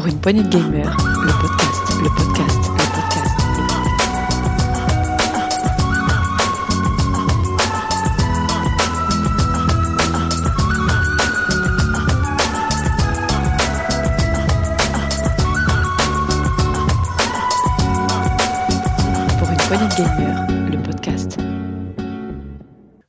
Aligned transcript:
Pour 0.00 0.08
une 0.08 0.18
poignée 0.18 0.42
de 0.42 0.48
gamers, 0.48 0.96
le 0.96 1.30
podcast, 1.42 1.82
le 2.02 2.08
podcast, 2.08 2.58
le 2.72 2.84
podcast. 2.94 3.36
Pour 19.38 19.50
une 19.50 19.56
poignée 19.58 19.84
de 19.84 19.94
gamers, 19.98 20.46
le 20.70 20.82
podcast. 20.82 21.36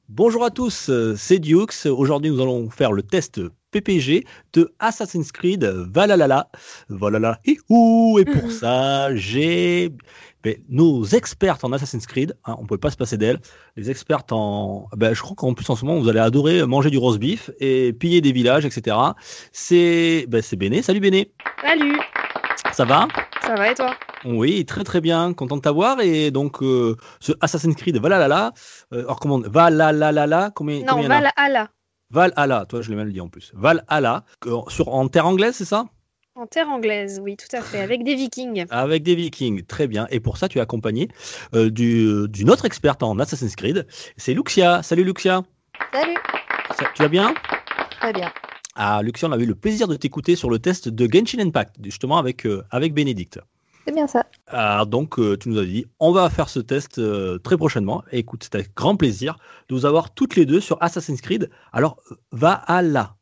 Bonjour 0.09 0.43
à 0.43 0.49
tous, 0.51 0.89
euh, 0.89 1.15
c'est 1.15 1.39
Dukes. 1.39 1.85
Aujourd'hui, 1.85 2.31
nous 2.31 2.41
allons 2.41 2.69
faire 2.69 2.91
le 2.91 3.01
test 3.01 3.39
PPG 3.71 4.25
de 4.53 4.73
Assassin's 4.79 5.31
Creed 5.31 5.63
Valhalla. 5.63 6.49
Valhalla, 6.89 7.39
hihou 7.45 8.19
Et 8.19 8.25
pour 8.25 8.51
ça, 8.51 9.15
j'ai 9.15 9.91
ben, 10.43 10.55
nos 10.69 11.05
expertes 11.05 11.63
en 11.63 11.71
Assassin's 11.71 12.07
Creed. 12.07 12.35
hein, 12.45 12.55
on 12.57 12.63
ne 12.63 12.67
pouvait 12.67 12.79
pas 12.79 12.89
se 12.89 12.97
passer 12.97 13.17
d'elles. 13.17 13.39
Les 13.75 13.89
expertes 13.89 14.31
en. 14.31 14.87
Ben, 14.95 15.13
je 15.13 15.21
crois 15.21 15.35
qu'en 15.35 15.53
plus, 15.53 15.69
en 15.69 15.75
ce 15.75 15.85
moment, 15.85 15.99
vous 15.99 16.09
allez 16.09 16.19
adorer 16.19 16.65
manger 16.65 16.89
du 16.89 16.97
roast 16.97 17.19
beef 17.19 17.51
et 17.59 17.93
piller 17.93 18.21
des 18.21 18.31
villages, 18.31 18.65
etc. 18.65 18.97
C'est 19.51 20.25
ben, 20.27 20.41
Béné. 20.57 20.81
Salut 20.81 20.99
Béné. 20.99 21.31
Salut, 21.61 21.99
Ça 22.73 22.85
va? 22.85 23.07
Ça 23.45 23.55
va 23.55 23.71
et 23.71 23.75
toi? 23.75 23.95
Oui, 24.25 24.65
très 24.65 24.83
très 24.83 25.01
bien, 25.01 25.33
content 25.33 25.57
de 25.57 25.61
t'avoir. 25.61 25.99
Et 26.01 26.31
donc, 26.31 26.61
euh, 26.61 26.95
ce 27.19 27.31
Assassin's 27.41 27.75
Creed 27.75 27.97
Valhalla, 27.97 28.51
euh, 28.93 29.01
alors 29.01 29.19
comment 29.19 29.39
Valhalla, 29.39 30.51
combien, 30.53 30.79
Non, 30.79 30.93
combien 30.93 31.07
Valhalla, 31.07 31.69
Valhalla, 32.11 32.65
toi 32.67 32.81
je 32.81 32.89
l'ai 32.89 32.95
mal 32.95 33.11
dit 33.11 33.21
en 33.21 33.29
plus. 33.29 33.51
Valhalla, 33.55 34.25
euh, 34.45 34.57
sur, 34.67 34.89
en 34.89 35.07
terre 35.07 35.25
anglaise, 35.25 35.55
c'est 35.55 35.65
ça? 35.65 35.85
En 36.35 36.45
terre 36.47 36.69
anglaise, 36.69 37.19
oui, 37.23 37.35
tout 37.37 37.53
à 37.55 37.61
fait, 37.61 37.79
avec 37.81 38.03
des 38.03 38.15
vikings. 38.15 38.65
Avec 38.69 39.03
des 39.03 39.15
vikings, 39.15 39.63
très 39.65 39.87
bien. 39.87 40.07
Et 40.11 40.19
pour 40.19 40.37
ça, 40.37 40.47
tu 40.47 40.57
es 40.57 40.61
accompagné 40.61 41.09
euh, 41.53 41.69
du- 41.69 42.27
d'une 42.29 42.49
autre 42.49 42.65
experte 42.65 43.03
en 43.03 43.19
Assassin's 43.19 43.55
Creed, 43.55 43.85
c'est 44.17 44.33
Luxia. 44.33 44.81
Salut 44.83 45.03
Luxia, 45.03 45.43
Salut, 45.93 46.15
Ça- 46.77 46.85
tu 46.95 47.01
vas 47.01 47.09
bien? 47.09 47.33
Très 47.99 48.13
bien. 48.13 48.31
Ah, 48.75 49.01
Luxia, 49.03 49.27
on 49.27 49.31
a 49.33 49.37
eu 49.37 49.45
le 49.45 49.55
plaisir 49.55 49.87
de 49.89 49.95
t'écouter 49.97 50.35
sur 50.37 50.49
le 50.49 50.57
test 50.59 50.87
de 50.87 51.07
Genshin 51.11 51.39
Impact, 51.39 51.75
justement 51.83 52.17
avec, 52.17 52.45
euh, 52.45 52.63
avec 52.71 52.93
Bénédicte. 52.93 53.39
C'est 53.85 53.93
bien 53.93 54.07
ça. 54.07 54.25
Alors 54.47 54.85
donc, 54.85 55.17
euh, 55.19 55.37
tu 55.37 55.49
nous 55.49 55.57
as 55.59 55.65
dit, 55.65 55.85
on 55.99 56.11
va 56.11 56.29
faire 56.29 56.49
ce 56.49 56.59
test 56.59 56.99
euh, 56.99 57.37
très 57.39 57.57
prochainement. 57.57 58.03
Et 58.11 58.19
écoute, 58.19 58.43
c'est 58.43 58.55
avec 58.55 58.73
grand 58.75 58.95
plaisir 58.95 59.37
de 59.69 59.75
vous 59.75 59.85
avoir 59.85 60.13
toutes 60.13 60.35
les 60.35 60.45
deux 60.45 60.59
sur 60.59 60.81
Assassin's 60.81 61.21
Creed. 61.21 61.49
Alors, 61.73 61.97
euh, 62.11 62.15
Valhalla. 62.31 63.15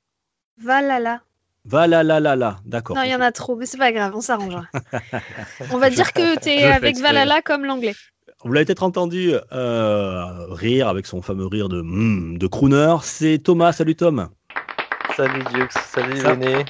Valhalla. 0.62 1.22
Valhalla, 1.66 2.60
d'accord. 2.66 2.96
Non, 2.96 3.04
il 3.04 3.12
y 3.12 3.16
en 3.16 3.22
a 3.22 3.32
trop, 3.32 3.56
mais 3.56 3.66
c'est 3.66 3.78
pas 3.78 3.92
grave, 3.92 4.14
on 4.16 4.22
s'arrangera. 4.22 4.64
on 5.72 5.78
va 5.78 5.90
dire 5.90 6.14
que 6.14 6.38
t'es 6.40 6.60
fais 6.60 6.66
avec. 6.66 6.98
Valhalla 6.98 7.42
comme 7.42 7.66
l'anglais. 7.66 7.96
Vous 8.44 8.54
l'avez 8.54 8.66
peut-être 8.66 8.84
entendu 8.84 9.34
euh, 9.52 10.46
rire 10.50 10.88
avec 10.88 11.06
son 11.06 11.22
fameux 11.22 11.46
rire 11.46 11.68
de, 11.68 11.82
hmm, 11.82 12.38
de 12.38 12.48
crooner. 12.48 12.96
C'est 13.04 13.38
Thomas. 13.40 13.74
Salut 13.74 13.96
Tom. 13.96 14.30
Salut 15.16 15.44
Dux, 15.54 15.68
salut 15.72 16.18
Ça- 16.18 16.32
René, 16.32 16.66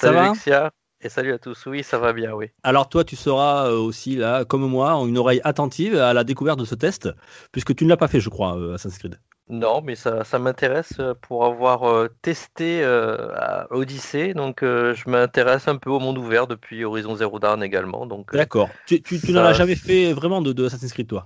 salut 0.00 0.14
va? 0.14 0.24
Alexia, 0.24 0.70
et 1.02 1.08
salut 1.08 1.32
à 1.32 1.38
tous. 1.38 1.66
Oui, 1.66 1.82
ça 1.82 1.98
va 1.98 2.12
bien, 2.12 2.32
oui. 2.32 2.50
Alors 2.62 2.88
toi, 2.88 3.04
tu 3.04 3.16
seras 3.16 3.68
euh, 3.68 3.76
aussi 3.78 4.16
là, 4.16 4.44
comme 4.44 4.66
moi, 4.68 4.94
en 4.94 5.06
une 5.06 5.18
oreille 5.18 5.40
attentive 5.44 5.96
à 5.96 6.12
la 6.12 6.24
découverte 6.24 6.58
de 6.58 6.64
ce 6.64 6.74
test, 6.74 7.08
puisque 7.50 7.74
tu 7.74 7.84
ne 7.84 7.88
l'as 7.88 7.96
pas 7.96 8.08
fait, 8.08 8.20
je 8.20 8.28
crois, 8.28 8.56
euh, 8.58 8.74
Assassin's 8.74 8.98
Creed. 8.98 9.18
Non, 9.48 9.82
mais 9.82 9.96
ça, 9.96 10.24
ça 10.24 10.38
m'intéresse 10.38 10.98
euh, 11.00 11.14
pour 11.14 11.44
avoir 11.44 12.08
testé 12.22 12.82
euh, 12.84 13.34
à 13.36 13.66
Odyssey, 13.72 14.34
donc 14.34 14.62
euh, 14.62 14.94
je 14.94 15.10
m'intéresse 15.10 15.68
un 15.68 15.76
peu 15.76 15.90
au 15.90 15.98
monde 15.98 16.16
ouvert 16.16 16.46
depuis 16.46 16.84
Horizon 16.84 17.16
Zero 17.16 17.38
Dawn 17.38 17.62
également. 17.62 18.06
Donc, 18.06 18.34
euh, 18.34 18.38
D'accord. 18.38 18.72
Tu, 18.86 19.02
tu, 19.02 19.20
tu 19.20 19.32
Ça- 19.32 19.40
n'en 19.40 19.44
as 19.44 19.52
jamais 19.52 19.76
fait 19.76 20.12
vraiment 20.12 20.40
de, 20.42 20.52
de 20.52 20.64
Assassin's 20.66 20.92
Creed, 20.92 21.08
toi? 21.08 21.24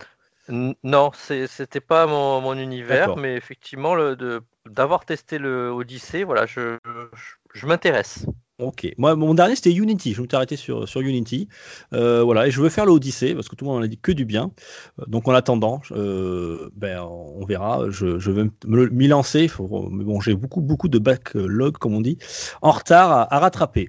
Non, 0.49 1.11
c'était 1.15 1.81
pas 1.81 2.07
mon, 2.07 2.41
mon 2.41 2.55
univers, 2.57 3.17
mais 3.17 3.35
effectivement, 3.37 3.97
d'avoir 4.65 5.05
testé 5.05 5.39
le 5.39 5.71
Odyssey, 5.71 6.23
voilà, 6.23 6.47
je, 6.47 6.79
je, 6.85 7.35
je 7.55 7.67
m'intéresse. 7.67 8.27
Ok. 8.59 8.89
Moi, 8.97 9.15
mon 9.17 9.35
dernier, 9.35 9.55
c'était 9.55 9.73
Unity. 9.75 10.15
Je 10.15 10.23
me 10.23 10.27
suis 10.27 10.35
arrêté 10.35 10.57
sur, 10.57 10.89
sur 10.89 11.03
Unity. 11.03 11.47
Euh, 11.93 12.23
voilà. 12.23 12.47
Et 12.47 12.51
je 12.51 12.63
veux 12.63 12.71
faire 12.71 12.87
le 12.87 12.93
Odyssey, 12.93 13.35
parce 13.35 13.49
que 13.49 13.55
tout 13.55 13.67
le 13.67 13.71
monde 13.71 13.81
en 13.81 13.85
a 13.85 13.87
dit 13.87 13.99
que 13.99 14.13
du 14.13 14.25
bien. 14.25 14.51
Euh, 14.99 15.05
Donc 15.09 15.29
en 15.29 15.35
attendant, 15.35 15.83
euh, 15.93 16.71
ben, 16.75 17.03
on 17.03 17.45
verra. 17.45 17.91
Je, 17.91 18.19
je 18.19 18.31
vais 18.31 18.45
m'y 18.67 19.09
lancer. 19.09 19.51
Mais 19.91 20.05
bon, 20.05 20.21
j'ai 20.21 20.35
beaucoup, 20.35 20.63
beaucoup 20.63 20.89
de 20.89 20.99
backlog, 20.99 21.77
comme 21.77 21.95
on 21.95 22.01
dit, 22.01 22.17
en 22.63 22.71
retard 22.71 23.11
à, 23.11 23.35
à 23.35 23.39
rattraper. 23.41 23.89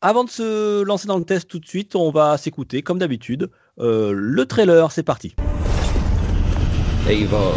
Avant 0.00 0.24
de 0.24 0.30
se 0.30 0.82
lancer 0.82 1.06
dans 1.06 1.18
le 1.18 1.24
test 1.24 1.46
tout 1.46 1.60
de 1.60 1.66
suite, 1.66 1.94
on 1.94 2.10
va 2.10 2.36
s'écouter, 2.36 2.82
comme 2.82 2.98
d'habitude, 2.98 3.48
euh, 3.78 4.12
le 4.12 4.44
trailer. 4.44 4.90
C'est 4.90 5.04
parti. 5.04 5.36
Eivor, 7.08 7.56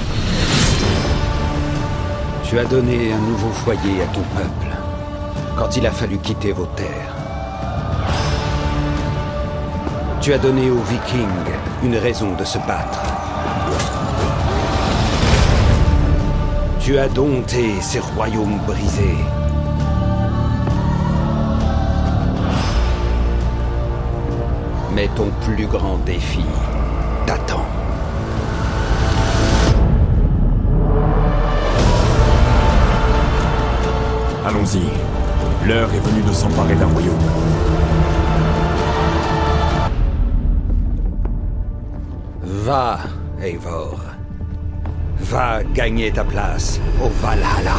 tu 2.47 2.59
as 2.59 2.65
donné 2.65 3.11
un 3.11 3.19
nouveau 3.21 3.49
foyer 3.49 4.01
à 4.03 4.05
ton 4.07 4.21
peuple 4.35 4.82
il 5.75 5.87
a 5.87 5.91
fallu 5.91 6.17
quitter 6.17 6.51
vos 6.51 6.67
terres. 6.75 7.15
Tu 10.21 10.33
as 10.33 10.37
donné 10.37 10.69
aux 10.69 10.81
Vikings 10.81 11.53
une 11.83 11.97
raison 11.97 12.33
de 12.35 12.43
se 12.43 12.57
battre. 12.59 13.01
Tu 16.79 16.97
as 16.97 17.07
dompté 17.07 17.79
ces 17.81 17.99
royaumes 17.99 18.59
brisés. 18.67 19.17
Mais 24.93 25.07
ton 25.15 25.29
plus 25.41 25.65
grand 25.65 25.97
défi 26.05 26.45
t'attend. 27.25 27.65
Allons-y. 34.45 35.22
L'heure 35.65 35.93
est 35.93 35.99
venue 35.99 36.21
de 36.23 36.33
s'emparer 36.33 36.75
d'un 36.75 36.87
royaume. 36.87 37.17
Va, 42.41 42.99
Eivor. 43.41 43.97
Va 45.21 45.63
gagner 45.63 46.11
ta 46.11 46.25
place 46.25 46.81
au 47.01 47.07
Valhalla. 47.21 47.77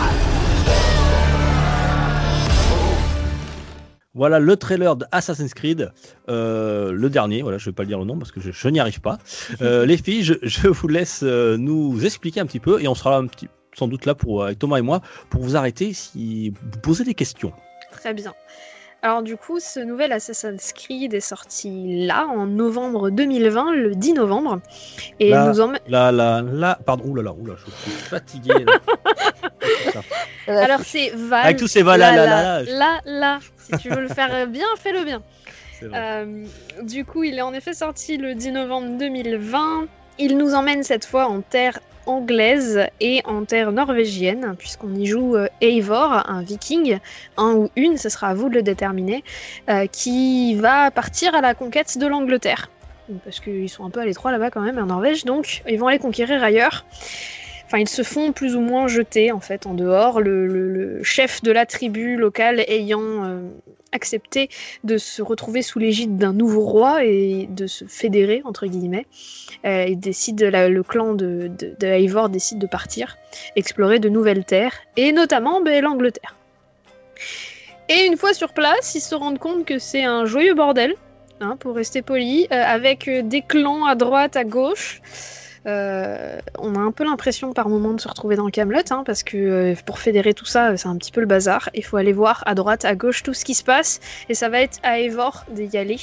Voilà 4.14 4.38
le 4.38 4.56
trailer 4.56 4.96
de 4.96 5.04
Assassin's 5.12 5.52
Creed, 5.52 5.92
euh, 6.30 6.90
le 6.90 7.10
dernier. 7.10 7.42
Voilà, 7.42 7.58
je 7.58 7.66
vais 7.66 7.74
pas 7.74 7.82
le 7.82 7.88
dire 7.88 7.98
le 7.98 8.06
nom 8.06 8.16
parce 8.16 8.32
que 8.32 8.40
je, 8.40 8.50
je 8.50 8.68
n'y 8.68 8.80
arrive 8.80 9.02
pas. 9.02 9.18
Euh, 9.60 9.84
les 9.86 9.98
filles, 9.98 10.22
je, 10.22 10.34
je 10.40 10.68
vous 10.68 10.88
laisse 10.88 11.20
euh, 11.22 11.58
nous 11.58 12.02
expliquer 12.06 12.40
un 12.40 12.46
petit 12.46 12.60
peu 12.60 12.80
et 12.80 12.88
on 12.88 12.94
sera 12.94 13.18
un 13.18 13.26
petit, 13.26 13.48
sans 13.76 13.88
doute 13.88 14.06
là 14.06 14.14
pour 14.14 14.44
avec 14.44 14.58
Thomas 14.58 14.78
et 14.78 14.82
moi 14.82 15.02
pour 15.28 15.42
vous 15.42 15.54
arrêter 15.54 15.92
si 15.92 16.48
vous 16.48 16.80
posez 16.80 17.04
des 17.04 17.14
questions. 17.14 17.52
Très 18.04 18.12
bien. 18.12 18.34
Alors 19.00 19.22
du 19.22 19.38
coup, 19.38 19.60
ce 19.60 19.80
nouvel 19.80 20.12
Assassin's 20.12 20.74
Creed 20.74 21.14
est 21.14 21.20
sorti 21.20 22.04
là, 22.04 22.26
en 22.26 22.44
novembre 22.46 23.08
2020, 23.08 23.72
le 23.72 23.94
10 23.94 24.12
novembre. 24.12 24.60
Et 25.20 25.30
Là. 25.30 25.48
nous 25.48 25.58
emmène... 25.58 25.80
Là, 25.88 26.12
là, 26.12 26.42
là, 26.42 26.78
pardon, 26.84 27.04
oulala, 27.06 27.32
oulala, 27.32 27.58
je 27.64 27.70
suis 27.70 27.90
fatigué. 27.92 28.52
là. 28.66 28.78
Va 30.46 30.64
Alors 30.64 30.80
c'est 30.80 31.12
Val... 31.14 31.46
Avec 31.46 31.56
tous 31.56 31.66
ces 31.66 31.80
Val- 31.82 31.98
là, 31.98 32.14
là, 32.14 32.26
là, 32.26 32.62
là. 32.62 32.72
là, 32.72 33.00
là. 33.06 33.38
Si 33.56 33.78
tu 33.78 33.88
veux 33.88 34.02
le 34.02 34.08
faire 34.08 34.46
bien, 34.48 34.66
fais-le 34.78 35.02
bien. 35.04 35.22
Euh, 35.82 36.44
du 36.82 37.06
coup, 37.06 37.24
il 37.24 37.38
est 37.38 37.42
en 37.42 37.54
effet 37.54 37.72
sorti 37.72 38.18
le 38.18 38.34
10 38.34 38.52
novembre 38.52 38.98
2020. 38.98 39.86
Il 40.18 40.36
nous 40.36 40.54
emmène 40.54 40.82
cette 40.82 41.06
fois 41.06 41.24
en 41.26 41.40
terre 41.40 41.78
anglaise 42.06 42.86
et 43.00 43.22
en 43.24 43.44
terre 43.44 43.72
norvégienne, 43.72 44.54
puisqu'on 44.58 44.94
y 44.94 45.06
joue 45.06 45.36
euh, 45.36 45.48
Eivor, 45.60 46.28
un 46.28 46.42
viking, 46.42 46.98
un 47.36 47.54
ou 47.54 47.70
une, 47.76 47.96
ce 47.96 48.08
sera 48.08 48.28
à 48.28 48.34
vous 48.34 48.48
de 48.48 48.54
le 48.54 48.62
déterminer, 48.62 49.24
euh, 49.68 49.86
qui 49.86 50.54
va 50.56 50.90
partir 50.90 51.34
à 51.34 51.40
la 51.40 51.54
conquête 51.54 51.98
de 51.98 52.06
l'Angleterre. 52.06 52.70
Parce 53.24 53.40
qu'ils 53.40 53.68
sont 53.68 53.84
un 53.84 53.90
peu 53.90 54.00
à 54.00 54.06
l'étroit 54.06 54.32
là-bas 54.32 54.50
quand 54.50 54.62
même, 54.62 54.78
en 54.78 54.86
Norvège, 54.86 55.24
donc 55.24 55.62
ils 55.68 55.78
vont 55.78 55.88
aller 55.88 55.98
conquérir 55.98 56.42
ailleurs. 56.42 56.84
Ils 57.78 57.88
se 57.88 58.02
font 58.02 58.32
plus 58.32 58.56
ou 58.56 58.60
moins 58.60 58.86
jeter 58.86 59.32
en 59.32 59.40
fait 59.40 59.66
en 59.66 59.74
dehors, 59.74 60.20
le, 60.20 61.02
chef 61.02 61.42
de 61.42 61.50
la 61.50 61.66
tribu 61.66 62.16
locale 62.16 62.64
ayant 62.68 63.24
euh, 63.24 63.40
accepté 63.92 64.48
de 64.84 64.98
se 64.98 65.22
retrouver 65.22 65.62
sous 65.62 65.78
l'égide 65.78 66.16
d'un 66.16 66.32
nouveau 66.32 66.64
roi 66.64 67.04
et 67.04 67.48
de 67.50 67.66
se 67.66 67.84
fédérer 67.84 68.42
entre 68.44 68.66
guillemets. 68.66 69.06
Euh, 69.64 69.86
il 69.88 69.98
décide, 69.98 70.42
le 70.42 70.82
clan 70.82 71.14
de, 71.14 71.50
de, 71.58 72.28
décide 72.28 72.58
de 72.58 72.66
partir, 72.66 73.16
explorer 73.56 73.98
de 73.98 74.08
nouvelles 74.08 74.44
terres 74.44 74.76
et 74.96 75.12
notamment 75.12 75.60
ben, 75.60 75.82
l'Angleterre. 75.82 76.36
Et 77.88 78.06
une 78.06 78.16
fois 78.16 78.32
sur 78.32 78.52
place, 78.52 78.94
ils 78.94 79.00
se 79.00 79.14
rendent 79.14 79.38
compte 79.38 79.64
que 79.64 79.78
c'est 79.78 80.04
un 80.04 80.24
joyeux 80.24 80.54
bordel, 80.54 80.94
hein, 81.40 81.56
pour 81.58 81.74
rester 81.74 82.02
poli, 82.02 82.46
euh, 82.50 82.62
avec 82.64 83.10
des 83.10 83.42
clans 83.42 83.84
à 83.84 83.94
droite, 83.94 84.36
à 84.36 84.44
gauche. 84.44 85.02
Euh, 85.66 86.38
on 86.58 86.74
a 86.74 86.78
un 86.78 86.92
peu 86.92 87.04
l'impression 87.04 87.52
par 87.52 87.68
moment 87.68 87.94
de 87.94 88.00
se 88.00 88.08
retrouver 88.08 88.36
dans 88.36 88.48
Camelot, 88.50 88.80
hein, 88.90 89.02
parce 89.06 89.22
que 89.22 89.36
euh, 89.36 89.74
pour 89.86 89.98
fédérer 89.98 90.34
tout 90.34 90.44
ça, 90.44 90.76
c'est 90.76 90.88
un 90.88 90.96
petit 90.96 91.10
peu 91.12 91.20
le 91.20 91.26
bazar. 91.26 91.70
Il 91.74 91.84
faut 91.84 91.96
aller 91.96 92.12
voir 92.12 92.42
à 92.46 92.54
droite, 92.54 92.84
à 92.84 92.94
gauche 92.94 93.22
tout 93.22 93.32
ce 93.34 93.44
qui 93.44 93.54
se 93.54 93.64
passe, 93.64 94.00
et 94.28 94.34
ça 94.34 94.48
va 94.48 94.60
être 94.60 94.78
à 94.82 95.00
Eivor 95.00 95.44
d'y 95.50 95.76
aller, 95.78 95.98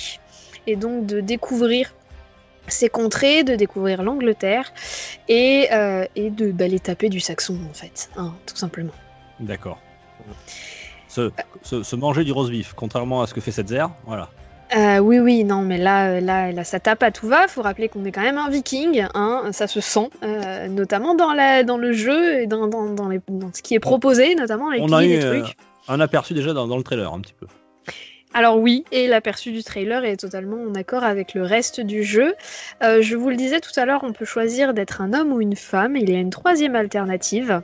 et 0.68 0.76
donc 0.76 1.06
de 1.06 1.22
découvrir 1.22 1.94
ces 2.68 2.90
contrées, 2.90 3.44
de 3.44 3.56
découvrir 3.56 4.02
l'Angleterre, 4.04 4.72
et, 5.28 5.68
euh, 5.74 6.06
et 6.16 6.30
de 6.30 6.52
d'aller 6.52 6.80
taper 6.80 7.10
du 7.10 7.20
saxon 7.20 7.58
en 7.70 7.74
fait, 7.74 8.10
hein, 8.18 8.34
tout 8.46 8.56
simplement. 8.56 8.94
D'accord. 9.40 9.80
Se, 11.08 11.32
se- 11.62 11.84
se 11.84 11.96
manger 11.96 12.24
du 12.24 12.32
roast 12.32 12.50
beef, 12.52 12.74
contrairement 12.76 13.22
à 13.22 13.28
ce 13.28 13.34
que 13.34 13.42
fait 13.42 13.52
cette 13.52 13.68
zère, 13.68 13.92
voilà. 14.06 14.30
Euh, 14.76 15.00
oui, 15.00 15.20
oui, 15.20 15.44
non, 15.44 15.64
mais 15.64 15.78
là, 15.78 16.22
là, 16.22 16.52
là, 16.52 16.64
ça 16.64 16.80
tape 16.80 17.04
à 17.04 17.12
tout 17.12 17.28
va. 17.28 17.48
Faut 17.48 17.62
rappeler 17.62 17.90
qu'on 17.90 18.06
est 18.06 18.12
quand 18.12 18.22
même 18.22 18.38
un 18.38 18.50
viking, 18.50 19.06
hein, 19.14 19.50
ça 19.52 19.68
se 19.68 19.82
sent, 19.82 20.10
euh, 20.24 20.68
notamment 20.68 21.14
dans, 21.14 21.34
la, 21.34 21.64
dans 21.64 21.78
le 21.78 21.92
jeu 21.92 22.42
et 22.42 22.48
dans, 22.48 22.68
dans, 22.68 22.90
dans, 22.94 23.10
les, 23.10 23.20
dans 23.28 23.52
ce 23.54 23.62
qui 23.62 23.76
est 23.76 23.80
proposé, 23.80 24.34
notamment 24.36 24.70
les 24.70 24.80
On 24.82 24.94
a 24.94 25.04
eu 25.04 25.20
euh, 25.22 25.44
un 25.90 26.00
aperçu 26.00 26.34
déjà 26.34 26.54
dans, 26.54 26.68
dans 26.68 26.78
le 26.78 26.84
trailer, 26.84 27.14
un 27.14 27.20
petit 27.20 27.34
peu. 27.34 27.48
Alors 28.34 28.60
oui, 28.60 28.86
et 28.94 29.08
l'aperçu 29.08 29.52
du 29.52 29.62
trailer 29.62 30.06
est 30.06 30.16
totalement 30.16 30.56
en 30.64 30.74
accord 30.76 31.04
avec 31.04 31.34
le 31.34 31.44
reste 31.44 31.82
du 31.82 32.04
jeu. 32.04 32.34
Euh, 32.82 33.02
je 33.02 33.18
vous 33.18 33.30
le 33.30 33.36
disais 33.36 33.60
tout 33.60 33.78
à 33.78 33.86
l'heure, 33.86 34.02
on 34.04 34.14
peut 34.14 34.24
choisir 34.24 34.74
d'être 34.74 35.02
un 35.02 35.12
homme 35.12 35.34
ou 35.34 35.42
une 35.42 35.58
femme. 35.58 35.98
Il 35.98 36.10
y 36.10 36.16
a 36.16 36.20
une 36.20 36.30
troisième 36.30 36.78
alternative, 36.78 37.62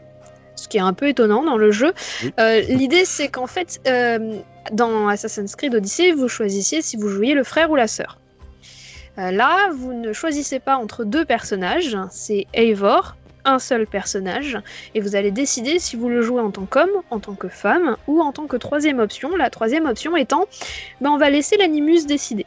ce 0.58 0.68
qui 0.68 0.78
est 0.78 0.82
un 0.82 0.94
peu 0.94 1.08
étonnant 1.08 1.44
dans 1.44 1.58
le 1.58 1.72
jeu. 1.72 1.94
Oui. 2.24 2.34
Euh, 2.40 2.62
L'idée, 2.62 3.06
c'est 3.06 3.30
qu'en 3.30 3.48
fait, 3.48 3.80
euh, 3.88 4.40
dans 4.72 5.08
Assassin's 5.08 5.56
Creed 5.56 5.74
Odyssey, 5.74 6.12
vous 6.12 6.28
choisissiez 6.28 6.82
si 6.82 6.98
vous 6.98 7.08
jouiez 7.08 7.34
le 7.34 7.44
frère 7.44 7.72
ou 7.72 7.76
la 7.76 7.88
sœur. 7.88 8.20
Euh, 9.18 9.32
là, 9.32 9.70
vous 9.72 9.94
ne 9.94 10.14
choisissez 10.14 10.60
pas 10.60 10.76
entre 10.76 11.04
deux 11.04 11.26
personnages, 11.26 11.98
c'est 12.12 12.46
Eivor, 12.54 13.16
un 13.46 13.60
seul 13.60 13.88
personnage, 13.88 14.60
et 14.94 15.00
vous 15.00 15.16
allez 15.16 15.32
décider 15.32 15.80
si 15.80 15.96
vous 15.96 16.10
le 16.10 16.22
jouez 16.22 16.42
en 16.42 16.52
tant 16.52 16.66
qu'homme, 16.66 16.90
en 17.10 17.20
tant 17.20 17.34
que 17.34 17.48
femme, 17.48 17.96
ou 18.08 18.22
en 18.22 18.32
tant 18.32 18.46
que 18.46 18.58
troisième 18.58 19.00
option. 19.00 19.36
La 19.36 19.50
troisième 19.50 19.86
option 19.86 20.16
étant, 20.16 20.46
ben, 21.02 21.12
on 21.12 21.18
va 21.18 21.30
laisser 21.30 21.58
l'animus 21.58 22.06
décider. 22.06 22.46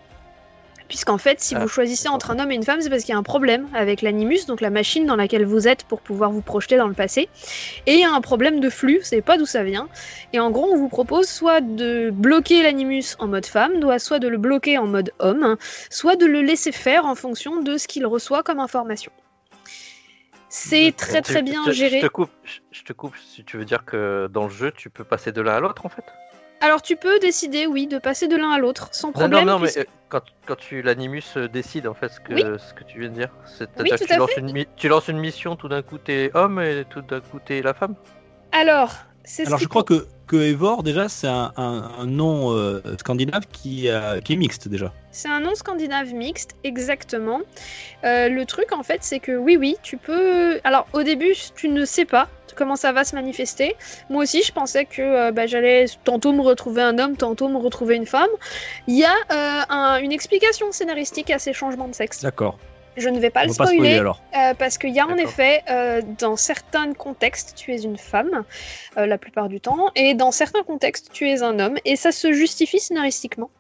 Puisqu'en 0.90 1.18
fait, 1.18 1.40
si 1.40 1.54
Ah, 1.54 1.60
vous 1.60 1.68
choisissez 1.68 2.08
entre 2.08 2.32
un 2.32 2.40
homme 2.40 2.50
et 2.50 2.56
une 2.56 2.64
femme, 2.64 2.80
c'est 2.80 2.90
parce 2.90 3.02
qu'il 3.04 3.12
y 3.12 3.14
a 3.14 3.18
un 3.18 3.22
problème 3.22 3.68
avec 3.74 4.02
l'animus, 4.02 4.44
donc 4.48 4.60
la 4.60 4.70
machine 4.70 5.06
dans 5.06 5.14
laquelle 5.14 5.44
vous 5.46 5.68
êtes 5.68 5.84
pour 5.84 6.00
pouvoir 6.00 6.32
vous 6.32 6.42
projeter 6.42 6.76
dans 6.76 6.88
le 6.88 6.94
passé. 6.94 7.28
Et 7.86 7.94
il 7.94 8.00
y 8.00 8.04
a 8.04 8.12
un 8.12 8.20
problème 8.20 8.58
de 8.58 8.68
flux, 8.68 8.98
vous 8.98 9.04
savez 9.04 9.22
pas 9.22 9.38
d'où 9.38 9.46
ça 9.46 9.62
vient. 9.62 9.88
Et 10.32 10.40
en 10.40 10.50
gros, 10.50 10.68
on 10.68 10.76
vous 10.76 10.88
propose 10.88 11.28
soit 11.28 11.60
de 11.60 12.10
bloquer 12.10 12.64
l'animus 12.64 13.14
en 13.20 13.28
mode 13.28 13.46
femme, 13.46 13.74
soit 14.00 14.18
de 14.18 14.26
le 14.26 14.36
bloquer 14.36 14.78
en 14.78 14.88
mode 14.88 15.12
homme, 15.20 15.56
soit 15.90 16.16
de 16.16 16.26
le 16.26 16.42
laisser 16.42 16.72
faire 16.72 17.06
en 17.06 17.14
fonction 17.14 17.62
de 17.62 17.78
ce 17.78 17.86
qu'il 17.86 18.04
reçoit 18.04 18.42
comme 18.42 18.58
information. 18.58 19.12
C'est 20.48 20.92
très 20.96 21.22
très 21.22 21.42
bien 21.42 21.70
géré. 21.70 22.00
Je 22.00 22.06
te, 22.06 22.10
coupe, 22.10 22.30
je- 22.42 22.58
je 22.72 22.82
te 22.82 22.92
coupe 22.92 23.14
si 23.16 23.44
tu 23.44 23.56
veux 23.58 23.64
dire 23.64 23.84
que 23.84 24.28
dans 24.32 24.42
le 24.42 24.50
jeu, 24.50 24.72
tu 24.72 24.90
peux 24.90 25.04
passer 25.04 25.30
de 25.30 25.40
l'un 25.40 25.54
à 25.54 25.60
l'autre 25.60 25.86
en 25.86 25.88
fait? 25.88 26.02
Alors 26.62 26.82
tu 26.82 26.96
peux 26.96 27.18
décider, 27.20 27.66
oui, 27.66 27.86
de 27.86 27.98
passer 27.98 28.28
de 28.28 28.36
l'un 28.36 28.50
à 28.50 28.58
l'autre 28.58 28.88
sans 28.92 29.12
problème. 29.12 29.46
non, 29.46 29.52
non, 29.54 29.58
mais 29.58 29.66
puisque- 29.68 29.78
euh, 29.78 29.84
quand, 30.10 30.22
quand 30.46 30.56
tu 30.56 30.82
l'animus 30.82 31.22
euh, 31.36 31.48
décide 31.48 31.86
en 31.86 31.94
fait 31.94 32.08
ce 32.10 32.20
que, 32.20 32.34
Oui. 32.34 32.42
ce 32.58 32.74
que 32.74 32.84
tu 32.84 33.00
viens 33.00 33.08
de 33.08 33.14
dire. 33.14 33.30
C'est-à-dire 33.46 33.96
Oui, 34.00 34.06
tu 34.06 34.12
à 34.12 34.16
lances, 34.18 34.36
une, 34.36 34.52
mi- 34.52 34.66
tu 34.76 34.88
lances 34.88 35.08
une 35.08 35.18
mission, 35.18 35.56
tout 35.56 35.68
d'un 35.68 35.82
coup 35.82 35.98
t'es 35.98 36.30
homme 36.34 36.60
et 36.60 36.84
tout 36.90 37.00
d'un 37.02 37.20
coup 37.20 37.38
t'es 37.44 37.62
la 37.62 37.72
femme? 37.74 37.94
Alors, 38.52 38.92
c'est 39.24 39.44
ce 39.44 39.48
Alors 39.48 39.58
je 39.60 39.68
crois 39.68 39.84
que, 39.84 40.06
que 40.26 40.36
Eivor, 40.36 40.82
déjà, 40.82 41.08
c'est 41.08 41.28
un, 41.28 41.52
un- 41.56 41.90
un 41.98 42.06
nom 42.06 42.52
euh, 42.54 42.80
scandinave 42.98 43.46
qui, 43.52 43.88
euh, 43.88 44.20
qui 44.20 44.32
est 44.34 44.36
mixte 44.36 44.68
déjà. 44.68 44.92
C'est 45.12 45.28
un 45.28 45.40
nom 45.40 45.54
scandinave 45.54 46.12
mixte, 46.12 46.56
exactement. 46.64 47.40
Euh, 48.04 48.28
le 48.28 48.44
truc, 48.46 48.72
en 48.72 48.82
fait, 48.82 48.98
c'est 49.02 49.20
que 49.20 49.32
oui, 49.32 49.56
oui, 49.56 49.76
tu 49.82 49.96
peux. 49.96 50.60
Alors, 50.64 50.86
au 50.92 51.02
début, 51.04 51.34
tu 51.56 51.68
ne 51.68 51.84
sais 51.84 52.04
pas 52.04 52.28
comment 52.56 52.76
ça 52.76 52.92
va 52.92 53.04
se 53.04 53.14
manifester. 53.14 53.74
Moi 54.08 54.22
aussi, 54.24 54.42
je 54.42 54.52
pensais 54.52 54.84
que 54.84 55.02
euh, 55.02 55.32
bah, 55.32 55.46
j'allais 55.46 55.86
tantôt 56.04 56.32
me 56.32 56.42
retrouver 56.42 56.82
un 56.82 56.98
homme, 56.98 57.16
tantôt 57.16 57.48
me 57.48 57.58
retrouver 57.58 57.96
une 57.96 58.06
femme. 58.06 58.28
Il 58.86 58.96
y 58.96 59.04
a 59.04 59.12
euh, 59.32 59.62
un- 59.68 59.98
une 60.00 60.12
explication 60.12 60.72
scénaristique 60.72 61.30
à 61.30 61.38
ces 61.38 61.52
changements 61.52 61.88
de 61.88 61.94
sexe. 61.94 62.22
D'accord. 62.22 62.58
Je 62.96 63.08
ne 63.08 63.20
vais 63.20 63.30
pas 63.30 63.42
On 63.44 63.48
le 63.48 63.54
pas 63.54 63.66
spoiler 63.66 63.98
alors. 63.98 64.20
Euh, 64.36 64.52
parce 64.54 64.76
qu'il 64.76 64.90
y 64.90 65.00
a 65.00 65.06
en 65.06 65.16
effet, 65.16 65.62
euh, 65.70 66.02
dans 66.18 66.36
certains 66.36 66.92
contextes, 66.92 67.54
tu 67.56 67.72
es 67.72 67.82
une 67.82 67.96
femme, 67.96 68.44
euh, 68.96 69.06
la 69.06 69.16
plupart 69.16 69.48
du 69.48 69.60
temps, 69.60 69.90
et 69.94 70.14
dans 70.14 70.32
certains 70.32 70.62
contextes, 70.62 71.10
tu 71.12 71.28
es 71.28 71.42
un 71.42 71.60
homme, 71.60 71.76
et 71.84 71.94
ça 71.94 72.10
se 72.10 72.32
justifie 72.32 72.80
scénaristiquement. 72.80 73.50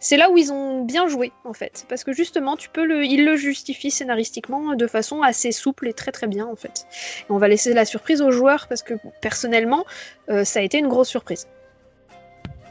C'est 0.00 0.16
là 0.16 0.30
où 0.30 0.36
ils 0.36 0.52
ont 0.52 0.84
bien 0.84 1.06
joué, 1.06 1.32
en 1.44 1.52
fait, 1.52 1.86
parce 1.88 2.02
que 2.02 2.12
justement, 2.12 2.56
tu 2.56 2.68
peux 2.68 2.84
le, 2.84 3.04
ils 3.04 3.24
le 3.24 3.36
justifient 3.36 3.92
scénaristiquement 3.92 4.74
de 4.74 4.86
façon 4.86 5.22
assez 5.22 5.52
souple 5.52 5.88
et 5.88 5.92
très 5.92 6.10
très 6.10 6.26
bien, 6.26 6.46
en 6.46 6.56
fait. 6.56 6.86
Et 7.20 7.32
on 7.32 7.38
va 7.38 7.46
laisser 7.46 7.72
la 7.72 7.84
surprise 7.84 8.20
aux 8.20 8.32
joueurs, 8.32 8.66
parce 8.66 8.82
que 8.82 8.94
personnellement, 9.20 9.84
euh, 10.30 10.44
ça 10.44 10.58
a 10.58 10.62
été 10.62 10.78
une 10.78 10.88
grosse 10.88 11.08
surprise. 11.08 11.46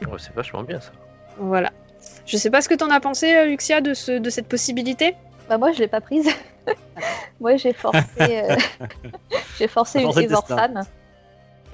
Ouais, 0.02 0.18
c'est 0.18 0.34
vachement 0.34 0.62
bien 0.62 0.80
ça. 0.80 0.92
Voilà. 1.38 1.70
Je 2.26 2.36
sais 2.36 2.50
pas 2.50 2.60
ce 2.60 2.68
que 2.68 2.74
t'en 2.74 2.90
as 2.90 3.00
pensé, 3.00 3.46
Luxia, 3.46 3.80
de, 3.80 3.94
ce, 3.94 4.12
de 4.12 4.30
cette 4.30 4.46
possibilité? 4.46 5.14
Bah 5.50 5.58
moi, 5.58 5.72
je 5.72 5.80
l'ai 5.80 5.88
pas 5.88 6.00
prise. 6.00 6.30
moi, 7.40 7.56
j'ai 7.56 7.72
forcé, 7.72 7.98
euh, 8.20 8.56
j'ai 9.58 9.66
forcé 9.66 9.98
une. 10.14 10.32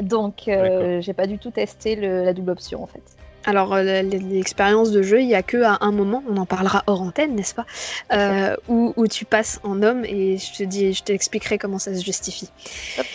Donc, 0.00 0.48
euh, 0.48 1.00
j'ai 1.02 1.12
pas 1.12 1.26
du 1.26 1.38
tout 1.38 1.50
testé 1.50 1.94
le- 1.94 2.24
la 2.24 2.32
double 2.32 2.52
option 2.52 2.82
en 2.82 2.86
fait. 2.86 3.02
Alors, 3.44 3.74
euh, 3.74 4.00
l'expérience 4.02 4.90
de 4.92 5.02
jeu, 5.02 5.20
il 5.20 5.28
y 5.28 5.34
a 5.34 5.42
que 5.42 5.62
à 5.62 5.76
un 5.82 5.92
moment, 5.92 6.22
on 6.28 6.38
en 6.38 6.46
parlera 6.46 6.84
hors 6.86 7.02
antenne, 7.02 7.34
n'est-ce 7.36 7.54
pas 7.54 7.66
euh, 8.12 8.56
où, 8.66 8.94
où 8.96 9.06
tu 9.06 9.26
passes 9.26 9.60
en 9.62 9.82
homme 9.82 10.04
et 10.06 10.38
je 10.38 10.54
te 10.54 10.62
dis, 10.62 10.94
je 10.94 11.02
t'expliquerai 11.04 11.58
comment 11.58 11.78
ça 11.78 11.94
se 11.94 12.02
justifie. 12.02 12.48
Hop. 12.98 13.06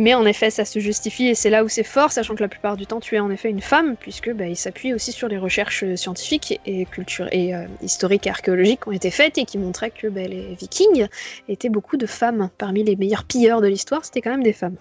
Mais 0.00 0.14
en 0.14 0.24
effet, 0.26 0.48
ça 0.50 0.64
se 0.64 0.78
justifie 0.78 1.26
et 1.26 1.34
c'est 1.34 1.50
là 1.50 1.64
où 1.64 1.68
c'est 1.68 1.82
fort, 1.82 2.12
sachant 2.12 2.36
que 2.36 2.40
la 2.40 2.48
plupart 2.48 2.76
du 2.76 2.86
temps, 2.86 3.00
tu 3.00 3.16
es 3.16 3.18
en 3.18 3.32
effet 3.32 3.50
une 3.50 3.60
femme, 3.60 3.96
puisque 3.96 4.32
bah, 4.32 4.46
il 4.46 4.54
s'appuie 4.54 4.94
aussi 4.94 5.10
sur 5.10 5.26
les 5.26 5.38
recherches 5.38 5.82
euh, 5.82 5.96
scientifiques 5.96 6.60
et, 6.66 6.84
culture 6.84 7.26
et 7.32 7.52
euh, 7.52 7.66
historiques 7.82 8.28
et 8.28 8.30
archéologiques 8.30 8.82
qui 8.84 8.88
ont 8.88 8.92
été 8.92 9.10
faites 9.10 9.38
et 9.38 9.44
qui 9.44 9.58
montraient 9.58 9.90
que 9.90 10.06
bah, 10.06 10.22
les 10.22 10.54
Vikings 10.54 11.08
étaient 11.48 11.68
beaucoup 11.68 11.96
de 11.96 12.06
femmes. 12.06 12.48
Parmi 12.58 12.84
les 12.84 12.94
meilleurs 12.94 13.24
pilleurs 13.24 13.60
de 13.60 13.66
l'histoire, 13.66 14.04
c'était 14.04 14.20
quand 14.20 14.30
même 14.30 14.44
des 14.44 14.52
femmes. 14.52 14.76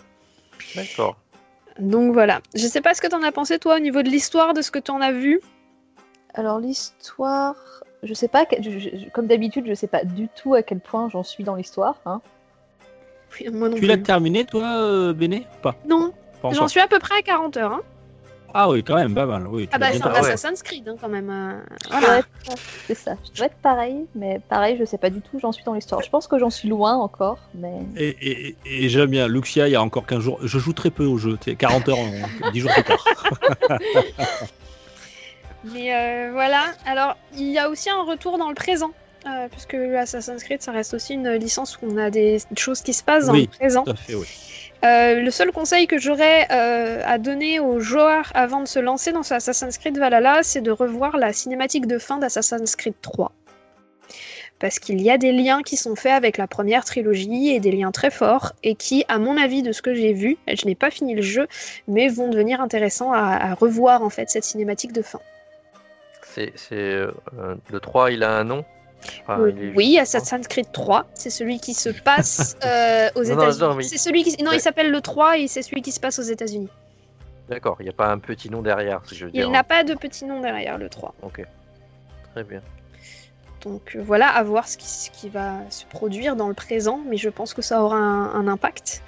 D'accord. 0.76 1.18
Donc 1.80 2.14
voilà. 2.14 2.40
Je 2.54 2.68
sais 2.68 2.82
pas 2.82 2.94
ce 2.94 3.02
que 3.02 3.08
t'en 3.08 3.24
as 3.24 3.32
pensé 3.32 3.58
toi 3.58 3.78
au 3.78 3.80
niveau 3.80 4.04
de 4.04 4.10
l'histoire, 4.10 4.54
de 4.54 4.62
ce 4.62 4.70
que 4.70 4.80
t'en 4.80 5.02
as 5.02 5.14
vu? 5.14 5.42
Alors 6.36 6.60
l'histoire, 6.60 7.56
je 8.04 8.14
sais 8.14 8.28
pas, 8.28 8.46
que- 8.46 8.62
je- 8.62 8.78
je- 8.78 9.10
comme 9.14 9.26
d'habitude, 9.26 9.66
je 9.68 9.74
sais 9.74 9.88
pas 9.88 10.04
du 10.04 10.28
tout 10.28 10.54
à 10.54 10.62
quel 10.62 10.80
point 10.80 11.10
j'en 11.10 11.24
suis 11.24 11.44
dans 11.44 11.56
l'histoire. 11.56 11.96
Hein. 12.06 12.22
Oui, 13.40 13.48
Moi 13.52 13.70
non 13.70 13.76
Tu 13.76 13.82
plus. 13.82 13.88
l'as 13.88 13.98
terminé, 13.98 14.46
toi, 14.46 14.66
euh, 14.82 15.14
Béné 15.14 15.46
ou 15.58 15.62
Pas, 15.62 15.76
Non, 15.88 16.14
Pas 16.42 16.52
j'en 16.52 16.68
suis 16.68 16.80
à 16.80 16.88
peu 16.88 17.00
près 17.00 17.16
à 17.20 17.22
40 17.22 17.58
heures. 17.58 17.74
Hein. 17.74 17.82
Ah 18.54 18.70
oui, 18.70 18.82
quand 18.82 18.96
même, 18.96 19.14
pas 19.14 19.26
mal. 19.26 19.46
Oui, 19.48 19.68
Ah 19.72 19.78
bah 19.78 19.88
c'est 19.92 20.02
un 20.04 20.12
ouais. 20.12 20.18
Assassin's 20.20 20.64
Creed 20.64 20.88
hein, 20.88 20.96
quand 21.00 21.10
même. 21.10 21.30
euh, 21.30 21.60
Je 21.84 21.90
Voilà. 21.90 22.22
C'est 22.88 22.96
ça, 22.96 23.16
je 23.26 23.38
dois 23.38 23.48
être 23.48 23.58
pareil, 23.62 24.06
mais 24.16 24.40
pareil, 24.48 24.78
je 24.80 24.86
sais 24.86 24.98
pas 24.98 25.10
du 25.10 25.20
tout 25.20 25.36
où 25.36 25.40
j'en 25.40 25.52
suis 25.52 25.66
dans 25.66 25.74
l'histoire. 25.74 26.02
Je 26.02 26.10
pense 26.10 26.28
que 26.28 26.40
j'en 26.40 26.50
suis 26.50 26.70
loin 26.70 26.96
encore, 26.96 27.38
mais 27.54 27.74
Et, 27.98 28.08
et- 28.08 28.48
et- 28.66 28.86
et 28.86 28.90
j'aime 28.90 29.10
bien, 29.10 29.28
Luxia, 29.28 29.68
il 29.68 29.72
y 29.72 29.76
a 29.76 29.82
encore 29.84 30.06
15 30.06 30.22
jours. 30.22 30.40
Je 30.42 30.58
joue 30.60 30.72
très 30.72 30.90
peu 30.90 31.04
au 31.04 31.18
jeu, 31.18 31.38
tu 31.40 31.52
sais, 31.52 31.56
40 31.58 31.90
heures, 31.90 32.00
en- 32.00 32.50
10 32.52 32.62
jours 32.62 32.72
plus 32.74 32.84
tard. 32.84 33.06
Mais 35.66 35.94
euh, 35.94 36.30
voilà. 36.32 36.72
Alors 36.86 37.18
il 37.36 37.52
y 37.52 37.58
a 37.60 37.70
aussi 37.70 37.90
un 37.90 38.04
retour 38.04 38.38
dans 38.38 38.48
le 38.50 38.56
présent. 38.56 38.92
Euh, 39.28 39.48
puisque 39.50 39.74
Assassin's 39.76 40.44
Creed, 40.44 40.62
ça 40.62 40.72
reste 40.72 40.94
aussi 40.94 41.14
une 41.14 41.30
licence 41.32 41.78
où 41.82 41.86
on 41.90 41.98
a 41.98 42.10
des 42.10 42.40
choses 42.58 42.82
qui 42.82 42.94
se 42.94 43.04
passent 43.04 43.28
dans 43.28 43.34
Oui. 43.34 43.50
le 43.52 43.58
présent. 43.58 43.84
Tout 43.84 43.92
à 43.92 43.96
fait, 43.96 44.16
oui. 44.16 44.26
Euh, 44.86 45.22
le 45.22 45.32
seul 45.32 45.52
conseil 45.52 45.88
que 45.88 45.98
j'aurais 45.98 46.48
euh, 46.52 47.02
à 47.06 47.18
donner 47.18 47.60
aux 47.60 47.80
joueurs 47.80 48.32
avant 48.36 48.62
de 48.62 48.68
se 48.68 48.78
lancer 48.80 49.12
dans 49.12 49.24
ce 49.24 49.34
Assassin's 49.34 49.78
Creed 49.78 49.98
Valhalla, 49.98 50.44
c'est 50.44 50.62
de 50.62 50.70
revoir 50.72 51.18
la 51.18 51.34
cinématique 51.34 51.88
de 51.88 51.98
fin 51.98 52.18
d'Assassin's 52.20 52.76
Creed 52.76 52.94
3. 53.02 53.32
Parce 54.60 54.80
qu'il 54.80 55.02
y 55.02 55.12
a 55.12 55.18
des 55.20 55.32
liens 55.32 55.62
qui 55.62 55.78
sont 55.78 55.96
faits 55.96 56.14
avec 56.14 56.38
la 56.38 56.48
première 56.48 56.84
trilogie 56.84 57.50
et 57.50 57.60
des 57.60 57.72
liens 57.72 57.92
très 57.92 58.10
forts 58.10 58.54
et 58.64 58.74
qui, 58.76 59.04
à 59.08 59.20
mon 59.20 59.38
avis, 59.38 59.62
de 59.62 59.72
ce 59.72 59.82
que 59.84 59.94
j'ai 59.94 60.14
vu, 60.14 60.38
je 60.48 60.66
n'ai 60.66 60.74
pas 60.76 60.90
fini 60.90 61.14
le 61.16 61.22
jeu, 61.22 61.48
mais 61.88 62.08
vont 62.08 62.28
devenir 62.28 62.60
intéressants 62.62 63.12
à, 63.14 63.20
à 63.52 63.54
revoir 63.54 64.02
en 64.04 64.10
fait 64.10 64.30
cette 64.30 64.44
cinématique 64.44 64.94
de 64.94 65.02
fin. 65.04 65.20
C'est 66.24 66.54
c'est, 66.56 66.76
euh, 66.76 67.12
le 67.72 67.80
3, 67.80 68.12
il 68.12 68.24
a 68.24 68.32
un 68.32 68.44
nom? 68.44 68.66
Enfin, 69.22 69.48
il 69.50 69.74
oui, 69.76 69.86
juste- 70.00 70.16
Assassin's 70.16 70.48
Creed 70.48 70.72
3, 70.72 71.06
c'est 71.14 71.30
celui 71.30 71.60
qui 71.60 71.74
se 71.74 71.90
passe 71.90 72.58
euh, 72.66 73.10
aux 73.16 73.24
États-Unis. 73.24 73.60
non, 73.62 73.76
mais- 73.76 73.84
C'est 73.84 73.98
celui 73.98 74.24
qui, 74.24 74.42
non, 74.44 74.52
Ouais. 74.52 74.58
il 74.58 74.62
s'appelle 74.62 74.92
le 74.92 75.02
3 75.02 75.38
et 75.38 75.48
c'est 75.48 75.62
celui 75.62 75.82
qui 75.82 75.92
se 75.92 76.00
passe 76.00 76.20
aux 76.20 76.24
États-Unis. 76.24 76.70
D'accord, 77.50 77.78
il 77.80 77.84
n'y 77.84 77.90
a 77.90 77.94
pas 77.94 78.08
un 78.12 78.18
petit 78.20 78.50
nom 78.50 78.62
derrière, 78.62 79.02
si 79.06 79.16
je 79.16 79.26
veux 79.26 79.32
Il 79.34 79.40
dire. 79.42 79.50
n'a 79.50 79.60
hein. 79.60 79.64
pas 79.64 79.84
de 79.84 79.94
petit 79.94 80.26
nom 80.26 80.42
derrière 80.42 80.78
le 80.78 80.90
3. 80.90 81.14
Ok. 81.22 81.46
Très 82.34 82.44
bien. 82.44 82.62
Donc 83.62 83.96
euh, 83.96 84.02
voilà, 84.06 84.28
à 84.30 84.44
voir 84.44 84.68
ce 84.68 84.78
qui, 84.78 84.88
ce 84.88 85.10
qui 85.10 85.30
va 85.30 85.54
se 85.70 85.86
produire 85.86 86.36
dans 86.36 86.48
le 86.48 86.54
présent, 86.54 87.00
mais 87.08 87.18
je 87.18 87.30
pense 87.30 87.54
que 87.54 87.62
ça 87.62 87.82
aura 87.82 87.96
un, 87.98 88.34
un 88.34 88.48
impact. 88.48 89.02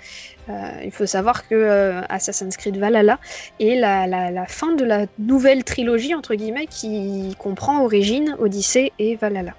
Euh, 0.50 0.53
il 0.84 0.91
faut 0.91 1.05
savoir 1.05 1.48
que 1.48 1.53
euh, 1.55 2.01
Assassin's 2.10 2.58
Creed 2.58 2.77
Valhalla 2.77 3.19
est 3.60 3.75
la, 3.75 4.08
la- 4.08 4.31
la 4.31 4.46
fin 4.48 4.72
de 4.72 4.84
la 4.84 5.05
nouvelle 5.19 5.63
trilogie, 5.63 6.15
entre 6.15 6.34
guillemets, 6.34 6.65
qui 6.65 7.36
comprend 7.38 7.84
Origine, 7.84 8.36
Odyssée 8.39 8.91
et 8.98 9.15
Valhalla. 9.17 9.53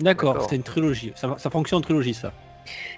D'accord, 0.00 0.46
c'est 0.48 0.56
une 0.56 0.62
trilogie. 0.62 1.12
Ça, 1.14 1.36
ça 1.38 1.50
fonctionne 1.50 1.78
en 1.78 1.82
trilogie, 1.82 2.14
ça. 2.14 2.32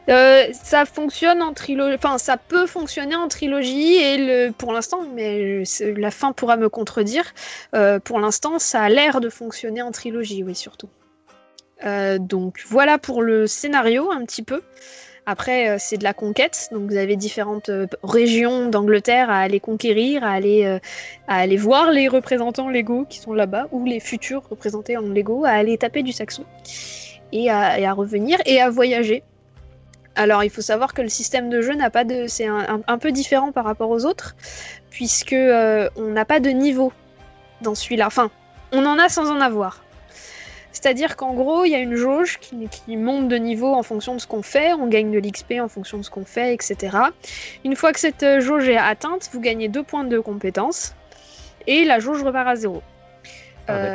Euh, 0.09 0.47
ça 0.53 0.87
fonctionne 0.87 1.43
en 1.43 1.53
trilogie, 1.53 1.95
enfin 1.95 2.17
ça 2.17 2.39
peut 2.39 2.67
fonctionner 2.67 3.15
en 3.17 3.29
trilogie 3.29 3.97
et 3.97 4.17
le, 4.17 4.51
pour 4.51 4.73
l'instant, 4.73 5.03
mais 5.15 5.63
la 5.81 6.11
fin 6.11 6.33
pourra 6.33 6.57
me 6.57 6.71
contredire. 6.71 7.25
euh, 7.75 7.99
pour 8.01 8.19
l'instant, 8.19 8.59
ça 8.59 8.83
a 8.83 8.89
l'air 8.89 9.21
de 9.21 9.29
fonctionner 9.29 9.83
en 9.83 9.91
trilogie, 9.91 10.43
oui 10.43 10.55
surtout. 10.55 10.89
Euh, 11.85 12.19
donc 12.19 12.65
voilà 12.67 12.99
pour 12.99 13.23
le 13.23 13.47
scénario 13.47 14.11
un 14.11 14.25
petit 14.25 14.43
peu. 14.43 14.63
Après, 15.31 15.69
euh, 15.69 15.77
c'est 15.79 15.99
de 15.99 16.05
la 16.05 16.15
conquête, 16.15 16.71
donc 16.73 16.91
vous 16.91 16.97
avez 16.97 17.15
différentes 17.15 17.69
euh, 17.69 17.87
régions 18.03 18.71
d'Angleterre 18.71 19.29
à 19.29 19.41
aller 19.41 19.61
conquérir, 19.61 20.25
à 20.25 20.31
aller, 20.31 20.65
euh, 20.65 20.79
à 21.27 21.37
aller 21.37 21.59
voir 21.59 21.91
les 21.91 22.09
représentants 22.09 22.71
légaux 22.71 23.05
qui 23.07 23.19
sont 23.19 23.35
là-bas, 23.35 23.67
ou 23.71 23.85
les 23.85 24.01
futurs 24.01 24.43
représentés 24.49 24.97
en 24.97 25.03
Lego, 25.03 25.45
à 25.45 25.51
aller 25.51 25.77
taper 25.77 26.03
du 26.03 26.13
saxon, 26.13 26.47
et 27.31 27.51
à, 27.51 27.93
revenir, 27.93 28.39
et 28.47 28.59
à 28.63 28.71
voyager. 28.71 29.23
Alors, 30.15 30.45
il 30.45 30.51
faut 30.51 30.63
savoir 30.63 30.95
que 30.95 31.03
le 31.03 31.11
système 31.11 31.51
de 31.51 31.61
jeu 31.61 31.75
n'a 31.75 31.91
pas 31.91 32.05
de, 32.05 32.27
c'est 32.27 32.47
un, 32.47 32.99
peu 32.99 33.13
différent 33.13 33.53
par 33.53 33.67
rapport 33.67 33.91
aux 33.91 34.07
autres, 34.07 34.35
puisque 34.89 35.37
on 35.37 36.09
n'a 36.09 36.25
pas 36.25 36.41
de 36.41 36.49
niveau 36.49 36.91
dans 37.61 37.75
celui-là. 37.75 38.07
Enfin, 38.07 38.31
on 38.73 38.87
en 38.87 38.99
a 38.99 39.11
sans 39.11 39.31
en 39.31 39.43
avoir. 39.43 39.85
C'est-à-dire 40.81 41.17
qu'en 41.17 41.35
gros, 41.35 41.65
il 41.65 41.71
y 41.71 41.75
a 41.75 41.79
une 41.81 41.97
jauge 41.97 42.39
qui, 42.39 42.69
qui 42.69 42.97
monte 42.97 43.27
de 43.27 43.35
niveau 43.37 43.75
en 43.75 43.83
fonction 43.83 44.15
de 44.15 44.21
ce 44.21 44.29
qu'on 44.29 44.43
fait, 44.43 44.73
on 44.75 44.87
gagne 44.87 45.11
de 45.11 45.19
l'XP 45.19 45.55
en 45.61 45.67
fonction 45.69 45.99
de 45.99 46.05
ce 46.05 46.11
qu'on 46.11 46.25
fait, 46.25 46.55
etc. 46.55 46.97
Une 47.65 47.75
fois 47.75 47.93
que 47.93 47.99
cette 47.99 48.23
euh, 48.23 48.41
jauge 48.41 48.69
est 48.69 48.77
atteinte, 48.77 49.29
vous 49.33 49.41
gagnez 49.41 49.69
deux 49.69 49.83
points 49.83 50.05
de 50.05 50.21
compétence 50.21 50.95
et 51.67 51.85
la 51.85 51.99
jauge 51.99 52.23
repart 52.23 52.47
à 52.49 52.55
zéro. 52.55 52.81
Ah, 53.67 53.73
Euh, 53.73 53.95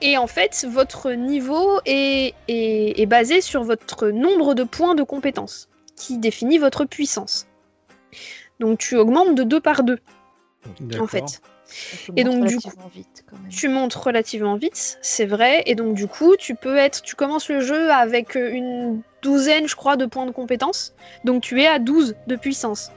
et 0.00 0.16
en 0.16 0.26
fait, 0.26 0.64
votre 0.68 1.10
niveau 1.12 1.78
est, 1.84 2.32
est- 2.48 2.98
est 3.00 3.06
basé 3.06 3.40
sur 3.42 3.62
votre 3.64 4.08
nombre 4.08 4.54
de 4.54 4.62
points 4.64 4.94
de 4.94 5.02
compétence, 5.02 5.68
qui 5.94 6.16
définit 6.16 6.56
votre 6.58 6.86
puissance. 6.86 7.46
Donc 8.60 8.78
tu 8.78 8.96
augmentes 8.96 9.34
de 9.34 9.42
2 9.42 9.60
par 9.60 9.82
2, 9.82 9.98
en 11.00 11.06
fait. 11.06 11.42
Et 12.16 12.24
donc, 12.24 12.44
du 12.46 12.56
relativement 12.56 12.88
vite, 12.94 13.24
quand 13.30 13.36
même. 13.38 13.50
Tu 13.50 13.68
montes 13.68 13.94
relativement 13.94 14.56
vite, 14.56 14.98
c'est 15.02 15.26
vrai, 15.26 15.62
et 15.66 15.74
donc 15.74 15.94
du 15.94 16.06
coup, 16.06 16.36
tu 16.36 16.54
peux 16.54 16.76
être, 16.76 17.02
tu 17.02 17.14
commences 17.14 17.48
le 17.48 17.60
jeu 17.60 17.90
avec 17.90 18.36
euh, 18.36 18.50
une 18.52 19.00
douzaine, 19.22 19.68
je 19.68 19.76
crois, 19.76 19.96
de 19.96 20.06
points 20.06 20.26
de 20.26 20.30
compétence, 20.30 20.94
donc 21.24 21.42
tu 21.42 21.60
es 21.60 21.66
à 21.66 21.78
12 21.78 22.14
de 22.26 22.36
puissance. 22.36 22.90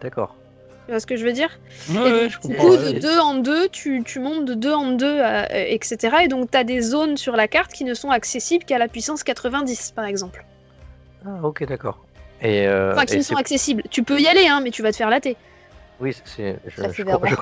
D'accord. 0.00 0.36
Tu 0.86 0.90
vois 0.90 1.00
ce 1.00 1.06
que 1.06 1.16
je 1.16 1.24
veux 1.24 1.32
dire? 1.32 1.60
Ouais, 1.90 1.94
Et 1.96 2.02
ouais, 2.02 2.10
donc, 2.10 2.30
je 2.30 2.38
du 2.40 2.48
comprends. 2.48 2.64
coup, 2.64 2.70
ouais. 2.72 2.92
de 2.94 2.98
2 2.98 3.18
en 3.20 3.34
2, 3.36 3.68
tu, 3.68 4.02
tu 4.04 4.18
montes 4.18 4.44
de 4.44 4.54
2 4.54 4.72
en 4.74 4.90
2, 4.92 5.20
etc. 5.52 6.16
Et 6.24 6.28
donc, 6.28 6.50
tu 6.50 6.58
as 6.58 6.64
des 6.64 6.80
zones 6.80 7.16
sur 7.16 7.36
la 7.36 7.46
carte 7.48 7.72
qui 7.72 7.84
ne 7.84 7.94
sont 7.94 8.10
accessibles 8.10 8.64
qu'à 8.64 8.78
la 8.78 8.88
puissance 8.88 9.22
90, 9.22 9.92
par 9.94 10.04
exemple. 10.06 10.44
Ah, 11.24 11.38
ok, 11.44 11.64
d'accord. 11.66 12.04
Et, 12.42 12.66
euh, 12.66 12.92
Enfin, 12.92 13.04
qui 13.06 13.14
et 13.14 13.18
ne 13.18 13.22
c'est- 13.22 13.28
sont 13.32 13.36
accessibles. 13.38 13.84
Tu 13.90 14.02
peux 14.02 14.18
y 14.20 14.26
aller, 14.26 14.48
hein, 14.48 14.60
mais 14.60 14.70
tu 14.72 14.82
vas 14.82 14.90
te 14.90 14.96
faire 14.96 15.08
latter. 15.08 15.36
Oui, 16.02 16.14
c'est. 16.24 16.58
je- 16.66 16.82
je 16.82 16.88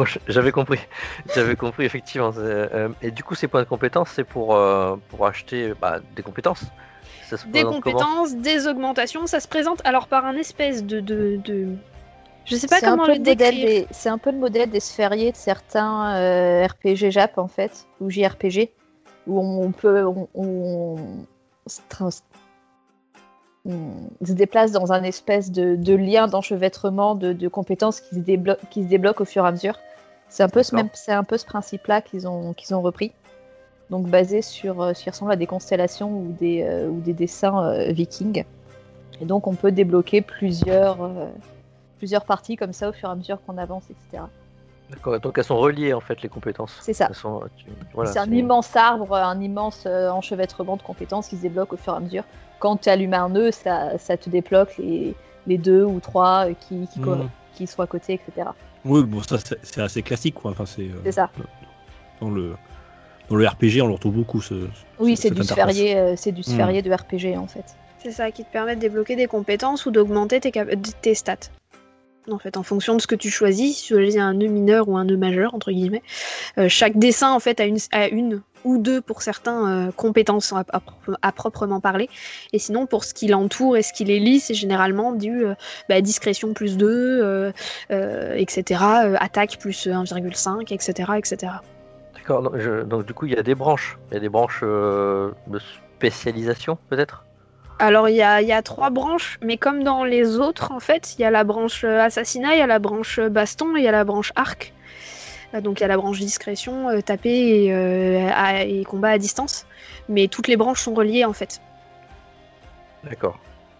je- 0.04 0.18
J'avais 0.28 0.52
compris. 0.52 0.78
J'avais 1.34 1.56
compris 1.56 1.84
effectivement. 1.86 2.30
euh, 2.36 2.88
et 3.02 3.10
du 3.10 3.24
coup, 3.24 3.34
ces 3.34 3.48
points 3.48 3.62
de 3.62 3.66
compétences, 3.68 4.10
c'est 4.14 4.24
pour 4.24 4.54
euh, 4.54 4.96
pour 5.08 5.26
acheter 5.26 5.72
bah, 5.80 5.98
des 6.14 6.22
compétences. 6.22 6.64
Ça 7.24 7.36
se 7.38 7.46
Des 7.46 7.62
compétences, 7.64 8.34
des 8.36 8.66
augmentations, 8.66 9.26
ça 9.26 9.40
se 9.40 9.48
présente 9.48 9.80
alors 9.84 10.06
par 10.08 10.26
un 10.26 10.36
espèce 10.36 10.84
de. 10.84 11.00
de, 11.00 11.36
de... 11.42 11.68
Je 12.44 12.56
sais 12.56 12.66
pas 12.66 12.76
C'est 12.80 12.86
comment 12.86 13.06
le 13.06 13.14
modèle 13.18 13.36
décrire. 13.36 13.66
des- 13.66 13.86
C'est 13.92 14.08
un 14.08 14.18
peu 14.18 14.30
le 14.30 14.38
modèle 14.38 14.68
des 14.70 14.80
sphériés 14.80 15.32
de 15.32 15.36
certains 15.36 16.16
euh, 16.16 16.66
RPG 16.66 17.10
Jap 17.10 17.38
en 17.38 17.48
fait, 17.48 17.86
ou 18.00 18.10
JRPG, 18.10 18.70
où 19.26 19.40
on 19.40 19.70
peut, 19.72 20.04
on, 20.04 20.28
on- 20.34 20.96
se 23.66 24.32
déplace 24.32 24.72
dans 24.72 24.92
un 24.92 25.02
espèce 25.02 25.50
de, 25.52 25.76
de 25.76 25.94
lien 25.94 26.28
d'enchevêtrement 26.28 27.14
de, 27.14 27.32
de 27.32 27.48
compétences 27.48 28.00
qui 28.00 28.14
se, 28.14 28.20
déblo- 28.20 28.56
qui 28.70 28.82
se 28.82 28.88
débloquent 28.88 29.22
au 29.22 29.26
fur 29.26 29.44
et 29.44 29.48
à 29.48 29.52
mesure. 29.52 29.78
C'est 30.28 30.42
un 30.42 30.48
peu 30.48 30.62
ce 30.62 30.74
même, 30.74 30.88
un 31.08 31.24
peu 31.24 31.36
ce 31.36 31.44
principe-là 31.44 32.00
qu'ils 32.00 32.26
ont, 32.26 32.52
qu'ils 32.54 32.74
ont 32.74 32.80
repris. 32.80 33.12
Donc 33.90 34.06
basé 34.06 34.40
sur 34.40 34.80
euh, 34.80 34.94
ce 34.94 35.02
qui 35.02 35.10
ressemble 35.10 35.32
à 35.32 35.36
des 35.36 35.46
constellations 35.46 36.10
ou 36.10 36.32
des, 36.38 36.62
euh, 36.62 36.88
ou 36.88 37.00
des 37.00 37.12
dessins 37.12 37.64
euh, 37.64 37.92
vikings. 37.92 38.44
Et 39.20 39.24
donc 39.24 39.46
on 39.46 39.54
peut 39.54 39.72
débloquer 39.72 40.22
plusieurs, 40.22 41.02
euh, 41.02 41.26
plusieurs 41.98 42.24
parties 42.24 42.56
comme 42.56 42.72
ça 42.72 42.88
au 42.88 42.92
fur 42.92 43.08
et 43.08 43.12
à 43.12 43.16
mesure 43.16 43.42
qu'on 43.44 43.58
avance, 43.58 43.84
etc. 43.90 44.24
D'accord. 44.90 45.18
Donc 45.20 45.38
elles 45.38 45.44
sont 45.44 45.56
reliées 45.58 45.92
en 45.92 46.00
fait 46.00 46.20
les 46.22 46.28
compétences. 46.28 46.76
C'est 46.80 46.92
ça. 46.92 47.06
Elles 47.08 47.14
sont- 47.14 47.42
tu- 47.56 47.66
voilà, 47.94 48.12
c'est 48.12 48.18
un 48.18 48.30
immense 48.32 48.74
arbre, 48.76 49.14
un 49.14 49.40
immense 49.40 49.84
euh, 49.86 50.10
enchevêtrement 50.10 50.76
de 50.76 50.82
compétences 50.82 51.28
qui 51.28 51.36
se 51.36 51.42
débloque 51.42 51.72
au 51.72 51.76
fur 51.76 51.92
et 51.92 51.96
à 51.96 52.00
mesure. 52.00 52.24
Quand 52.58 52.76
tu 52.76 52.88
allumes 52.88 53.14
un 53.14 53.28
nœud, 53.28 53.50
ça, 53.52 53.96
ça 53.98 54.16
te 54.16 54.28
débloque 54.28 54.76
les, 54.78 55.14
les 55.46 55.58
deux 55.58 55.84
ou 55.84 56.00
trois 56.00 56.48
euh, 56.48 56.54
qui, 56.68 56.86
qui, 56.88 57.00
qui 57.54 57.66
sont 57.66 57.82
à 57.82 57.86
côté, 57.86 58.14
etc. 58.14 58.48
Oui, 58.84 59.02
bon, 59.04 59.22
ça 59.22 59.38
c'est 59.38 59.58
c'est 59.62 59.80
assez 59.80 60.02
classique, 60.02 60.34
quoi. 60.34 60.50
Enfin, 60.50 60.66
c'est 60.66 60.82
euh, 60.82 61.00
C'est 61.04 61.12
ça. 61.12 61.30
dans 62.20 62.30
le 62.30 62.54
dans 63.28 63.36
le 63.36 63.46
RPG, 63.46 63.80
on 63.82 63.86
le 63.86 63.92
retrouve 63.92 64.14
beaucoup. 64.14 64.40
Ce, 64.40 64.54
Oui, 64.98 65.14
ce- 65.16 65.22
c'est 65.22 65.30
du 65.30 65.42
sphérié, 65.44 65.96
euh, 65.96 66.14
c'est 66.16 66.32
du 66.32 66.42
sphérié 66.42 66.82
de 66.82 66.92
RPG 66.92 67.36
en 67.38 67.46
fait. 67.46 67.76
C'est 68.02 68.10
ça 68.12 68.30
qui 68.30 68.44
te 68.44 68.50
permet 68.50 68.74
de 68.76 68.80
débloquer 68.80 69.14
des 69.14 69.26
compétences 69.26 69.84
ou 69.86 69.90
d'augmenter 69.90 70.40
tes, 70.40 70.50
cap- 70.50 70.68
tes 71.02 71.14
stats. 71.14 71.36
En 72.30 72.38
fait, 72.38 72.56
en 72.56 72.62
fonction 72.62 72.94
de 72.96 73.00
ce 73.00 73.06
que 73.06 73.14
tu 73.14 73.30
choisis, 73.30 73.78
si 73.78 73.86
tu 73.86 73.94
choisis 73.94 74.20
un 74.20 74.34
nœud 74.34 74.48
mineur 74.48 74.88
ou 74.88 74.96
un 74.96 75.04
nœud 75.04 75.16
majeur, 75.16 75.54
entre 75.54 75.70
guillemets, 75.72 76.02
euh, 76.58 76.68
chaque 76.68 76.98
dessin 76.98 77.32
en 77.32 77.40
fait 77.40 77.60
a 77.60 78.08
une, 78.08 78.42
ou 78.64 78.78
deux 78.78 79.00
pour 79.00 79.22
certains 79.22 79.88
euh, 79.88 79.90
compétences 79.92 80.52
à, 80.52 80.64
à 80.70 80.80
pro- 80.80 81.14
à 81.22 81.32
proprement 81.32 81.80
parler. 81.80 82.08
Et 82.52 82.58
sinon, 82.58 82.86
pour 82.86 83.04
ce 83.04 83.14
qui 83.14 83.26
l'entoure 83.26 83.76
et 83.76 83.82
ce 83.82 83.92
qui 83.92 84.04
les 84.04 84.20
lie, 84.20 84.38
c'est 84.38 84.54
généralement 84.54 85.12
du 85.12 85.44
euh, 85.44 85.54
bah, 85.88 86.00
discrétion 86.00 86.52
plus 86.52 86.76
2, 86.76 86.86
euh, 86.88 87.52
euh, 87.90 88.34
etc. 88.34 88.82
attaque 89.18 89.58
plus 89.58 89.86
1,5, 89.86 90.72
etc. 90.72 91.12
etc. 91.16 91.52
D'accord. 92.14 92.42
Donc, 92.86 93.06
du 93.06 93.14
coup, 93.14 93.26
il 93.26 93.32
y 93.32 93.36
a 93.36 93.42
des 93.42 93.54
branches. 93.54 93.98
Il 94.10 94.14
y 94.14 94.16
a 94.18 94.20
des 94.20 94.28
branches 94.28 94.60
de 94.62 95.58
spécialisation 95.96 96.78
peut-être? 96.88 97.24
Alors 97.80 98.10
il 98.10 98.14
y 98.14 98.20
a, 98.22 98.42
il 98.42 98.46
y 98.46 98.52
a 98.52 98.60
trois 98.60 98.90
branches, 98.90 99.38
mais 99.42 99.56
comme 99.56 99.82
dans 99.82 100.04
les 100.04 100.38
autres, 100.38 100.70
en 100.70 100.80
fait, 100.80 101.14
il 101.18 101.22
y 101.22 101.24
a 101.24 101.30
la 101.30 101.44
branche 101.44 101.82
euh, 101.82 101.98
assassinat, 101.98 102.54
il 102.54 102.58
y 102.58 102.62
a 102.62 102.66
la 102.66 102.78
branche 102.78 103.18
euh, 103.18 103.30
baston 103.30 103.74
et 103.74 103.80
il 103.80 103.84
y 103.84 103.88
a 103.88 103.92
la 103.92 104.04
branche 104.04 104.32
arc. 104.36 104.74
Euh, 105.54 105.62
Donc 105.62 105.80
il 105.80 105.82
y 105.82 105.84
a 105.84 105.88
la 105.88 105.96
branche 105.96 106.18
discrétion, 106.18 106.90
euh, 106.90 107.00
taper 107.00 107.64
et, 107.64 107.72
euh, 107.74 108.28
à- 108.34 108.64
et 108.64 108.84
combat 108.84 109.08
à 109.08 109.18
distance. 109.18 109.64
Mais 110.10 110.28
toutes 110.28 110.46
les 110.46 110.58
branches 110.58 110.82
sont 110.82 110.92
reliées 110.92 111.24
en 111.24 111.32
fait. 111.32 111.62
D'accord. 113.02 113.38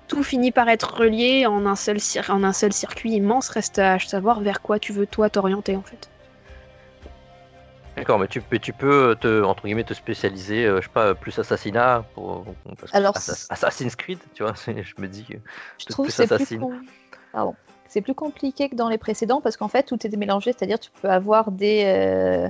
Tout 0.08 0.22
finit 0.24 0.50
par 0.50 0.70
être 0.70 0.94
relié 0.96 1.44
en 1.46 1.66
un 1.66 1.76
seul, 1.76 1.98
en 2.30 2.42
un 2.42 2.54
seul 2.54 2.72
circuit 2.72 3.12
immense. 3.12 3.50
Reste 3.50 3.78
à 3.78 3.98
savoir 3.98 4.40
vers 4.40 4.62
quoi 4.62 4.78
tu 4.78 4.92
veux 4.94 5.06
toi 5.06 5.28
t'orienter 5.28 5.76
en 5.76 5.82
fait. 5.82 6.08
D'accord, 8.00 8.18
mais 8.18 8.28
tu 8.28 8.40
peux, 8.40 8.58
tu 8.58 8.72
peux 8.72 9.16
te, 9.20 9.42
entre 9.42 9.64
guillemets, 9.64 9.84
te 9.84 9.94
spécialiser, 9.94 10.64
euh, 10.64 10.80
je 10.80 10.86
sais 10.86 10.92
pas, 10.92 11.14
plus 11.14 11.38
assassinat, 11.38 12.04
pour, 12.14 12.44
parce 12.78 12.90
que 12.92 12.96
Alors, 12.96 13.14
Assassin's 13.16 13.94
Creed, 13.94 14.18
tu 14.34 14.42
vois, 14.42 14.54
je 14.66 15.00
me 15.00 15.06
dis. 15.06 15.24
que- 15.24 15.34
Je 15.78 15.86
trouve 15.86 16.06
plus 16.06 16.16
que 16.16 16.26
c'est 16.26 16.26
plus, 16.36 16.58
c'est 17.90 18.14
compliqué 18.14 18.68
que 18.68 18.76
dans 18.76 18.88
les 18.88 18.98
précédents 18.98 19.40
parce 19.40 19.56
qu'en 19.56 19.68
fait 19.68 19.82
tout 19.82 20.06
est 20.06 20.16
mélangé, 20.16 20.52
c'est-à-dire 20.52 20.78
tu 20.78 20.90
peux 21.02 21.10
avoir 21.10 21.50
des, 21.50 21.82
euh, 21.86 22.48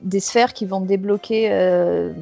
des 0.00 0.20
sphères 0.20 0.52
qui 0.52 0.64
vont 0.64 0.80
débloquer 0.80 1.50
euh, 1.50 2.12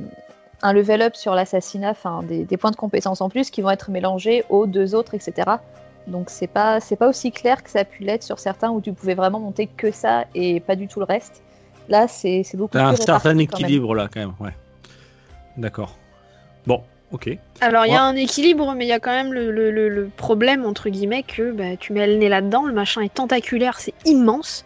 un 0.63 0.73
level 0.73 1.03
up 1.03 1.15
sur 1.15 1.35
l'assassinat, 1.35 1.91
enfin 1.91 2.23
des, 2.23 2.45
des 2.45 2.57
points 2.57 2.71
de 2.71 2.77
compétence 2.77 3.21
en 3.21 3.29
plus 3.29 3.51
qui 3.51 3.61
vont 3.61 3.71
être 3.71 3.91
mélangés 3.91 4.45
aux 4.49 4.67
deux 4.67 4.95
autres, 4.95 5.15
etc. 5.15 5.59
Donc 6.07 6.31
c'est 6.31 6.47
pas 6.47 6.81
c'est 6.81 6.97
pas 6.97 7.09
aussi 7.09 7.33
clair 7.33 7.63
que 7.63 7.69
ça 7.71 7.81
a 7.81 7.85
pu 7.85 8.03
l'être 8.03 8.23
sur 8.23 8.39
certains 8.39 8.71
où 8.71 8.81
tu 8.81 8.93
pouvais 8.95 9.15
vraiment 9.15 9.39
monter 9.39 9.67
que 9.67 9.91
ça 9.91 10.25
et 10.35 10.61
pas 10.61 10.75
du 10.75 10.89
tout 10.89 11.01
le 11.01 11.05
reste. 11.07 11.43
Là 11.89 12.07
c'est 12.09 12.45
beaucoup 12.55 12.73
T'as 12.73 12.87
un 12.87 12.95
plus 12.95 13.05
certain 13.05 13.31
quand 13.31 13.35
même. 13.35 13.41
équilibre 13.41 13.95
là, 13.95 14.09
quand 14.13 14.21
même. 14.21 14.33
Ouais. 14.41 14.53
D'accord. 15.57 15.99
Bon, 16.67 16.83
ok. 17.11 17.31
Alors 17.61 17.87
il 17.87 17.93
y 17.93 17.97
a 17.97 18.03
un 18.03 18.15
équilibre, 18.17 18.75
mais 18.77 18.85
il 18.87 18.89
y 18.89 18.93
a 18.93 19.01
quand 19.01 19.11
même 19.11 19.33
le, 19.33 19.51
le- 19.51 19.71
le- 19.71 19.89
le 19.89 20.09
problème 20.17 20.65
entre 20.65 20.89
guillemets 20.89 21.23
que 21.25 21.53
bah, 21.53 21.77
tu 21.79 21.93
mets 21.93 22.07
le 22.07 22.17
nez 22.17 22.29
là-dedans, 22.29 22.65
le 22.67 22.73
machin 22.73 23.03
est 23.03 23.13
tentaculaire, 23.13 23.79
c'est 23.81 23.95
immense. 24.05 24.65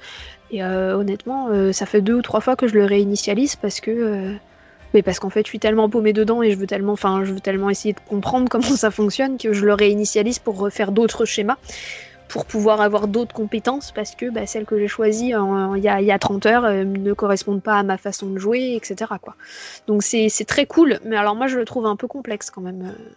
Et 0.52 0.62
euh, 0.62 0.96
honnêtement, 0.96 1.48
euh, 1.48 1.72
ça 1.72 1.86
fait 1.86 2.00
deux 2.00 2.14
ou 2.14 2.22
trois 2.22 2.40
fois 2.40 2.54
que 2.54 2.68
je 2.68 2.74
le 2.74 2.84
réinitialise 2.84 3.56
parce 3.56 3.80
que, 3.80 3.90
euh, 3.90 4.32
mais 4.94 5.02
parce 5.02 5.18
qu'en 5.18 5.28
fait, 5.30 5.40
je 5.44 5.48
suis 5.48 5.58
tellement 5.58 5.88
paumé 5.90 6.12
dedans 6.12 6.40
et 6.40 6.52
je 6.52 6.56
veux 6.56 6.68
tellement, 6.68 6.92
enfin, 6.92 7.24
je 7.24 7.32
veux 7.32 7.40
tellement 7.40 7.68
essayer 7.68 7.94
de 7.94 8.00
comprendre 8.08 8.48
comment 8.50 8.62
ça 8.76 8.92
fonctionne 8.92 9.38
que 9.38 9.52
je 9.52 9.64
le 9.66 9.74
réinitialise 9.74 10.38
pour 10.38 10.56
refaire 10.58 10.92
d'autres 10.92 11.24
schémas, 11.24 11.56
pour 12.28 12.44
pouvoir 12.46 12.80
avoir 12.80 13.08
d'autres 13.08 13.34
compétences 13.34 13.92
parce 13.92 14.14
que 14.14 14.28
bah, 14.30 14.46
celles 14.46 14.64
que 14.66 14.78
j'ai 14.78 14.88
choisies 14.88 15.34
en- 15.34 15.74
il 15.74 15.82
y, 15.82 15.88
a, 15.88 16.00
y 16.00 16.10
a 16.10 16.18
30 16.18 16.44
heures 16.46 16.64
euh, 16.64 16.84
ne 16.84 17.12
correspondent 17.12 17.62
pas 17.62 17.78
à 17.78 17.82
ma 17.82 17.96
façon 17.98 18.26
de 18.28 18.38
jouer, 18.38 18.74
etc. 18.74 19.12
Quoi. 19.22 19.34
Donc 19.86 20.02
c'est 20.02 20.28
très 20.46 20.66
cool, 20.66 20.98
mais 21.04 21.16
alors 21.16 21.36
moi 21.36 21.46
je 21.46 21.56
le 21.58 21.64
trouve 21.64 21.86
un 21.86 21.96
peu 21.96 22.08
complexe 22.08 22.50
quand 22.50 22.60
même. 22.62 22.82
euh. 22.82 23.12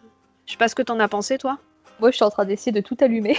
Je 0.45 0.51
sais 0.53 0.57
pas 0.57 0.67
ce 0.67 0.75
que 0.75 0.81
t'en 0.83 0.99
as 0.99 1.07
pensé 1.07 1.37
toi. 1.37 1.57
Moi, 1.99 2.11
je 2.11 2.15
suis 2.15 2.23
en 2.23 2.29
train 2.29 2.45
d'essayer 2.45 2.71
de 2.71 2.79
tout 2.79 2.95
allumer, 3.01 3.35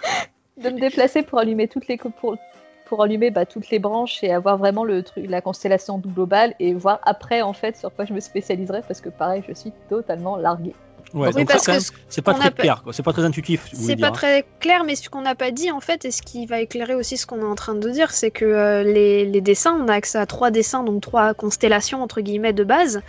de 0.62 0.68
me 0.70 0.78
déplacer 0.78 1.22
pour 1.22 1.38
allumer 1.38 1.68
toutes 1.68 1.88
les 1.88 1.96
pour, 1.96 2.36
pour 2.84 3.02
allumer 3.02 3.30
bah, 3.30 3.46
toutes 3.46 3.70
les 3.70 3.78
branches 3.78 4.22
et 4.22 4.30
avoir 4.32 4.58
vraiment 4.58 4.84
le 4.84 5.02
truc, 5.02 5.24
la 5.28 5.40
constellation 5.40 5.98
globale 5.98 6.54
et 6.60 6.74
voir 6.74 7.00
après 7.04 7.40
en 7.42 7.52
fait 7.54 7.76
sur 7.76 7.94
quoi 7.94 8.04
je 8.04 8.12
me 8.12 8.20
spécialiserai 8.20 8.82
parce 8.86 9.00
que 9.00 9.08
pareil, 9.08 9.42
je 9.48 9.54
suis 9.54 9.72
totalement 9.88 10.36
larguée. 10.36 10.74
Ouais, 11.14 11.28
Oui, 11.28 11.34
donc 11.44 11.48
parce 11.48 11.66
que 11.66 11.72
c'est 12.08 12.22
pas 12.22 12.34
très 12.34 12.48
a 12.48 12.50
clair. 12.50 12.82
C'est 12.92 13.04
pas 13.04 13.12
très 13.12 13.24
intuitif. 13.24 13.68
C'est 13.72 13.94
dire, 13.94 13.98
pas 13.98 14.08
hein. 14.08 14.12
très 14.12 14.44
clair, 14.58 14.82
mais 14.84 14.96
ce 14.96 15.08
qu'on 15.08 15.22
n'a 15.22 15.36
pas 15.36 15.52
dit 15.52 15.70
en 15.70 15.80
fait, 15.80 16.04
et 16.04 16.10
ce 16.10 16.22
qui 16.22 16.44
va 16.44 16.60
éclairer 16.60 16.94
aussi 16.94 17.16
ce 17.16 17.24
qu'on 17.24 17.40
est 17.40 17.44
en 17.44 17.54
train 17.54 17.74
de 17.74 17.88
dire, 17.88 18.10
c'est 18.10 18.32
que 18.32 18.44
euh, 18.44 18.82
les, 18.82 19.24
les 19.24 19.40
dessins, 19.40 19.78
on 19.80 19.88
a 19.88 19.94
accès 19.94 20.18
à 20.18 20.26
trois 20.26 20.50
dessins, 20.50 20.82
donc 20.82 21.02
trois 21.02 21.32
constellations 21.32 22.02
entre 22.02 22.20
guillemets 22.20 22.52
de 22.52 22.64
base, 22.64 23.00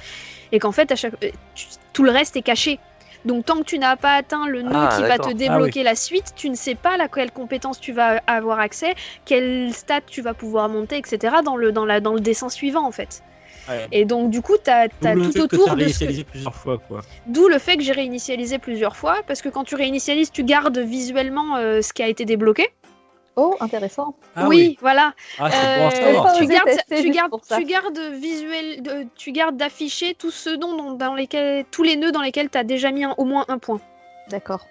et 0.52 0.60
qu'en 0.60 0.72
fait, 0.72 0.92
à 0.92 0.96
chaque... 0.96 1.16
euh, 1.24 1.32
tout 1.94 2.04
le 2.04 2.12
reste 2.12 2.36
est 2.38 2.44
caché. 2.44 2.80
Donc 3.26 3.46
tant 3.46 3.58
que 3.58 3.64
tu 3.64 3.80
n'as 3.80 3.96
pas 3.96 4.14
atteint 4.14 4.48
le 4.48 4.62
nœud 4.62 4.72
Ah, 4.76 4.94
qui 4.96 5.02
va 5.02 5.18
te 5.18 5.30
Ah 5.30 5.34
débloquer 5.34 5.82
la 5.82 5.96
suite, 5.96 6.34
tu 6.36 6.48
ne 6.50 6.56
sais 6.56 6.76
pas 6.76 7.02
à 7.02 7.08
quelle 7.08 7.32
compétence 7.32 7.80
tu 7.80 7.92
vas 7.92 8.22
avoir 8.28 8.60
accès, 8.60 8.94
quelle 9.26 9.74
stat 9.74 10.02
tu 10.06 10.22
vas 10.22 10.36
pouvoir 10.36 10.70
monter, 10.70 10.98
etc. 10.98 11.38
dans 11.44 11.56
le, 11.58 11.72
dans 11.72 11.86
la, 11.86 12.02
dans 12.02 12.14
le 12.14 12.20
dessin 12.20 12.50
suivant 12.50 12.86
en 12.86 12.92
fait. 12.92 13.24
Ouais. 13.70 13.88
Et 13.92 14.06
donc 14.06 14.30
du 14.30 14.42
coup, 14.42 14.56
tu 14.64 14.70
as, 14.70 14.88
fait 15.02 15.16
tout 15.16 15.48
que 15.48 15.56
autour 15.56 15.66
t'as 15.66 15.76
de 15.76 15.88
ce 15.88 16.00
que- 16.00 16.06
réinitialisé 16.06 16.24
plusieurs 16.24 16.56
fois, 16.56 16.78
quoi. 16.78 17.02
D'où 17.28 17.48
le 17.48 17.58
fait 17.60 17.78
que 17.78 17.84
j'ai 17.84 17.92
réinitialisé 17.94 18.60
plusieurs 18.60 18.96
fois, 18.96 19.18
parce 19.28 19.42
que 19.42 19.50
quand 19.50 19.64
tu 19.64 19.76
réinitialises, 19.76 20.32
tu 20.32 20.44
gardes 20.44 20.78
visuellement 20.78 21.56
euh, 21.58 21.82
ce 21.82 21.92
qui 21.94 22.04
a 22.04 22.08
été 22.08 22.26
débloqué. 22.26 22.68
Oh, 23.38 23.58
intéressant. 23.60 24.16
Ah 24.36 24.48
oui, 24.48 24.78
voilà. 24.80 25.14
Ah, 25.40 25.50
Euh, 25.54 25.90
tu, 26.38 26.46
gardes, 26.48 26.70
tu, 26.90 27.10
gardes, 27.10 27.32
tu 27.58 27.64
gardes 27.66 28.00
visuel, 28.14 28.82
de- 28.82 29.08
tu 29.18 29.34
gardes 29.34 29.58
d'afficher 29.58 30.14
tout 30.14 30.32
ce 30.32 30.52
dont, 30.52 30.78
dont- 30.78 30.94
dans 30.94 31.16
lesquels, 31.16 31.66
tous 31.70 31.84
les 31.84 31.98
nœuds 31.98 32.14
dans 32.14 32.22
lesquels 32.22 32.50
tu 32.50 32.58
as 32.58 32.64
déjà 32.64 32.92
mis 32.92 33.04
un- 33.04 33.14
au 33.18 33.26
moins 33.26 33.44
un 33.50 33.58
point. 33.58 33.82
D'accord. 34.30 34.66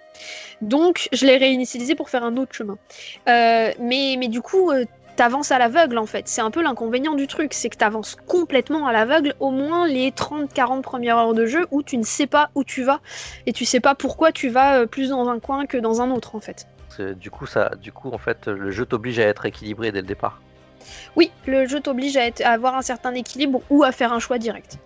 Donc, 0.61 1.07
je 1.13 1.25
l'ai 1.27 1.37
réinitialisé 1.37 1.93
pour 1.95 2.09
faire 2.09 2.23
un 2.23 2.37
autre 2.37 2.53
chemin. 2.55 2.77
Euh, 3.29 3.71
mais, 3.79 4.15
mais 4.17 4.29
du 4.29 4.41
coup, 4.41 4.71
euh, 4.71 4.85
t'avances 5.15 5.51
à 5.51 5.59
l'aveugle 5.59 5.97
en 5.97 6.05
fait. 6.05 6.27
C'est 6.27 6.41
un 6.41 6.51
peu 6.51 6.61
l'inconvénient 6.61 7.15
du 7.15 7.27
truc, 7.27 7.53
c'est 7.53 7.69
que 7.69 7.77
t'avances 7.77 8.15
complètement 8.27 8.87
à 8.87 8.93
l'aveugle 8.93 9.33
au 9.39 9.51
moins 9.51 9.87
les 9.87 10.11
30-40 10.11 10.81
premières 10.81 11.17
heures 11.17 11.33
de 11.33 11.45
jeu 11.45 11.67
où 11.71 11.83
tu 11.83 11.97
ne 11.97 12.03
sais 12.03 12.27
pas 12.27 12.49
où 12.55 12.63
tu 12.63 12.83
vas 12.83 12.99
et 13.45 13.53
tu 13.53 13.65
sais 13.65 13.79
pas 13.79 13.95
pourquoi 13.95 14.31
tu 14.31 14.49
vas 14.49 14.79
euh, 14.79 14.85
plus 14.85 15.09
dans 15.09 15.27
un 15.29 15.39
coin 15.39 15.65
que 15.65 15.77
dans 15.77 16.01
un 16.01 16.11
autre 16.11 16.35
en 16.35 16.39
fait. 16.39 16.67
Du 17.19 17.29
coup, 17.29 17.45
ça, 17.45 17.71
du 17.81 17.91
coup, 17.91 18.09
en 18.11 18.17
fait, 18.17 18.47
le 18.47 18.71
jeu 18.71 18.85
t'oblige 18.85 19.19
à 19.19 19.23
être 19.23 19.45
équilibré 19.45 19.91
dès 19.91 19.99
le 19.99 20.07
départ. 20.07 20.39
Oui, 21.17 21.29
le 21.45 21.67
jeu 21.67 21.81
t'oblige 21.81 22.15
à, 22.15 22.21
à 22.43 22.51
avoir 22.51 22.75
un 22.75 22.81
certain 22.81 23.13
équilibre 23.13 23.61
ou 23.69 23.83
à 23.83 23.91
faire 23.91 24.13
un 24.13 24.19
choix 24.19 24.37
direct. 24.37 24.79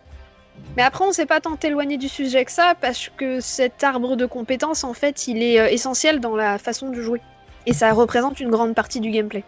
Mais 0.76 0.84
après, 0.84 1.06
on 1.06 1.12
s'est 1.12 1.26
pas 1.26 1.40
tant 1.40 1.58
éloigné 1.62 1.98
du 1.98 2.10
sujet 2.10 2.46
que 2.46 2.52
ça, 2.52 2.74
parce 2.80 3.10
que 3.16 3.40
cet 3.40 3.84
arbre 3.84 4.16
de 4.16 4.26
compétences, 4.26 4.84
en 4.84 4.94
fait, 4.94 5.28
il 5.28 5.44
est 5.44 5.60
euh, 5.60 5.68
essentiel 5.68 6.20
dans 6.20 6.36
la 6.36 6.58
façon 6.58 6.90
de 6.90 7.02
jouer. 7.02 7.22
Et 7.66 7.74
ça 7.74 7.92
représente 7.92 8.40
une 8.40 8.50
grande 8.50 8.74
partie 8.76 9.00
du 9.00 9.12
gameplay. 9.12 9.44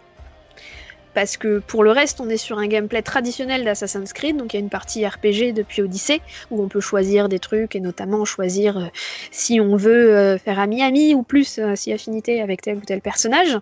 Parce 1.14 1.36
que 1.38 1.60
pour 1.60 1.84
le 1.84 1.92
reste, 1.92 2.22
on 2.22 2.30
est 2.30 2.38
sur 2.38 2.58
un 2.58 2.68
gameplay 2.68 3.02
traditionnel 3.02 3.66
d'Assassin's 3.66 4.14
Creed, 4.14 4.38
donc 4.38 4.54
il 4.54 4.58
y 4.58 4.60
a 4.60 4.64
une 4.64 4.70
partie 4.70 5.06
RPG 5.06 5.54
depuis 5.54 5.82
Odyssey, 5.82 6.22
où 6.52 6.64
on 6.64 6.70
peut 6.70 6.80
choisir 6.80 7.28
des 7.28 7.40
trucs, 7.40 7.76
et 7.76 7.80
notamment 7.82 8.24
choisir 8.24 8.78
euh, 8.78 8.86
si 9.32 9.60
on 9.60 9.76
veut 9.76 10.16
euh, 10.16 10.38
faire 10.38 10.60
ami-ami 10.60 11.14
ou 11.14 11.24
plus 11.24 11.60
euh, 11.60 11.76
si 11.76 11.92
affinité 11.92 12.42
avec 12.42 12.62
tel 12.62 12.78
ou 12.78 12.82
tel 12.82 13.02
personnage. 13.02 13.58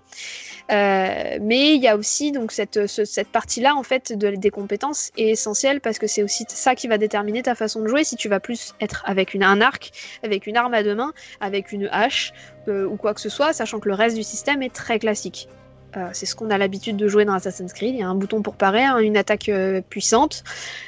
Mais 0.70 1.74
il 1.76 1.82
y 1.82 1.88
a 1.88 1.98
aussi 1.98 2.32
donc 2.32 2.52
cette, 2.52 2.86
ce- 2.88 3.06
cette 3.06 3.30
partie-là 3.30 3.76
en 3.76 3.84
fait 3.84 4.14
de, 4.14 4.32
des 4.36 4.50
compétences 4.52 5.12
est 5.18 5.30
essentielle 5.30 5.82
parce 5.82 5.98
que 5.98 6.06
c'est 6.08 6.22
aussi 6.24 6.46
ça 6.50 6.76
qui 6.76 6.88
va 6.88 6.98
déterminer 6.98 7.42
ta 7.42 7.56
façon 7.56 7.82
de 7.82 7.88
jouer. 7.88 8.04
Si 8.04 8.16
tu 8.16 8.30
vas 8.30 8.40
plus 8.40 8.74
être 8.80 9.02
avec 9.06 9.36
un 9.36 9.62
arc, 9.62 9.92
avec 10.24 10.46
une 10.48 10.58
arme 10.58 10.74
à 10.74 10.84
deux 10.84 10.96
mains, 10.96 11.14
avec 11.40 11.72
une 11.72 11.88
hache 11.92 12.34
ou 12.68 12.98
quoi 12.98 13.16
que 13.16 13.22
ce 13.22 13.30
soit, 13.30 13.52
sachant 13.54 13.80
que 13.80 13.88
le 13.90 13.96
reste 13.96 14.16
du 14.16 14.22
système 14.24 14.62
est 14.62 14.74
très 14.74 15.00
classique. 15.00 15.50
Euh, 15.98 16.10
c'est 16.14 16.26
ce 16.26 16.36
qu'on 16.36 16.50
a 16.50 16.58
l'habitude 16.58 16.98
de 16.98 17.08
jouer 17.08 17.26
dans 17.26 17.34
Assassin's 17.34 17.74
Creed. 17.74 17.96
Il 17.96 18.00
y 18.00 18.04
a 18.04 18.08
un 18.08 18.16
bouton 18.16 18.42
pour 18.42 18.56
parer, 18.56 18.84
hein, 18.84 19.00
une 19.00 19.18
attaque 19.18 19.50
euh, 19.50 19.82
puissante, 19.82 20.44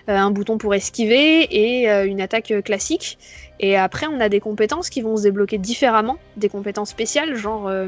euh, 0.10 0.16
un 0.16 0.32
bouton 0.32 0.58
pour 0.58 0.74
esquiver 0.76 1.44
et 1.44 1.90
une 2.06 2.22
attaque 2.22 2.54
classique. 2.64 3.18
Et 3.64 3.78
après, 3.78 4.08
on 4.08 4.20
a 4.20 4.28
des 4.28 4.40
compétences 4.40 4.90
qui 4.90 5.02
vont 5.02 5.16
se 5.16 5.22
débloquer 5.22 5.60
différemment, 5.60 6.18
des 6.36 6.50
compétences 6.50 6.90
spéciales, 6.90 7.36
genre, 7.36 7.68
euh, 7.68 7.88